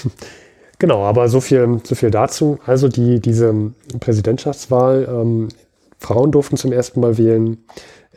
genau, 0.79 1.03
aber 1.03 1.29
so 1.29 1.41
viel, 1.41 1.79
so 1.83 1.95
viel 1.95 2.11
dazu. 2.11 2.59
Also 2.65 2.87
die, 2.87 3.19
diese 3.19 3.71
Präsidentschaftswahl, 3.99 5.07
ähm, 5.09 5.49
Frauen 5.97 6.31
durften 6.31 6.57
zum 6.57 6.71
ersten 6.71 6.99
Mal 6.99 7.17
wählen. 7.17 7.63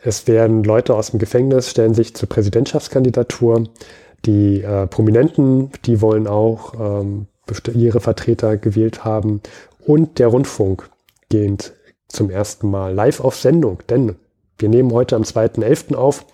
Es 0.03 0.27
werden 0.27 0.65
Leute 0.65 0.95
aus 0.95 1.11
dem 1.11 1.19
Gefängnis, 1.19 1.71
stellen 1.71 1.95
sich 1.95 2.15
zur 2.15 2.29
Präsidentschaftskandidatur. 2.29 3.65
Die 4.25 4.63
äh, 4.63 4.87
Prominenten, 4.87 5.71
die 5.85 6.01
wollen 6.01 6.27
auch 6.27 6.75
ähm, 6.81 7.27
ihre 7.75 8.01
Vertreter 8.01 8.57
gewählt 8.57 9.05
haben. 9.05 9.41
Und 9.87 10.19
der 10.19 10.29
Rundfunk 10.29 10.89
geht 11.29 11.75
zum 12.09 12.31
ersten 12.31 12.71
Mal 12.71 12.95
live 12.95 13.21
auf 13.21 13.37
Sendung, 13.37 13.79
denn 13.89 14.17
wir 14.59 14.69
nehmen 14.69 14.93
heute 14.93 15.17
am 15.17 15.23
2.11. 15.23 15.95
auf 15.95 16.25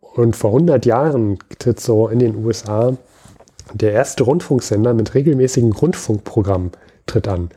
und 0.00 0.36
vor 0.36 0.50
100 0.50 0.84
Jahren 0.86 1.38
tritt 1.58 1.80
so 1.80 2.08
in 2.08 2.18
den 2.18 2.44
USA 2.44 2.96
der 3.72 3.92
erste 3.92 4.24
Rundfunksender 4.24 4.94
mit 4.94 5.14
regelmäßigen 5.14 5.72
Rundfunkprogrammen 5.72 6.72
tritt 7.06 7.28
an. 7.28 7.50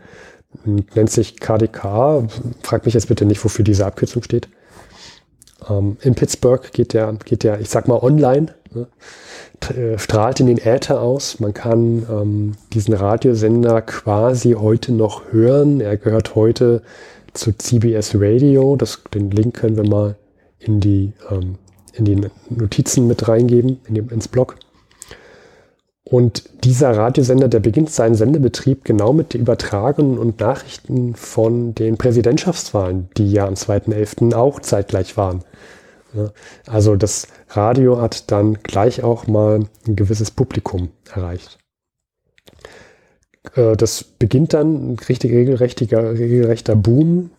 Nennt 0.65 1.11
sich 1.11 1.39
KDK. 1.39 2.27
Frag 2.63 2.85
mich 2.85 2.93
jetzt 2.93 3.09
bitte 3.09 3.25
nicht, 3.25 3.43
wofür 3.43 3.65
diese 3.65 3.85
Abkürzung 3.85 4.23
steht. 4.23 4.47
Ähm, 5.69 5.97
in 6.01 6.15
Pittsburgh 6.15 6.71
geht 6.71 6.93
der, 6.93 7.13
geht 7.25 7.43
der, 7.43 7.59
ich 7.59 7.69
sag 7.69 7.87
mal, 7.87 8.01
online, 8.01 8.53
ne, 8.73 8.87
äh, 9.75 9.97
strahlt 9.97 10.39
in 10.39 10.47
den 10.47 10.57
Äther 10.57 11.01
aus. 11.01 11.39
Man 11.39 11.53
kann 11.53 12.05
ähm, 12.09 12.51
diesen 12.73 12.93
Radiosender 12.93 13.81
quasi 13.81 14.53
heute 14.53 14.93
noch 14.93 15.31
hören. 15.31 15.81
Er 15.81 15.97
gehört 15.97 16.35
heute 16.35 16.81
zu 17.33 17.51
CBS 17.55 18.15
Radio. 18.15 18.75
Das, 18.75 19.01
den 19.13 19.31
Link 19.31 19.55
können 19.55 19.77
wir 19.77 19.87
mal 19.87 20.15
in 20.59 20.79
die, 20.79 21.13
ähm, 21.29 21.55
in 21.93 22.05
die 22.05 22.21
Notizen 22.49 23.07
mit 23.07 23.27
reingeben, 23.27 23.79
in 23.87 23.95
dem, 23.95 24.09
ins 24.09 24.27
Blog. 24.27 24.55
Und 26.09 26.63
dieser 26.63 26.95
Radiosender, 26.95 27.49
der 27.49 27.59
beginnt 27.59 27.89
seinen 27.89 28.15
Sendebetrieb 28.15 28.85
genau 28.85 29.11
mit 29.11 29.33
den 29.33 29.41
Übertragungen 29.41 30.17
und 30.17 30.39
Nachrichten 30.39 31.15
von 31.15 31.75
den 31.75 31.97
Präsidentschaftswahlen, 31.97 33.09
die 33.17 33.29
ja 33.29 33.45
am 33.45 33.55
2.11. 33.55 34.33
auch 34.33 34.61
zeitgleich 34.61 35.17
waren. 35.17 35.43
Also 36.65 36.95
das 36.95 37.27
Radio 37.49 38.01
hat 38.01 38.31
dann 38.31 38.55
gleich 38.63 39.03
auch 39.03 39.27
mal 39.27 39.65
ein 39.85 39.95
gewisses 39.97 40.31
Publikum 40.31 40.89
erreicht. 41.13 41.57
Äh, 43.55 43.75
das 43.75 44.05
beginnt 44.05 44.53
dann 44.53 44.93
ein 44.93 44.99
richtig 45.09 45.31
regelrechter, 45.33 46.13
regelrechter 46.13 46.75
Boom 46.77 47.31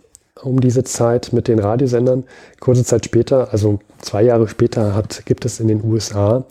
um 0.43 0.61
diese 0.61 0.85
Zeit 0.85 1.33
mit 1.33 1.49
den 1.49 1.59
Radiosendern. 1.59 2.25
Kurze 2.61 2.85
Zeit 2.85 3.07
später, 3.07 3.51
also 3.51 3.81
zwei 4.01 4.23
Jahre 4.23 4.47
später, 4.47 4.95
hat, 4.95 5.25
gibt 5.25 5.45
es 5.47 5.59
in 5.59 5.69
den 5.69 5.83
USA 5.83 6.45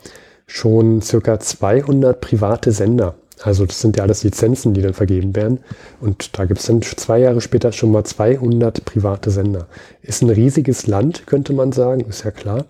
schon 0.48 1.00
circa 1.02 1.38
200 1.38 2.20
private 2.20 2.72
Sender. 2.72 3.14
Also 3.42 3.66
das 3.66 3.80
sind 3.80 3.96
ja 3.96 4.02
alles 4.02 4.24
Lizenzen, 4.24 4.74
die 4.74 4.82
dann 4.82 4.94
vergeben 4.94 5.36
werden. 5.36 5.60
Und 6.00 6.36
da 6.36 6.46
gibt 6.46 6.58
es 6.58 6.66
dann 6.66 6.82
zwei 6.82 7.20
Jahre 7.20 7.40
später 7.40 7.70
schon 7.70 7.92
mal 7.92 8.02
200 8.02 8.84
private 8.84 9.30
Sender. 9.30 9.68
Ist 10.02 10.22
ein 10.22 10.30
riesiges 10.30 10.88
Land, 10.88 11.26
könnte 11.26 11.52
man 11.52 11.70
sagen, 11.70 12.00
ist 12.00 12.24
ja 12.24 12.32
klar. 12.32 12.64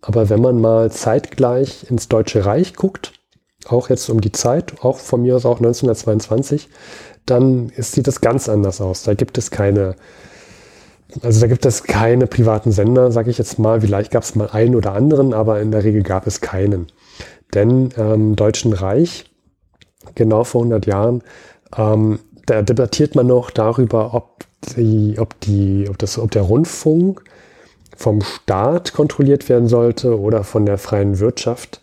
Aber 0.00 0.30
wenn 0.30 0.40
man 0.40 0.60
mal 0.60 0.90
zeitgleich 0.90 1.90
ins 1.90 2.08
Deutsche 2.08 2.46
Reich 2.46 2.74
guckt, 2.74 3.12
auch 3.66 3.90
jetzt 3.90 4.08
um 4.08 4.20
die 4.20 4.32
Zeit, 4.32 4.74
auch 4.80 4.98
von 4.98 5.22
mir 5.22 5.36
aus 5.36 5.44
auch 5.44 5.58
1922, 5.58 6.68
dann 7.26 7.70
sieht 7.76 8.06
das 8.06 8.20
ganz 8.20 8.48
anders 8.48 8.80
aus. 8.80 9.02
Da 9.02 9.14
gibt 9.14 9.36
es 9.36 9.50
keine, 9.50 9.96
also 11.20 11.40
da 11.40 11.48
gibt 11.48 11.66
es 11.66 11.82
keine 11.82 12.28
privaten 12.28 12.72
Sender, 12.72 13.10
sage 13.10 13.30
ich 13.30 13.38
jetzt 13.38 13.58
mal. 13.58 13.80
Vielleicht 13.80 14.12
gab 14.12 14.22
es 14.22 14.36
mal 14.36 14.48
einen 14.48 14.76
oder 14.76 14.92
anderen, 14.92 15.34
aber 15.34 15.60
in 15.60 15.72
der 15.72 15.84
Regel 15.84 16.02
gab 16.02 16.26
es 16.26 16.40
keinen. 16.40 16.86
Denn 17.54 17.90
ähm, 17.96 18.36
Deutschen 18.36 18.72
Reich, 18.72 19.24
genau 20.14 20.44
vor 20.44 20.62
100 20.62 20.86
Jahren, 20.86 21.22
ähm, 21.76 22.18
da 22.46 22.62
debattiert 22.62 23.14
man 23.14 23.26
noch 23.26 23.50
darüber, 23.50 24.14
ob, 24.14 24.44
die, 24.76 25.16
ob, 25.18 25.38
die, 25.40 25.86
ob, 25.88 25.98
das, 25.98 26.18
ob 26.18 26.30
der 26.30 26.42
Rundfunk 26.42 27.22
vom 27.96 28.22
Staat 28.22 28.92
kontrolliert 28.92 29.48
werden 29.48 29.68
sollte 29.68 30.18
oder 30.18 30.44
von 30.44 30.64
der 30.64 30.78
freien 30.78 31.18
Wirtschaft. 31.18 31.80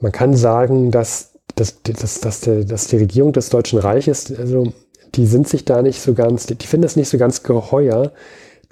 Man 0.00 0.12
kann 0.12 0.36
sagen, 0.36 0.90
dass, 0.90 1.32
dass, 1.54 1.82
dass, 1.82 2.20
dass, 2.20 2.40
der, 2.40 2.64
dass 2.64 2.88
die 2.88 2.98
Regierung 2.98 3.32
des 3.32 3.48
Deutschen 3.48 3.78
Reiches, 3.78 4.32
also 4.36 4.72
die 5.14 5.26
sind 5.26 5.48
sich 5.48 5.64
da 5.64 5.82
nicht 5.82 6.00
so 6.00 6.14
ganz, 6.14 6.46
die 6.46 6.66
finden 6.66 6.84
es 6.84 6.96
nicht 6.96 7.08
so 7.08 7.16
ganz 7.18 7.42
geheuer, 7.42 8.12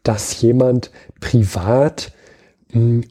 dass 0.03 0.41
jemand 0.41 0.91
privat 1.20 2.12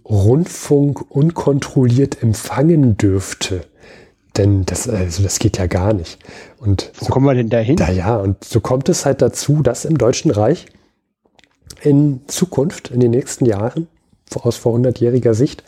Rundfunk 0.06 1.10
unkontrolliert 1.10 2.22
empfangen 2.22 2.98
dürfte. 2.98 3.66
Denn 4.38 4.66
das, 4.66 4.90
also 4.90 5.22
das 5.24 5.40
geht 5.40 5.58
ja 5.58 5.68
gar 5.68 5.94
nicht. 5.94 6.18
Und 6.58 6.92
Wo 6.98 7.06
so, 7.06 7.12
kommen 7.12 7.26
wir 7.26 7.36
denn 7.36 7.50
dahin? 7.50 7.76
Da 7.76 7.92
ja, 7.92 8.18
und 8.18 8.44
so 8.44 8.62
kommt 8.62 8.90
es 8.90 9.06
halt 9.06 9.22
dazu, 9.22 9.62
dass 9.62 9.86
im 9.86 9.98
Deutschen 9.98 10.32
Reich 10.32 10.66
in 11.82 12.22
Zukunft, 12.28 12.90
in 12.90 13.00
den 13.00 13.12
nächsten 13.12 13.46
Jahren, 13.46 13.88
aus 14.34 14.58
vor 14.58 14.76
100-jähriger 14.76 15.36
Sicht, 15.36 15.64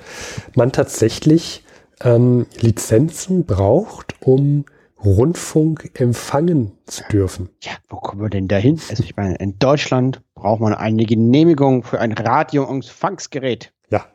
man 0.55 0.71
tatsächlich 0.71 1.63
ähm, 2.01 2.47
Lizenzen 2.59 3.45
braucht, 3.45 4.15
um 4.21 4.65
Rundfunk 5.03 5.91
empfangen 5.93 6.71
zu 6.87 7.03
dürfen. 7.11 7.49
Ja, 7.61 7.73
wo 7.89 7.97
kommen 7.97 8.21
wir 8.21 8.29
denn 8.29 8.47
dahin? 8.47 8.79
Also 8.89 9.03
ich 9.03 9.15
meine, 9.15 9.35
in 9.35 9.59
Deutschland 9.59 10.21
braucht 10.33 10.61
man 10.61 10.73
eine 10.73 11.05
Genehmigung 11.05 11.83
für 11.83 11.99
ein 11.99 12.11
Radioempfangsgerät. 12.11 13.71
Ja. 13.89 14.05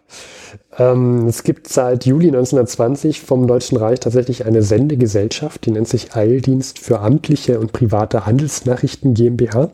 Ähm, 0.79 1.27
es 1.27 1.43
gibt 1.43 1.69
seit 1.69 2.07
Juli 2.07 2.29
1920 2.29 3.21
vom 3.21 3.47
Deutschen 3.47 3.77
Reich 3.77 4.01
tatsächlich 4.01 4.47
eine 4.47 4.63
Sendegesellschaft, 4.63 5.67
die 5.67 5.71
nennt 5.71 5.89
sich 5.89 6.15
Eildienst 6.17 6.79
für 6.79 7.01
amtliche 7.01 7.61
und 7.61 7.73
private 7.73 8.27
Handelsnachrichten 8.27 9.15
GmbH. 9.15 9.71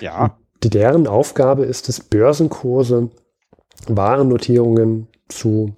Ja. 0.00 0.36
Die, 0.62 0.70
deren 0.70 1.06
Aufgabe 1.06 1.64
ist 1.64 1.88
es, 1.88 2.00
Börsenkurse, 2.00 3.10
Warennotierungen 3.86 5.08
zu, 5.28 5.72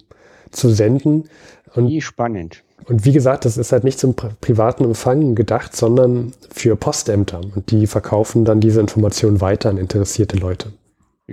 zu 0.51 0.69
senden. 0.69 1.29
Und, 1.73 1.87
Wie 1.89 2.01
spannend. 2.01 2.63
Und 2.85 3.05
wie 3.05 3.13
gesagt, 3.13 3.45
das 3.45 3.57
ist 3.57 3.71
halt 3.71 3.85
nicht 3.85 3.97
zum 3.97 4.15
privaten 4.15 4.83
Empfang 4.83 5.35
gedacht, 5.35 5.75
sondern 5.75 6.33
für 6.51 6.75
Postämter. 6.75 7.39
Und 7.55 7.71
die 7.71 7.87
verkaufen 7.87 8.43
dann 8.43 8.59
diese 8.59 8.81
Informationen 8.81 9.39
weiter 9.39 9.69
an 9.69 9.77
interessierte 9.77 10.37
Leute. 10.37 10.73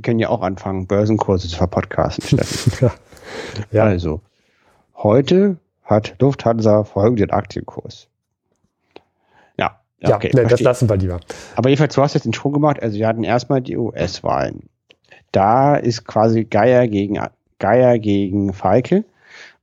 Wir 0.01 0.03
können 0.03 0.19
ja 0.19 0.31
auch 0.31 0.41
anfangen, 0.41 0.87
Börsenkurse 0.87 1.47
zu 1.47 1.59
verpodcasten, 1.59 2.41
ja. 2.81 2.91
ja. 3.71 3.85
Also, 3.85 4.23
heute 4.97 5.59
hat 5.83 6.15
Lufthansa 6.21 6.85
folgenden 6.85 7.29
Aktienkurs. 7.29 8.09
Ja, 9.59 9.79
ja, 9.99 10.17
okay, 10.17 10.31
nee, 10.33 10.45
das 10.45 10.63
lassen 10.63 10.89
wir 10.89 10.97
lieber. 10.97 11.21
Aber 11.55 11.69
jedenfalls, 11.69 11.97
du 11.97 12.01
hast 12.01 12.15
jetzt 12.15 12.25
den 12.25 12.33
Sprung 12.33 12.55
gemacht. 12.55 12.83
Also, 12.83 12.97
wir 12.97 13.07
hatten 13.07 13.25
erstmal 13.25 13.61
die 13.61 13.77
US-Wahlen. 13.77 14.71
Da 15.33 15.77
ist 15.77 16.07
quasi 16.07 16.45
Geier 16.45 16.89
gegen, 16.89 17.19
Geier 17.59 17.99
gegen 17.99 18.55
Falke. 18.55 19.05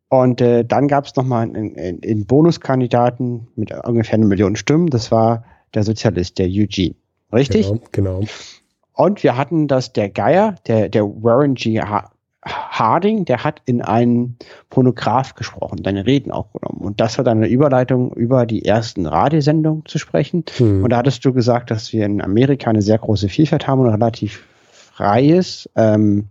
Und 0.08 0.40
äh, 0.40 0.64
dann 0.64 0.88
gab 0.88 1.06
es 1.06 1.16
nochmal 1.16 1.46
einen, 1.48 1.76
einen 1.76 2.28
Bonuskandidaten 2.28 3.48
mit 3.56 3.72
ungefähr 3.72 4.20
einer 4.20 4.28
Million 4.28 4.56
Stimmen. 4.56 4.92
Das 4.92 5.12
war 5.12 5.46
der 5.74 5.82
Sozialist, 5.82 6.38
der 6.38 6.46
Eugene. 6.46 6.94
Richtig? 7.34 7.66
Genau, 7.66 7.82
genau. 7.92 8.22
Und 8.98 9.24
wir 9.24 9.38
hatten 9.38 9.68
das, 9.68 9.94
der 9.94 10.10
Geier, 10.10 10.56
der, 10.68 10.90
der 10.90 11.06
Warren 11.06 11.54
G. 11.54 11.80
Harding, 12.44 13.26
der 13.26 13.44
hat 13.44 13.62
in 13.66 13.82
einen 13.82 14.38
Phonograph 14.72 15.36
gesprochen, 15.36 15.84
deine 15.84 16.06
Reden 16.06 16.32
auch 16.32 16.52
genommen. 16.54 16.82
Und 16.82 17.00
das 17.00 17.18
war 17.18 17.26
dann 17.26 17.38
eine 17.38 17.48
Überleitung, 17.48 18.14
über 18.14 18.46
die 18.46 18.66
ersten 18.66 19.06
Radiosendungen 19.06 19.86
zu 19.86 20.00
sprechen. 20.00 20.46
Hm. 20.58 20.84
Und 20.84 20.90
da 20.92 20.98
hattest 20.98 21.24
du 21.26 21.34
gesagt, 21.34 21.70
dass 21.72 21.94
wir 21.94 22.06
in 22.06 22.22
Amerika 22.22 22.70
eine 22.70 22.82
sehr 22.82 22.98
große 22.98 23.30
Vielfalt 23.30 23.68
haben 23.68 23.82
und 23.82 23.90
relativ 23.90 24.44
freies, 24.94 25.70
ähm, 25.76 26.30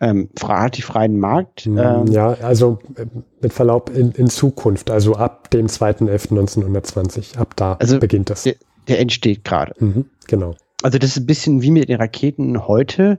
ähm, 0.00 0.30
relativ 0.42 0.86
freien 0.86 1.18
Markt. 1.18 1.62
Hm, 1.62 1.76
ähm, 1.76 2.06
ja, 2.06 2.30
also 2.42 2.78
äh, 2.96 3.04
mit 3.42 3.52
Verlaub 3.52 3.90
in, 3.94 4.12
in 4.12 4.28
Zukunft, 4.28 4.90
also 4.90 5.16
ab 5.16 5.50
dem 5.50 5.66
2.11.1920, 5.66 7.36
ab 7.36 7.54
da 7.56 7.76
also 7.78 7.98
beginnt 7.98 8.30
das. 8.30 8.44
Der, 8.44 8.54
der 8.88 9.00
entsteht 9.00 9.44
gerade. 9.44 9.74
Mhm, 9.78 10.06
genau. 10.26 10.54
Also 10.82 10.98
das 10.98 11.10
ist 11.10 11.18
ein 11.18 11.26
bisschen 11.26 11.62
wie 11.62 11.70
mit 11.70 11.88
den 11.88 12.00
Raketen 12.00 12.66
heute. 12.66 13.18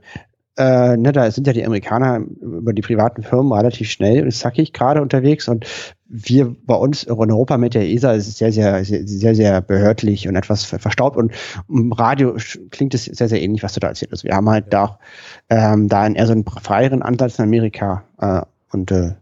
Äh, 0.58 0.98
ne, 0.98 1.12
da 1.12 1.30
sind 1.30 1.46
ja 1.46 1.54
die 1.54 1.64
Amerikaner 1.64 2.20
über 2.40 2.74
die 2.74 2.82
privaten 2.82 3.22
Firmen 3.22 3.52
relativ 3.52 3.90
schnell 3.90 4.22
und 4.22 4.32
zackig 4.32 4.74
gerade 4.74 5.00
unterwegs 5.00 5.48
und 5.48 5.64
wir 6.06 6.54
bei 6.66 6.74
uns 6.74 7.04
in 7.04 7.12
Europa 7.12 7.56
mit 7.56 7.72
der 7.72 7.88
ESA 7.88 8.12
ist 8.12 8.28
es 8.28 8.36
sehr, 8.36 8.52
sehr, 8.52 8.84
sehr, 8.84 9.06
sehr, 9.06 9.34
sehr 9.34 9.60
behördlich 9.62 10.28
und 10.28 10.36
etwas 10.36 10.66
verstaubt 10.66 11.16
und 11.16 11.32
im 11.70 11.90
Radio 11.92 12.36
klingt 12.70 12.92
es 12.92 13.06
sehr, 13.06 13.30
sehr 13.30 13.40
ähnlich, 13.40 13.62
was 13.62 13.72
du 13.72 13.80
da 13.80 13.88
erzählt 13.88 14.12
hast. 14.12 14.24
Wir 14.24 14.34
haben 14.34 14.50
halt 14.50 14.66
da, 14.74 14.98
ähm, 15.48 15.88
da 15.88 16.06
eher 16.06 16.26
so 16.26 16.32
einen 16.32 16.44
freieren 16.44 17.00
Ansatz 17.00 17.38
in 17.38 17.44
Amerika 17.44 18.04
äh, 18.20 18.42
und 18.72 18.90
äh. 18.90 19.12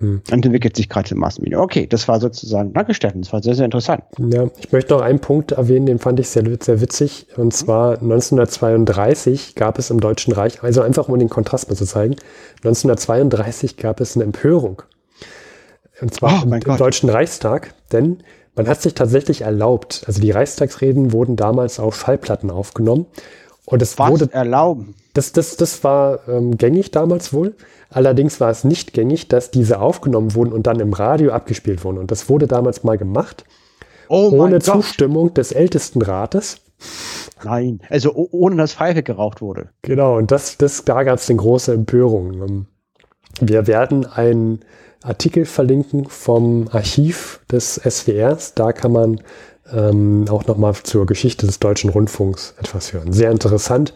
Hm. 0.00 0.22
Und 0.30 0.46
entwickelt 0.46 0.76
sich 0.76 0.88
gerade 0.88 1.10
im 1.10 1.18
Massenmedium. 1.18 1.60
Okay, 1.60 1.86
das 1.86 2.08
war 2.08 2.20
sozusagen, 2.20 2.72
danke 2.72 2.94
Steffen, 2.94 3.20
das 3.20 3.32
war 3.34 3.42
sehr, 3.42 3.54
sehr 3.54 3.66
interessant. 3.66 4.02
Ja, 4.18 4.48
ich 4.58 4.72
möchte 4.72 4.94
noch 4.94 5.02
einen 5.02 5.20
Punkt 5.20 5.52
erwähnen, 5.52 5.84
den 5.84 5.98
fand 5.98 6.18
ich 6.18 6.30
sehr, 6.30 6.42
sehr 6.60 6.80
witzig. 6.80 7.26
Und 7.36 7.52
zwar 7.52 8.00
1932 8.00 9.54
gab 9.54 9.78
es 9.78 9.90
im 9.90 10.00
Deutschen 10.00 10.32
Reich, 10.32 10.62
also 10.62 10.80
einfach 10.80 11.08
um 11.08 11.18
den 11.18 11.28
Kontrast 11.28 11.68
mal 11.68 11.76
zu 11.76 11.84
zeigen, 11.84 12.16
1932 12.64 13.76
gab 13.76 14.00
es 14.00 14.16
eine 14.16 14.24
Empörung. 14.24 14.82
Und 16.00 16.14
zwar 16.14 16.40
oh, 16.40 16.46
im, 16.46 16.52
im 16.54 16.76
Deutschen 16.78 17.10
Reichstag, 17.10 17.74
denn 17.92 18.22
man 18.56 18.68
hat 18.68 18.80
sich 18.80 18.94
tatsächlich 18.94 19.42
erlaubt, 19.42 20.04
also 20.06 20.20
die 20.20 20.30
Reichstagsreden 20.30 21.12
wurden 21.12 21.36
damals 21.36 21.78
auf 21.78 21.94
Schallplatten 21.94 22.50
aufgenommen. 22.50 23.06
Und 23.70 23.82
es 23.82 23.98
Was 23.98 24.10
wurde 24.10 24.32
erlauben. 24.32 24.94
Das, 25.14 25.32
das, 25.32 25.56
das 25.56 25.82
war 25.84 26.28
ähm, 26.28 26.58
gängig 26.58 26.90
damals 26.90 27.32
wohl. 27.32 27.54
Allerdings 27.88 28.40
war 28.40 28.50
es 28.50 28.64
nicht 28.64 28.92
gängig, 28.92 29.28
dass 29.28 29.50
diese 29.50 29.80
aufgenommen 29.80 30.34
wurden 30.34 30.52
und 30.52 30.66
dann 30.66 30.80
im 30.80 30.92
Radio 30.92 31.32
abgespielt 31.32 31.84
wurden. 31.84 31.98
Und 31.98 32.10
das 32.10 32.28
wurde 32.28 32.46
damals 32.46 32.84
mal 32.84 32.98
gemacht, 32.98 33.44
oh 34.08 34.30
ohne 34.32 34.60
Zustimmung 34.60 35.34
des 35.34 35.52
Ältestenrates. 35.52 36.60
Nein, 37.44 37.80
also 37.88 38.12
ohne 38.14 38.56
dass 38.56 38.74
Pfeife 38.74 39.02
geraucht 39.02 39.40
wurde. 39.40 39.70
Genau, 39.82 40.16
und 40.16 40.30
das, 40.30 40.58
das, 40.58 40.84
da 40.84 41.02
gab 41.02 41.18
es 41.18 41.28
eine 41.28 41.38
große 41.38 41.72
Empörung. 41.72 42.32
Ähm, 42.34 42.66
wir 43.40 43.66
werden 43.66 44.06
einen 44.06 44.60
Artikel 45.02 45.46
verlinken 45.46 46.06
vom 46.06 46.68
Archiv 46.70 47.40
des 47.50 47.74
SWRs. 47.76 48.54
Da 48.54 48.72
kann 48.72 48.92
man 48.92 49.20
ähm, 49.72 50.26
auch 50.28 50.46
nochmal 50.46 50.74
zur 50.74 51.06
Geschichte 51.06 51.46
des 51.46 51.58
deutschen 51.58 51.90
Rundfunks 51.90 52.54
etwas 52.58 52.92
hören. 52.92 53.12
Sehr 53.12 53.30
interessant. 53.30 53.94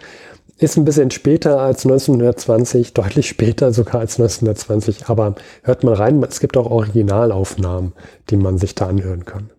Ist 0.56 0.76
ein 0.76 0.84
bisschen 0.84 1.10
später 1.10 1.60
als 1.60 1.84
1920, 1.84 2.94
deutlich 2.94 3.28
später 3.28 3.72
sogar 3.72 4.00
als 4.00 4.20
1920, 4.20 5.08
aber 5.08 5.34
hört 5.62 5.82
mal 5.82 5.94
rein, 5.94 6.22
es 6.22 6.38
gibt 6.38 6.56
auch 6.56 6.70
Originalaufnahmen, 6.70 7.92
die 8.30 8.36
man 8.36 8.58
sich 8.58 8.74
da 8.76 8.86
anhören 8.86 9.24
kann. 9.24 9.50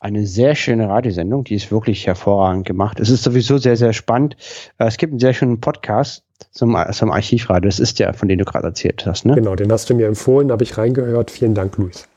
Eine 0.00 0.26
sehr 0.26 0.54
schöne 0.54 0.88
Radiosendung, 0.88 1.44
die 1.44 1.54
ist 1.54 1.70
wirklich 1.70 2.06
hervorragend 2.06 2.66
gemacht. 2.66 3.00
Es 3.00 3.08
ist 3.08 3.22
sowieso 3.22 3.58
sehr, 3.58 3.76
sehr 3.76 3.92
spannend. 3.92 4.36
Äh, 4.78 4.86
es 4.86 4.96
gibt 4.96 5.12
einen 5.12 5.20
sehr 5.20 5.32
schönen 5.32 5.60
Podcast 5.60 6.24
zum, 6.50 6.76
zum 6.92 7.10
Archivradio, 7.12 7.68
das 7.68 7.78
ist 7.78 7.98
ja, 7.98 8.12
von 8.12 8.28
dem 8.28 8.38
du 8.38 8.44
gerade 8.44 8.66
erzählt 8.66 9.06
hast. 9.06 9.24
Ne? 9.24 9.34
Genau, 9.34 9.54
den 9.54 9.72
hast 9.72 9.88
du 9.88 9.94
mir 9.94 10.06
empfohlen, 10.06 10.50
habe 10.50 10.64
ich 10.64 10.76
reingehört. 10.76 11.30
Vielen 11.30 11.54
Dank, 11.54 11.76
Luis. 11.78 12.08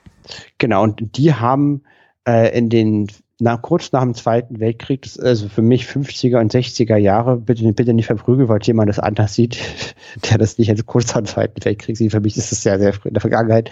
Genau, 0.57 0.83
und 0.83 1.17
die 1.17 1.33
haben 1.33 1.83
äh, 2.27 2.57
in 2.57 2.69
den 2.69 3.07
nach, 3.41 3.61
kurz 3.61 3.91
nach 3.91 4.01
dem 4.01 4.13
Zweiten 4.13 4.59
Weltkrieg, 4.59 5.07
also 5.21 5.47
für 5.47 5.61
mich 5.61 5.85
50er 5.85 6.39
und 6.39 6.53
60er 6.53 6.97
Jahre, 6.97 7.37
bitte, 7.37 7.71
bitte 7.71 7.93
nicht 7.93 8.07
verprügeln, 8.07 8.49
weil 8.49 8.59
jemand 8.63 8.89
das 8.89 8.99
anders 8.99 9.33
sieht, 9.33 9.59
der 10.29 10.37
das 10.37 10.57
nicht 10.57 10.69
als 10.69 10.85
kurz 10.85 11.07
nach 11.07 11.21
dem 11.21 11.25
Zweiten 11.25 11.63
Weltkrieg 11.63 11.95
sieht. 11.95 12.11
Für 12.11 12.19
mich 12.19 12.35
ist 12.37 12.51
das 12.51 12.61
sehr, 12.61 12.79
sehr 12.79 12.93
früh 12.93 13.09
in 13.09 13.13
der 13.13 13.21
Vergangenheit. 13.21 13.71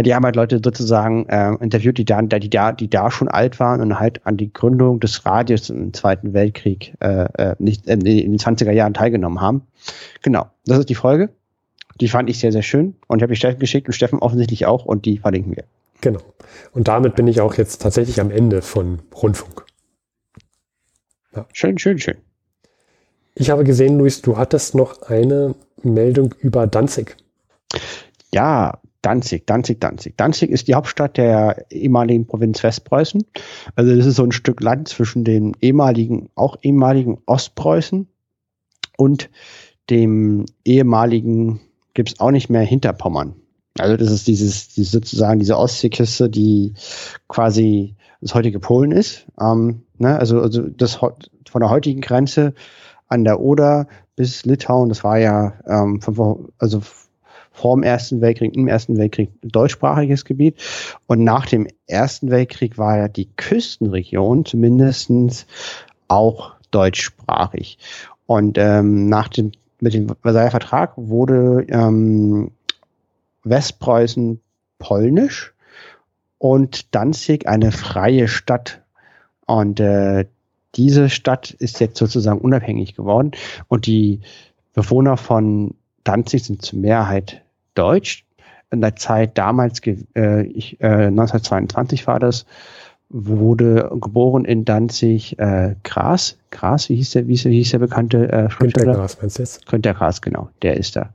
Die 0.00 0.14
haben 0.14 0.24
halt 0.24 0.36
Leute 0.36 0.60
sozusagen 0.62 1.28
äh, 1.28 1.54
interviewt, 1.60 1.98
die 1.98 2.04
da, 2.04 2.20
die 2.22 2.50
da, 2.50 2.72
die 2.72 2.90
da 2.90 3.10
schon 3.10 3.28
alt 3.28 3.60
waren 3.60 3.80
und 3.80 3.98
halt 3.98 4.26
an 4.26 4.36
die 4.36 4.52
Gründung 4.52 4.98
des 5.00 5.24
Radios 5.24 5.70
im 5.70 5.92
Zweiten 5.94 6.32
Weltkrieg 6.32 6.94
äh, 7.00 7.26
äh 7.34 7.56
nicht 7.58 7.86
äh, 7.86 7.92
in 7.92 8.00
den 8.00 8.38
20er 8.38 8.72
Jahren 8.72 8.94
teilgenommen 8.94 9.40
haben. 9.40 9.62
Genau, 10.22 10.46
das 10.64 10.78
ist 10.78 10.88
die 10.88 10.94
Folge. 10.94 11.30
Die 12.00 12.08
fand 12.08 12.28
ich 12.28 12.40
sehr, 12.40 12.52
sehr 12.52 12.62
schön 12.62 12.96
und 13.06 13.22
habe 13.22 13.32
ich 13.32 13.38
Steffen 13.38 13.60
geschickt 13.60 13.86
und 13.86 13.94
Steffen 13.94 14.18
offensichtlich 14.18 14.66
auch 14.66 14.84
und 14.84 15.06
die 15.06 15.18
verlinken 15.18 15.56
wir. 15.56 15.64
Genau. 16.00 16.20
Und 16.72 16.88
damit 16.88 17.16
bin 17.16 17.26
ich 17.26 17.40
auch 17.40 17.54
jetzt 17.54 17.82
tatsächlich 17.82 18.20
am 18.20 18.30
Ende 18.30 18.62
von 18.62 19.00
Rundfunk. 19.14 19.64
Ja. 21.34 21.46
Schön, 21.52 21.78
schön, 21.78 21.98
schön. 21.98 22.16
Ich 23.34 23.50
habe 23.50 23.64
gesehen, 23.64 23.98
Luis, 23.98 24.22
du 24.22 24.36
hattest 24.36 24.74
noch 24.74 25.02
eine 25.02 25.54
Meldung 25.82 26.34
über 26.38 26.66
Danzig. 26.66 27.16
Ja, 28.32 28.80
Danzig, 29.02 29.46
Danzig, 29.46 29.78
Danzig. 29.78 30.14
Danzig 30.16 30.50
ist 30.50 30.66
die 30.66 30.74
Hauptstadt 30.74 31.16
der 31.16 31.70
ehemaligen 31.70 32.26
Provinz 32.26 32.62
Westpreußen. 32.62 33.24
Also 33.76 33.94
das 33.94 34.06
ist 34.06 34.16
so 34.16 34.24
ein 34.24 34.32
Stück 34.32 34.60
Land 34.60 34.88
zwischen 34.88 35.22
dem 35.22 35.52
ehemaligen, 35.60 36.28
auch 36.34 36.56
ehemaligen 36.62 37.18
Ostpreußen 37.26 38.08
und 38.96 39.30
dem 39.90 40.46
ehemaligen, 40.64 41.60
gibt 41.94 42.08
es 42.08 42.20
auch 42.20 42.32
nicht 42.32 42.50
mehr 42.50 42.62
Hinterpommern. 42.62 43.36
Also 43.78 43.96
das 43.96 44.10
ist 44.10 44.26
dieses, 44.26 44.68
dieses 44.68 44.92
sozusagen 44.92 45.38
diese 45.38 45.58
Ostseeküste, 45.58 46.28
die 46.28 46.74
quasi 47.28 47.96
das 48.20 48.34
heutige 48.34 48.60
Polen 48.60 48.92
ist. 48.92 49.26
Ähm, 49.40 49.82
ne? 49.98 50.18
Also, 50.18 50.40
also 50.40 50.62
das 50.62 50.94
von 50.94 51.60
der 51.60 51.70
heutigen 51.70 52.00
Grenze 52.00 52.54
an 53.08 53.24
der 53.24 53.40
Oder 53.40 53.86
bis 54.16 54.44
Litauen, 54.44 54.88
das 54.88 55.04
war 55.04 55.18
ja 55.18 55.54
ähm, 55.66 56.00
von, 56.00 56.48
also 56.58 56.80
vor 57.52 57.74
dem 57.76 57.82
Ersten 57.82 58.20
Weltkrieg, 58.20 58.54
im 58.54 58.68
Ersten 58.68 58.98
Weltkrieg 58.98 59.30
deutschsprachiges 59.42 60.24
Gebiet. 60.24 60.56
Und 61.06 61.24
nach 61.24 61.46
dem 61.46 61.66
Ersten 61.86 62.30
Weltkrieg 62.30 62.76
war 62.78 62.98
ja 62.98 63.08
die 63.08 63.30
Küstenregion 63.36 64.44
zumindestens 64.44 65.46
auch 66.08 66.54
deutschsprachig. 66.70 67.78
Und 68.26 68.58
ähm, 68.58 69.08
nach 69.08 69.28
dem 69.28 69.52
mit 69.80 69.94
dem 69.94 70.08
Versailler 70.22 70.50
Vertrag 70.50 70.92
wurde 70.96 71.66
ähm, 71.68 72.50
Westpreußen 73.48 74.40
polnisch 74.78 75.54
und 76.38 76.94
Danzig 76.94 77.48
eine 77.48 77.72
freie 77.72 78.28
Stadt. 78.28 78.82
Und 79.46 79.80
äh, 79.80 80.26
diese 80.74 81.08
Stadt 81.08 81.52
ist 81.52 81.80
jetzt 81.80 81.98
sozusagen 81.98 82.40
unabhängig 82.40 82.94
geworden 82.94 83.32
und 83.68 83.86
die 83.86 84.20
Bewohner 84.74 85.16
von 85.16 85.74
Danzig 86.04 86.44
sind 86.44 86.62
zur 86.62 86.78
Mehrheit 86.78 87.42
deutsch. 87.74 88.24
In 88.70 88.80
der 88.80 88.96
Zeit 88.96 89.38
damals, 89.38 89.80
äh, 89.86 90.42
ich, 90.42 90.80
äh, 90.80 91.06
1922 91.06 92.06
war 92.06 92.18
das, 92.18 92.46
wurde 93.08 93.90
geboren 94.00 94.44
in 94.44 94.64
Danzig 94.64 95.38
äh, 95.38 95.76
Gras. 95.84 96.38
Gras, 96.50 96.88
wie 96.88 96.96
hieß 96.96 97.10
der, 97.12 97.28
wie 97.28 97.36
hieß 97.36 97.70
der 97.70 97.78
bekannte 97.78 98.30
äh, 98.32 98.50
Schriftsteller? 98.50 98.92
Günter 98.92 99.00
Gras, 99.00 99.18
meinst 99.20 99.38
du 99.38 99.42
jetzt? 99.42 99.66
Günter 99.66 99.94
Gras, 99.94 100.22
genau, 100.22 100.48
der 100.62 100.76
ist 100.76 100.96
da 100.96 101.10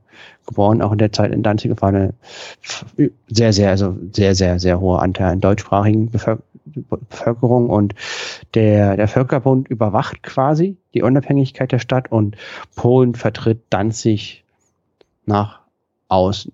geboren, 0.46 0.82
auch 0.82 0.92
in 0.92 0.98
der 0.98 1.12
Zeit 1.12 1.32
in 1.32 1.42
Danzig, 1.42 1.70
war 1.80 1.88
eine 1.90 2.14
sehr, 3.28 3.52
sehr, 3.52 3.70
also 3.70 3.96
sehr, 4.12 4.34
sehr, 4.34 4.58
sehr 4.58 4.80
hohe 4.80 5.00
Anteil 5.00 5.32
an 5.32 5.40
deutschsprachigen 5.40 6.10
Bevölkerung 6.64 7.68
und 7.68 7.94
der, 8.54 8.96
der 8.96 9.08
Völkerbund 9.08 9.68
überwacht 9.68 10.22
quasi 10.22 10.76
die 10.94 11.02
Unabhängigkeit 11.02 11.72
der 11.72 11.78
Stadt 11.78 12.10
und 12.10 12.36
Polen 12.74 13.14
vertritt 13.14 13.62
Danzig 13.70 14.44
nach 15.26 15.60
außen. 16.08 16.52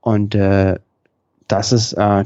Und 0.00 0.34
äh, 0.34 0.78
das 1.48 1.72
ist 1.72 1.92
äh, 1.94 2.24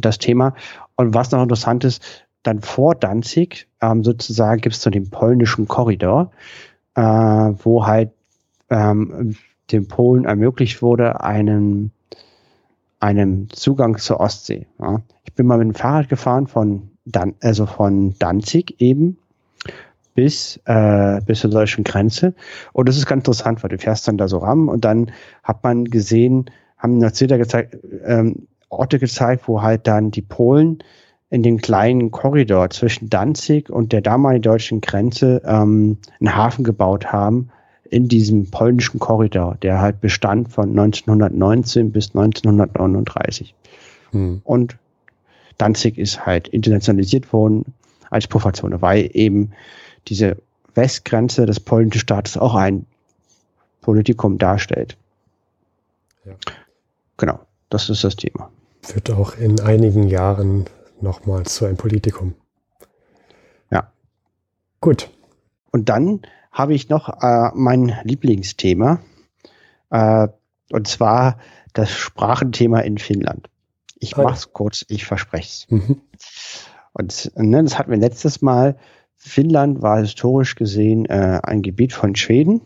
das 0.00 0.18
Thema. 0.18 0.54
Und 0.96 1.14
was 1.14 1.30
noch 1.30 1.42
interessant 1.42 1.84
ist, 1.84 2.02
dann 2.42 2.60
vor 2.60 2.94
Danzig 2.94 3.68
ähm, 3.80 4.04
sozusagen 4.04 4.60
gibt 4.60 4.74
es 4.74 4.82
so 4.82 4.90
den 4.90 5.10
polnischen 5.10 5.68
Korridor, 5.68 6.30
äh, 6.94 7.02
wo 7.02 7.86
halt 7.86 8.10
ähm, 8.70 9.36
den 9.70 9.88
Polen 9.88 10.24
ermöglicht 10.24 10.82
wurde, 10.82 11.22
einen, 11.22 11.92
einen 13.00 13.50
Zugang 13.50 13.98
zur 13.98 14.20
Ostsee. 14.20 14.66
Ja. 14.78 15.02
Ich 15.24 15.34
bin 15.34 15.46
mal 15.46 15.58
mit 15.58 15.68
dem 15.68 15.74
Fahrrad 15.74 16.08
gefahren 16.08 16.46
von, 16.46 16.90
Dan 17.04 17.34
also 17.40 17.66
von 17.66 18.14
Danzig 18.18 18.80
eben 18.80 19.18
bis, 20.14 20.58
äh, 20.64 21.20
bis 21.24 21.40
zur 21.40 21.50
deutschen 21.50 21.84
Grenze. 21.84 22.34
Und 22.72 22.88
das 22.88 22.96
ist 22.96 23.06
ganz 23.06 23.20
interessant, 23.20 23.62
weil 23.62 23.70
du 23.70 23.78
fährst 23.78 24.08
dann 24.08 24.18
da 24.18 24.26
so 24.26 24.38
ran 24.38 24.68
und 24.68 24.84
dann 24.84 25.12
hat 25.42 25.62
man 25.62 25.84
gesehen, 25.84 26.50
haben 26.76 26.98
noch 26.98 27.12
Bilder 27.12 27.38
gezeigt, 27.38 27.76
ähm, 28.04 28.48
Orte 28.68 28.98
gezeigt, 28.98 29.48
wo 29.48 29.62
halt 29.62 29.86
dann 29.86 30.10
die 30.10 30.22
Polen 30.22 30.82
in 31.30 31.42
den 31.42 31.58
kleinen 31.58 32.10
Korridor 32.10 32.70
zwischen 32.70 33.10
Danzig 33.10 33.70
und 33.70 33.92
der 33.92 34.00
damaligen 34.00 34.42
deutschen 34.42 34.80
Grenze 34.80 35.42
ähm, 35.44 35.98
einen 36.20 36.36
Hafen 36.36 36.64
gebaut 36.64 37.06
haben 37.12 37.50
in 37.90 38.08
diesem 38.08 38.50
polnischen 38.50 38.98
Korridor, 38.98 39.56
der 39.62 39.80
halt 39.80 40.00
bestand 40.00 40.52
von 40.52 40.70
1919 40.70 41.92
bis 41.92 42.08
1939. 42.14 43.54
Hm. 44.12 44.40
Und 44.44 44.76
Danzig 45.58 45.98
ist 45.98 46.24
halt 46.24 46.48
internationalisiert 46.48 47.32
worden 47.32 47.74
als 48.10 48.28
Pufferzone, 48.28 48.80
weil 48.80 49.10
eben 49.12 49.52
diese 50.06 50.36
Westgrenze 50.74 51.46
des 51.46 51.58
polnischen 51.58 51.98
Staates 51.98 52.36
auch 52.36 52.54
ein 52.54 52.86
Politikum 53.80 54.38
darstellt. 54.38 54.96
Ja. 56.24 56.34
Genau, 57.16 57.40
das 57.70 57.90
ist 57.90 58.04
das 58.04 58.14
Thema. 58.14 58.50
Wird 58.94 59.10
auch 59.10 59.36
in 59.36 59.60
einigen 59.60 60.08
Jahren 60.08 60.64
nochmal 61.00 61.44
zu 61.44 61.66
einem 61.66 61.76
Politikum. 61.76 62.34
Ja. 63.70 63.92
Gut. 64.80 65.10
Und 65.70 65.88
dann 65.88 66.22
habe 66.50 66.74
ich 66.74 66.88
noch 66.88 67.08
äh, 67.22 67.50
mein 67.54 67.94
Lieblingsthema, 68.02 69.00
äh, 69.90 70.28
und 70.72 70.88
zwar 70.88 71.38
das 71.72 71.90
Sprachenthema 71.90 72.80
in 72.80 72.98
Finnland. 72.98 73.48
Ich 74.00 74.16
mache 74.16 74.34
es 74.34 74.52
kurz, 74.52 74.84
ich 74.88 75.04
verspreche 75.04 75.48
es. 75.48 75.66
Mhm. 75.70 76.00
Und 76.92 77.32
ne, 77.36 77.62
das 77.62 77.78
hatten 77.78 77.90
wir 77.90 77.98
letztes 77.98 78.42
Mal. 78.42 78.76
Finnland 79.16 79.82
war 79.82 79.98
historisch 79.98 80.54
gesehen 80.54 81.06
äh, 81.06 81.40
ein 81.42 81.62
Gebiet 81.62 81.92
von 81.92 82.14
Schweden. 82.16 82.60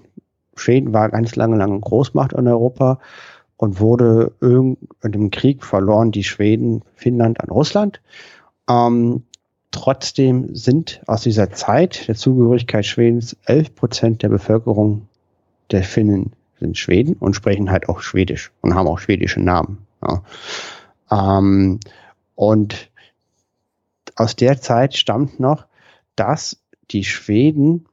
Schweden 0.54 0.92
war 0.92 1.10
ganz 1.10 1.34
lange, 1.36 1.56
lange 1.56 1.80
Großmacht 1.80 2.32
in 2.34 2.46
Europa 2.46 2.98
und 3.62 3.78
wurde 3.78 4.32
in 4.40 4.76
dem 5.04 5.30
Krieg 5.30 5.64
verloren 5.64 6.10
die 6.10 6.24
Schweden 6.24 6.82
Finnland 6.96 7.40
an 7.40 7.48
Russland. 7.48 8.00
Ähm, 8.68 9.22
trotzdem 9.70 10.52
sind 10.56 11.00
aus 11.06 11.22
dieser 11.22 11.52
Zeit 11.52 12.08
der 12.08 12.16
Zugehörigkeit 12.16 12.84
Schwedens 12.84 13.36
11 13.44 13.76
Prozent 13.76 14.22
der 14.24 14.30
Bevölkerung 14.30 15.06
der 15.70 15.84
Finnen 15.84 16.32
sind 16.58 16.76
Schweden 16.76 17.14
und 17.14 17.36
sprechen 17.36 17.70
halt 17.70 17.88
auch 17.88 18.00
Schwedisch 18.00 18.50
und 18.62 18.74
haben 18.74 18.88
auch 18.88 18.98
schwedische 18.98 19.40
Namen. 19.40 19.86
Ja. 20.04 21.38
Ähm, 21.38 21.78
und 22.34 22.90
aus 24.16 24.34
der 24.34 24.60
Zeit 24.60 24.96
stammt 24.96 25.38
noch, 25.38 25.66
dass 26.16 26.60
die 26.90 27.04
Schweden 27.04 27.86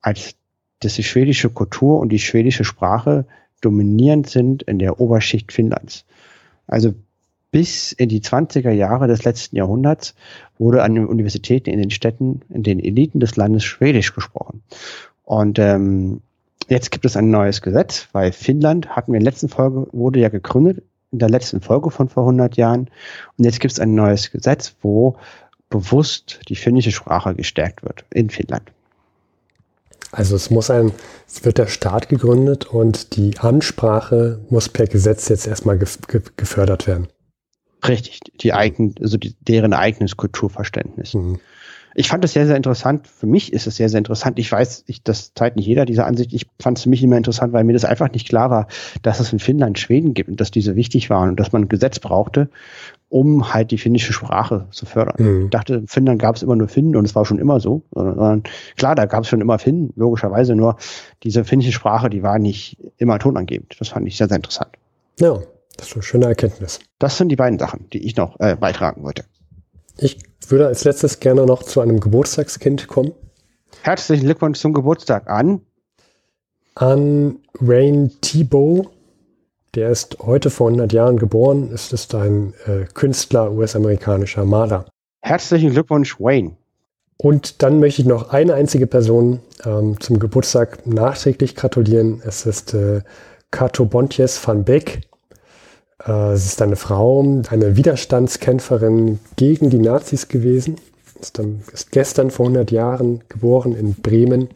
als 0.00 0.34
dass 0.82 0.94
die 0.94 1.04
schwedische 1.04 1.50
Kultur 1.50 1.98
und 2.00 2.08
die 2.08 2.18
schwedische 2.18 2.64
Sprache 2.64 3.26
dominierend 3.60 4.28
sind 4.28 4.62
in 4.64 4.78
der 4.78 5.00
Oberschicht 5.00 5.52
Finnlands. 5.52 6.04
Also 6.66 6.94
bis 7.50 7.92
in 7.92 8.08
die 8.08 8.20
20er 8.20 8.70
Jahre 8.70 9.08
des 9.08 9.24
letzten 9.24 9.56
Jahrhunderts 9.56 10.14
wurde 10.58 10.82
an 10.82 10.94
den 10.94 11.06
Universitäten 11.06 11.70
in 11.70 11.80
den 11.80 11.90
Städten, 11.90 12.42
in 12.48 12.62
den 12.62 12.78
Eliten 12.78 13.20
des 13.20 13.36
Landes 13.36 13.64
Schwedisch 13.64 14.14
gesprochen. 14.14 14.62
Und 15.24 15.58
ähm, 15.58 16.20
jetzt 16.68 16.90
gibt 16.90 17.04
es 17.04 17.16
ein 17.16 17.30
neues 17.30 17.60
Gesetz, 17.62 18.08
weil 18.12 18.32
Finnland, 18.32 18.90
hatten 18.90 19.12
wir 19.12 19.18
in 19.18 19.24
der 19.24 19.32
letzten 19.32 19.48
Folge, 19.48 19.88
wurde 19.92 20.20
ja 20.20 20.28
gegründet, 20.28 20.82
in 21.12 21.18
der 21.18 21.28
letzten 21.28 21.60
Folge 21.60 21.90
von 21.90 22.08
vor 22.08 22.22
100 22.22 22.56
Jahren. 22.56 22.88
Und 23.36 23.44
jetzt 23.44 23.60
gibt 23.60 23.72
es 23.72 23.80
ein 23.80 23.94
neues 23.94 24.30
Gesetz, 24.30 24.76
wo 24.80 25.16
bewusst 25.70 26.40
die 26.48 26.56
finnische 26.56 26.92
Sprache 26.92 27.34
gestärkt 27.34 27.82
wird 27.82 28.04
in 28.12 28.30
Finnland. 28.30 28.70
Also 30.12 30.36
es 30.36 30.50
muss 30.50 30.70
ein, 30.70 30.92
es 31.26 31.44
wird 31.44 31.58
der 31.58 31.68
Staat 31.68 32.08
gegründet 32.08 32.66
und 32.66 33.16
die 33.16 33.38
Ansprache 33.38 34.40
muss 34.50 34.68
per 34.68 34.86
Gesetz 34.86 35.28
jetzt 35.28 35.46
erstmal 35.46 35.78
gefördert 35.78 36.86
werden. 36.86 37.08
Richtig, 37.86 38.20
die 38.40 38.52
eigen, 38.52 38.94
also 39.00 39.16
die, 39.16 39.36
deren 39.40 39.72
eigenes 39.72 40.16
Kulturverständnis. 40.16 41.14
Mhm. 41.14 41.40
Ich 41.94 42.08
fand 42.08 42.24
es 42.24 42.32
sehr, 42.32 42.46
sehr 42.46 42.56
interessant. 42.56 43.08
Für 43.08 43.26
mich 43.26 43.52
ist 43.52 43.66
es 43.66 43.76
sehr, 43.76 43.88
sehr 43.88 43.98
interessant. 43.98 44.38
Ich 44.38 44.50
weiß, 44.50 44.84
ich, 44.86 45.02
das 45.02 45.34
zeigt 45.34 45.56
nicht 45.56 45.66
jeder 45.66 45.84
diese 45.84 46.04
Ansicht. 46.04 46.32
Ich 46.32 46.46
fand 46.60 46.78
es 46.78 46.84
für 46.84 46.88
mich 46.88 47.02
immer 47.02 47.16
interessant, 47.16 47.52
weil 47.52 47.64
mir 47.64 47.72
das 47.72 47.84
einfach 47.84 48.12
nicht 48.12 48.28
klar 48.28 48.48
war, 48.50 48.68
dass 49.02 49.18
es 49.18 49.32
in 49.32 49.38
Finnland 49.40 49.78
Schweden 49.78 50.14
gibt 50.14 50.30
und 50.30 50.40
dass 50.40 50.52
diese 50.52 50.76
wichtig 50.76 51.10
waren 51.10 51.30
und 51.30 51.40
dass 51.40 51.52
man 51.52 51.62
ein 51.62 51.68
Gesetz 51.68 51.98
brauchte, 51.98 52.48
um 53.10 53.52
halt 53.52 53.72
die 53.72 53.78
finnische 53.78 54.12
Sprache 54.12 54.68
zu 54.70 54.86
fördern. 54.86 55.16
Mhm. 55.18 55.44
Ich 55.44 55.50
dachte, 55.50 55.74
in 55.74 55.88
Finnland 55.88 56.22
gab 56.22 56.36
es 56.36 56.42
immer 56.42 56.56
nur 56.56 56.68
Finnen 56.68 56.96
und 56.96 57.04
es 57.04 57.14
war 57.14 57.26
schon 57.26 57.38
immer 57.38 57.60
so. 57.60 57.82
Sondern, 57.92 58.44
klar, 58.76 58.94
da 58.94 59.04
gab 59.04 59.24
es 59.24 59.28
schon 59.28 59.40
immer 59.40 59.58
Finnen, 59.58 59.92
logischerweise, 59.96 60.54
nur 60.54 60.76
diese 61.24 61.44
finnische 61.44 61.72
Sprache, 61.72 62.08
die 62.08 62.22
war 62.22 62.38
nicht 62.38 62.78
immer 62.96 63.18
tonangebend. 63.18 63.76
Das 63.78 63.88
fand 63.88 64.06
ich 64.06 64.16
sehr, 64.16 64.28
sehr 64.28 64.36
interessant. 64.36 64.70
Ja, 65.18 65.38
das 65.76 65.88
ist 65.88 65.94
eine 65.94 66.02
schöne 66.04 66.26
Erkenntnis. 66.26 66.78
Das 66.98 67.18
sind 67.18 67.28
die 67.30 67.36
beiden 67.36 67.58
Sachen, 67.58 67.90
die 67.92 68.06
ich 68.06 68.16
noch 68.16 68.38
äh, 68.38 68.54
beitragen 68.54 69.02
wollte. 69.02 69.24
Ich 69.98 70.18
würde 70.48 70.68
als 70.68 70.84
letztes 70.84 71.18
gerne 71.18 71.44
noch 71.46 71.64
zu 71.64 71.80
einem 71.80 71.98
Geburtstagskind 71.98 72.86
kommen. 72.86 73.12
Herzlichen 73.82 74.24
Glückwunsch 74.24 74.60
zum 74.60 74.72
Geburtstag 74.72 75.28
an. 75.28 75.62
An 76.76 77.38
Rain 77.60 78.12
Thibault 78.20 78.88
der 79.74 79.90
ist 79.90 80.18
heute 80.20 80.50
vor 80.50 80.68
100 80.68 80.92
Jahren 80.92 81.16
geboren. 81.16 81.70
Es 81.72 81.92
ist 81.92 82.14
ein 82.14 82.54
äh, 82.66 82.84
Künstler, 82.92 83.52
US-amerikanischer 83.52 84.44
Maler. 84.44 84.86
Herzlichen 85.22 85.70
Glückwunsch, 85.70 86.18
Wayne. 86.18 86.56
Und 87.16 87.62
dann 87.62 87.80
möchte 87.80 88.02
ich 88.02 88.08
noch 88.08 88.30
eine 88.30 88.54
einzige 88.54 88.86
Person 88.86 89.40
ähm, 89.64 90.00
zum 90.00 90.18
Geburtstag 90.18 90.86
nachträglich 90.86 91.54
gratulieren. 91.54 92.22
Es 92.24 92.46
ist 92.46 92.72
äh, 92.74 93.02
Kato 93.50 93.84
Bontjes 93.84 94.46
van 94.46 94.64
Beek. 94.64 95.02
Äh, 96.04 96.32
es 96.32 96.46
ist 96.46 96.62
eine 96.62 96.76
Frau, 96.76 97.20
eine 97.50 97.76
Widerstandskämpferin 97.76 99.20
gegen 99.36 99.70
die 99.70 99.78
Nazis 99.78 100.28
gewesen. 100.28 100.76
Ist, 101.20 101.38
dann, 101.38 101.62
ist 101.72 101.92
gestern 101.92 102.30
vor 102.30 102.46
100 102.46 102.70
Jahren 102.70 103.20
geboren 103.28 103.76
in 103.76 103.94
Bremen 103.94 104.48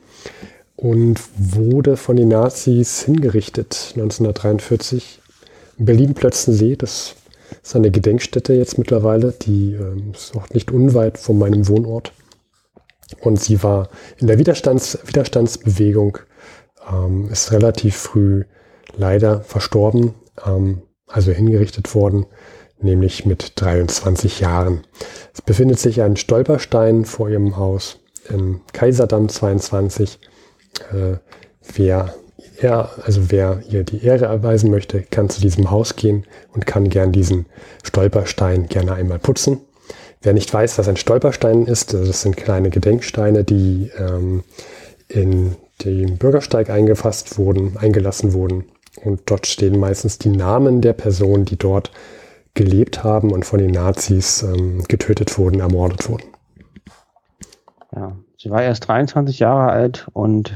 und 0.76 1.20
wurde 1.36 1.96
von 1.96 2.16
den 2.16 2.28
Nazis 2.28 3.02
hingerichtet 3.02 3.92
1943 3.94 5.20
in 5.78 5.84
Berlin-Plötzensee. 5.84 6.76
Das 6.76 7.14
ist 7.62 7.76
eine 7.76 7.90
Gedenkstätte 7.90 8.54
jetzt 8.54 8.78
mittlerweile, 8.78 9.32
die 9.32 9.74
äh, 9.74 10.10
ist 10.12 10.36
auch 10.36 10.48
nicht 10.50 10.70
unweit 10.70 11.18
von 11.18 11.38
meinem 11.38 11.68
Wohnort. 11.68 12.12
Und 13.20 13.40
sie 13.40 13.62
war 13.62 13.88
in 14.18 14.26
der 14.26 14.38
Widerstands 14.38 14.98
Widerstandsbewegung, 15.06 16.18
ähm, 16.90 17.28
ist 17.30 17.52
relativ 17.52 17.96
früh 17.96 18.44
leider 18.96 19.42
verstorben, 19.42 20.14
ähm, 20.44 20.82
also 21.06 21.30
hingerichtet 21.32 21.94
worden, 21.94 22.26
nämlich 22.80 23.24
mit 23.26 23.52
23 23.56 24.40
Jahren. 24.40 24.82
Es 25.32 25.42
befindet 25.42 25.78
sich 25.78 26.02
ein 26.02 26.16
Stolperstein 26.16 27.04
vor 27.04 27.28
ihrem 27.28 27.56
Haus 27.56 28.00
in 28.28 28.60
Kaiserdamm 28.72 29.28
22 29.28 30.18
äh, 30.92 31.18
wer 31.74 32.14
er, 32.58 32.90
also 33.04 33.30
wer 33.30 33.62
ihr 33.68 33.84
die 33.84 34.04
Ehre 34.04 34.26
erweisen 34.26 34.70
möchte, 34.70 35.02
kann 35.02 35.28
zu 35.28 35.40
diesem 35.40 35.70
Haus 35.70 35.96
gehen 35.96 36.24
und 36.52 36.66
kann 36.66 36.88
gern 36.88 37.12
diesen 37.12 37.46
Stolperstein 37.82 38.68
gerne 38.68 38.94
einmal 38.94 39.18
putzen. 39.18 39.60
Wer 40.22 40.32
nicht 40.32 40.52
weiß, 40.52 40.78
was 40.78 40.88
ein 40.88 40.96
Stolperstein 40.96 41.66
ist, 41.66 41.92
das 41.92 42.22
sind 42.22 42.36
kleine 42.36 42.70
Gedenksteine, 42.70 43.44
die 43.44 43.90
ähm, 43.98 44.42
in 45.08 45.56
den 45.84 46.16
Bürgersteig 46.16 46.70
eingefasst 46.70 47.36
wurden, 47.38 47.76
eingelassen 47.76 48.32
wurden. 48.32 48.64
Und 49.02 49.22
dort 49.26 49.46
stehen 49.46 49.78
meistens 49.78 50.18
die 50.18 50.30
Namen 50.30 50.80
der 50.80 50.92
Personen, 50.92 51.44
die 51.44 51.56
dort 51.56 51.90
gelebt 52.54 53.02
haben 53.02 53.32
und 53.32 53.44
von 53.44 53.58
den 53.58 53.72
Nazis 53.72 54.42
ähm, 54.42 54.84
getötet 54.88 55.36
wurden, 55.36 55.60
ermordet 55.60 56.08
wurden. 56.08 56.28
Ja, 57.94 58.16
sie 58.44 58.50
war 58.50 58.62
erst 58.62 58.86
23 58.88 59.38
Jahre 59.38 59.72
alt 59.72 60.06
und 60.12 60.52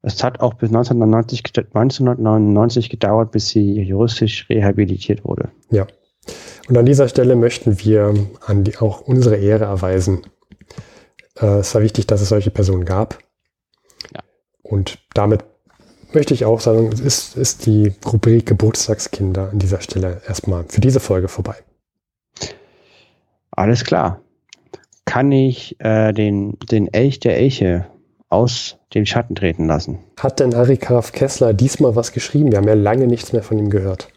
es 0.00 0.24
hat 0.24 0.40
auch 0.40 0.54
bis 0.54 0.70
1999, 0.70 1.42
1999 1.74 2.88
gedauert, 2.88 3.32
bis 3.32 3.48
sie 3.48 3.82
juristisch 3.82 4.48
rehabilitiert 4.48 5.24
wurde. 5.24 5.50
Ja. 5.70 5.86
Und 6.68 6.78
an 6.78 6.86
dieser 6.86 7.08
Stelle 7.08 7.36
möchten 7.36 7.78
wir 7.80 8.14
an 8.46 8.64
die, 8.64 8.78
auch 8.78 9.02
unsere 9.02 9.36
Ehre 9.36 9.64
erweisen. 9.64 10.22
Äh, 11.38 11.58
es 11.58 11.74
war 11.74 11.82
wichtig, 11.82 12.06
dass 12.06 12.22
es 12.22 12.30
solche 12.30 12.50
Personen 12.50 12.86
gab. 12.86 13.18
Ja. 14.14 14.22
Und 14.62 14.98
damit 15.12 15.44
möchte 16.12 16.32
ich 16.32 16.46
auch 16.46 16.60
sagen, 16.60 16.92
ist, 16.92 17.36
ist 17.36 17.66
die 17.66 17.92
Rubrik 18.06 18.46
Geburtstagskinder 18.46 19.50
an 19.50 19.58
dieser 19.58 19.82
Stelle 19.82 20.22
erstmal 20.26 20.64
für 20.68 20.80
diese 20.80 21.00
Folge 21.00 21.28
vorbei. 21.28 21.56
Alles 23.50 23.84
klar. 23.84 24.22
Kann 25.08 25.32
ich 25.32 25.76
äh, 25.80 26.12
den, 26.12 26.58
den 26.70 26.92
Elch 26.92 27.20
der 27.20 27.36
Elche 27.36 27.86
aus 28.28 28.76
dem 28.94 29.06
Schatten 29.06 29.34
treten 29.34 29.66
lassen. 29.66 29.98
Hat 30.18 30.40
denn 30.40 30.54
Harry 30.54 30.76
Graf 30.76 31.12
Kessler 31.12 31.54
diesmal 31.54 31.96
was 31.96 32.12
geschrieben? 32.12 32.52
Wir 32.52 32.58
haben 32.58 32.68
ja 32.68 32.74
lange 32.74 33.06
nichts 33.06 33.32
mehr 33.32 33.42
von 33.42 33.58
ihm 33.58 33.70
gehört. 33.70 34.08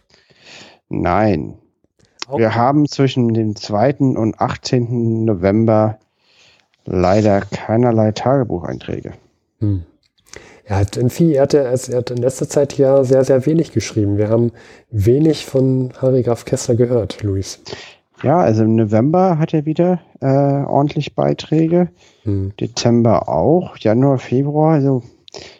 Nein. 0.89 1.55
Okay. 2.27 2.39
Wir 2.39 2.55
haben 2.55 2.87
zwischen 2.87 3.33
dem 3.33 3.55
2. 3.55 3.95
und 4.15 4.39
18. 4.39 5.25
November 5.25 5.99
leider 6.85 7.41
keinerlei 7.41 8.11
Tagebucheinträge. 8.11 9.13
Hm. 9.59 9.83
Er 10.65 10.77
hat 10.77 10.95
in 10.95 11.09
viel, 11.09 11.33
er 11.33 11.43
hat, 11.43 11.53
er 11.53 11.97
hat 11.97 12.11
in 12.11 12.17
letzter 12.17 12.47
Zeit 12.47 12.77
ja 12.77 13.03
sehr, 13.03 13.25
sehr 13.25 13.45
wenig 13.45 13.73
geschrieben. 13.73 14.17
Wir 14.17 14.29
haben 14.29 14.51
wenig 14.89 15.45
von 15.45 15.91
Harry 16.01 16.23
Graf 16.23 16.45
Kessler 16.45 16.75
gehört, 16.75 17.23
Luis. 17.23 17.59
Ja, 18.23 18.39
also 18.39 18.63
im 18.63 18.75
November 18.75 19.37
hat 19.39 19.53
er 19.53 19.65
wieder 19.65 19.99
äh, 20.19 20.25
ordentlich 20.25 21.15
Beiträge. 21.15 21.89
Hm. 22.23 22.53
Dezember 22.59 23.29
auch. 23.29 23.77
Januar, 23.77 24.19
Februar. 24.19 24.73
Also 24.73 25.03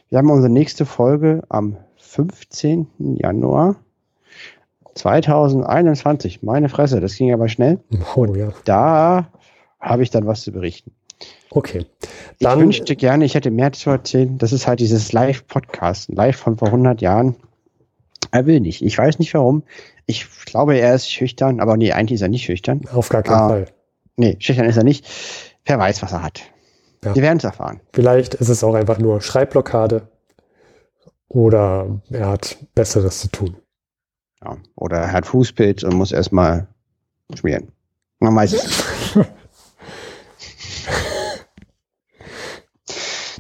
wir 0.10 0.18
haben 0.18 0.30
unsere 0.30 0.52
nächste 0.52 0.86
Folge 0.86 1.44
am 1.50 1.78
15. 1.98 2.88
Januar 3.18 3.78
2021. 4.96 6.44
Meine 6.44 6.70
Fresse, 6.70 7.00
das 7.00 7.16
ging 7.16 7.34
aber 7.34 7.48
schnell. 7.48 7.80
Oh, 8.16 8.26
ja. 8.26 8.50
Da 8.66 9.30
habe 9.80 10.04
ich 10.04 10.10
dann 10.10 10.28
was 10.28 10.42
zu 10.42 10.52
berichten. 10.52 10.92
Okay. 11.50 11.86
Dann, 12.40 12.58
ich 12.58 12.64
wünschte 12.64 12.96
gerne, 12.96 13.26
ich 13.26 13.36
hätte 13.36 13.52
mehr 13.52 13.72
zu 13.74 13.90
erzählen. 13.90 14.38
Das 14.38 14.54
ist 14.54 14.68
halt 14.68 14.80
dieses 14.80 15.12
Live-Podcast, 15.12 16.10
live 16.10 16.38
von 16.38 16.58
vor 16.58 16.68
100 16.68 17.02
Jahren. 17.02 17.36
Er 18.32 18.46
will 18.46 18.60
nicht. 18.60 18.82
Ich 18.82 18.98
weiß 18.98 19.20
nicht 19.20 19.34
warum. 19.34 19.64
Ich 20.12 20.28
glaube, 20.46 20.78
er 20.78 20.94
ist 20.94 21.10
schüchtern, 21.10 21.62
aber 21.62 21.78
nee, 21.78 21.94
eigentlich 21.94 22.16
ist 22.16 22.22
er 22.22 22.28
nicht 22.28 22.44
schüchtern. 22.44 22.82
Auf 22.92 23.08
gar 23.08 23.24
keinen 23.24 23.36
ah, 23.36 23.48
Fall. 23.48 23.66
Nee, 24.18 24.36
schüchtern 24.40 24.66
ist 24.66 24.76
er 24.76 24.84
nicht. 24.84 25.08
Wer 25.64 25.80
weiß, 25.80 26.02
was 26.02 26.12
er 26.12 26.22
hat. 26.22 26.42
Ja. 27.06 27.16
Wir 27.16 27.22
werden 27.22 27.38
es 27.38 27.46
erfahren. 27.46 27.80
Vielleicht 27.94 28.34
ist 28.34 28.50
es 28.50 28.62
auch 28.62 28.74
einfach 28.74 29.00
nur 29.00 29.22
Schreibblockade 29.22 30.10
oder 31.30 32.02
er 32.10 32.28
hat 32.28 32.58
Besseres 32.76 33.22
zu 33.22 33.30
tun. 33.30 33.56
Ja, 34.44 34.58
oder 34.76 34.98
er 34.98 35.14
hat 35.14 35.26
Fußpilz 35.28 35.84
und 35.84 35.94
muss 35.94 36.12
erstmal 36.12 36.68
schmieren. 37.34 37.72
Man 38.20 38.36
weiß 38.36 38.52
es. 38.52 39.16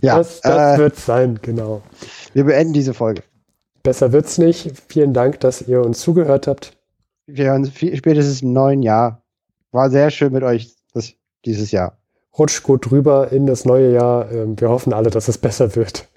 Ja, 0.03 0.17
das, 0.17 0.41
das 0.41 0.77
äh, 0.77 0.81
wird 0.81 0.95
sein, 0.95 1.39
genau. 1.43 1.83
Wir 2.33 2.45
beenden 2.45 2.73
diese 2.73 2.95
Folge. 2.95 3.21
Besser 3.83 4.11
wird's 4.11 4.37
nicht. 4.37 4.81
Vielen 4.87 5.13
Dank, 5.13 5.39
dass 5.39 5.61
ihr 5.61 5.81
uns 5.81 5.99
zugehört 5.99 6.47
habt. 6.47 6.77
Wir 7.25 7.45
hören 7.45 7.65
spätestens 7.65 8.41
im 8.41 8.53
neuen 8.53 8.83
Jahr. 8.83 9.23
War 9.71 9.89
sehr 9.89 10.11
schön 10.11 10.33
mit 10.33 10.43
euch 10.43 10.75
das, 10.93 11.13
dieses 11.45 11.71
Jahr. 11.71 11.97
Rutscht 12.37 12.63
gut 12.63 12.89
drüber 12.89 13.31
in 13.31 13.45
das 13.45 13.65
neue 13.65 13.93
Jahr. 13.93 14.31
Ähm, 14.31 14.59
wir 14.59 14.69
hoffen 14.69 14.93
alle, 14.93 15.09
dass 15.09 15.27
es 15.27 15.37
besser 15.37 15.75
wird. 15.75 16.07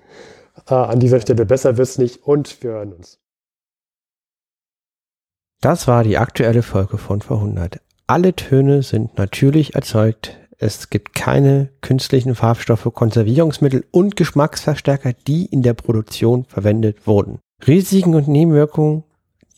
Äh, 0.69 0.75
an 0.75 1.01
dieser 1.01 1.21
Stelle 1.21 1.47
besser 1.47 1.77
wird's 1.77 1.99
nicht 1.99 2.23
und 2.25 2.63
wir 2.63 2.73
hören 2.73 2.93
uns. 2.93 3.19
Das 5.61 5.89
war 5.89 6.05
die 6.05 6.19
aktuelle 6.19 6.63
Folge 6.63 6.99
von 6.99 7.23
Verhundert. 7.23 7.81
Alle 8.07 8.35
Töne 8.35 8.83
sind 8.83 9.17
natürlich 9.17 9.75
erzeugt 9.75 10.39
es 10.59 10.89
gibt 10.89 11.15
keine 11.15 11.71
künstlichen 11.81 12.35
Farbstoffe, 12.35 12.89
Konservierungsmittel 12.95 13.85
und 13.91 14.17
Geschmacksverstärker, 14.17 15.13
die 15.13 15.47
in 15.47 15.63
der 15.63 15.75
Produktion 15.75 16.45
verwendet 16.45 17.07
wurden. 17.07 17.41
Risiken 17.67 18.15
und 18.15 18.29
Nebenwirkungen, 18.29 19.05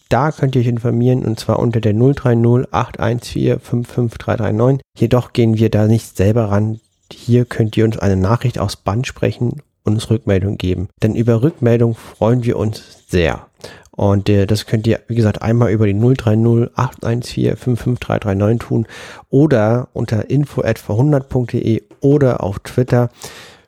da 0.08 0.30
könnt 0.30 0.54
ihr 0.54 0.60
euch 0.60 0.68
informieren 0.68 1.24
und 1.24 1.40
zwar 1.40 1.58
unter 1.58 1.80
der 1.80 1.92
030 1.92 2.72
814 2.72 3.58
55339. 3.58 4.80
Jedoch 4.96 5.32
gehen 5.32 5.58
wir 5.58 5.70
da 5.70 5.86
nicht 5.86 6.16
selber 6.16 6.50
ran. 6.50 6.80
Hier 7.12 7.44
könnt 7.44 7.76
ihr 7.76 7.84
uns 7.84 7.98
eine 7.98 8.16
Nachricht 8.16 8.58
aus 8.58 8.76
Band 8.76 9.06
sprechen 9.06 9.62
und 9.84 9.94
uns 9.94 10.10
Rückmeldung 10.10 10.58
geben. 10.58 10.88
Denn 11.02 11.14
über 11.14 11.42
Rückmeldung 11.42 11.94
freuen 11.94 12.44
wir 12.44 12.56
uns 12.56 13.04
sehr. 13.08 13.46
Und 13.90 14.28
äh, 14.28 14.46
das 14.46 14.66
könnt 14.66 14.86
ihr, 14.86 15.00
wie 15.08 15.14
gesagt, 15.14 15.42
einmal 15.42 15.72
über 15.72 15.86
die 15.86 15.94
030 15.94 16.70
814 16.76 17.56
55339 17.56 18.58
tun 18.58 18.86
oder 19.30 19.88
unter 19.92 20.28
info 20.28 20.62
at 20.62 20.78
100.de 20.78 21.82
oder 22.00 22.44
auf 22.44 22.58
Twitter. 22.60 23.08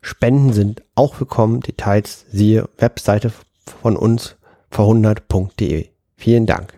Spenden 0.03 0.53
sind 0.53 0.83
auch 0.95 1.18
willkommen. 1.18 1.61
Details 1.61 2.26
siehe 2.31 2.68
Webseite 2.79 3.31
von 3.71 3.97
uns 3.97 4.37
verhundert.de. 4.71 5.89
Vielen 6.16 6.47
Dank. 6.47 6.78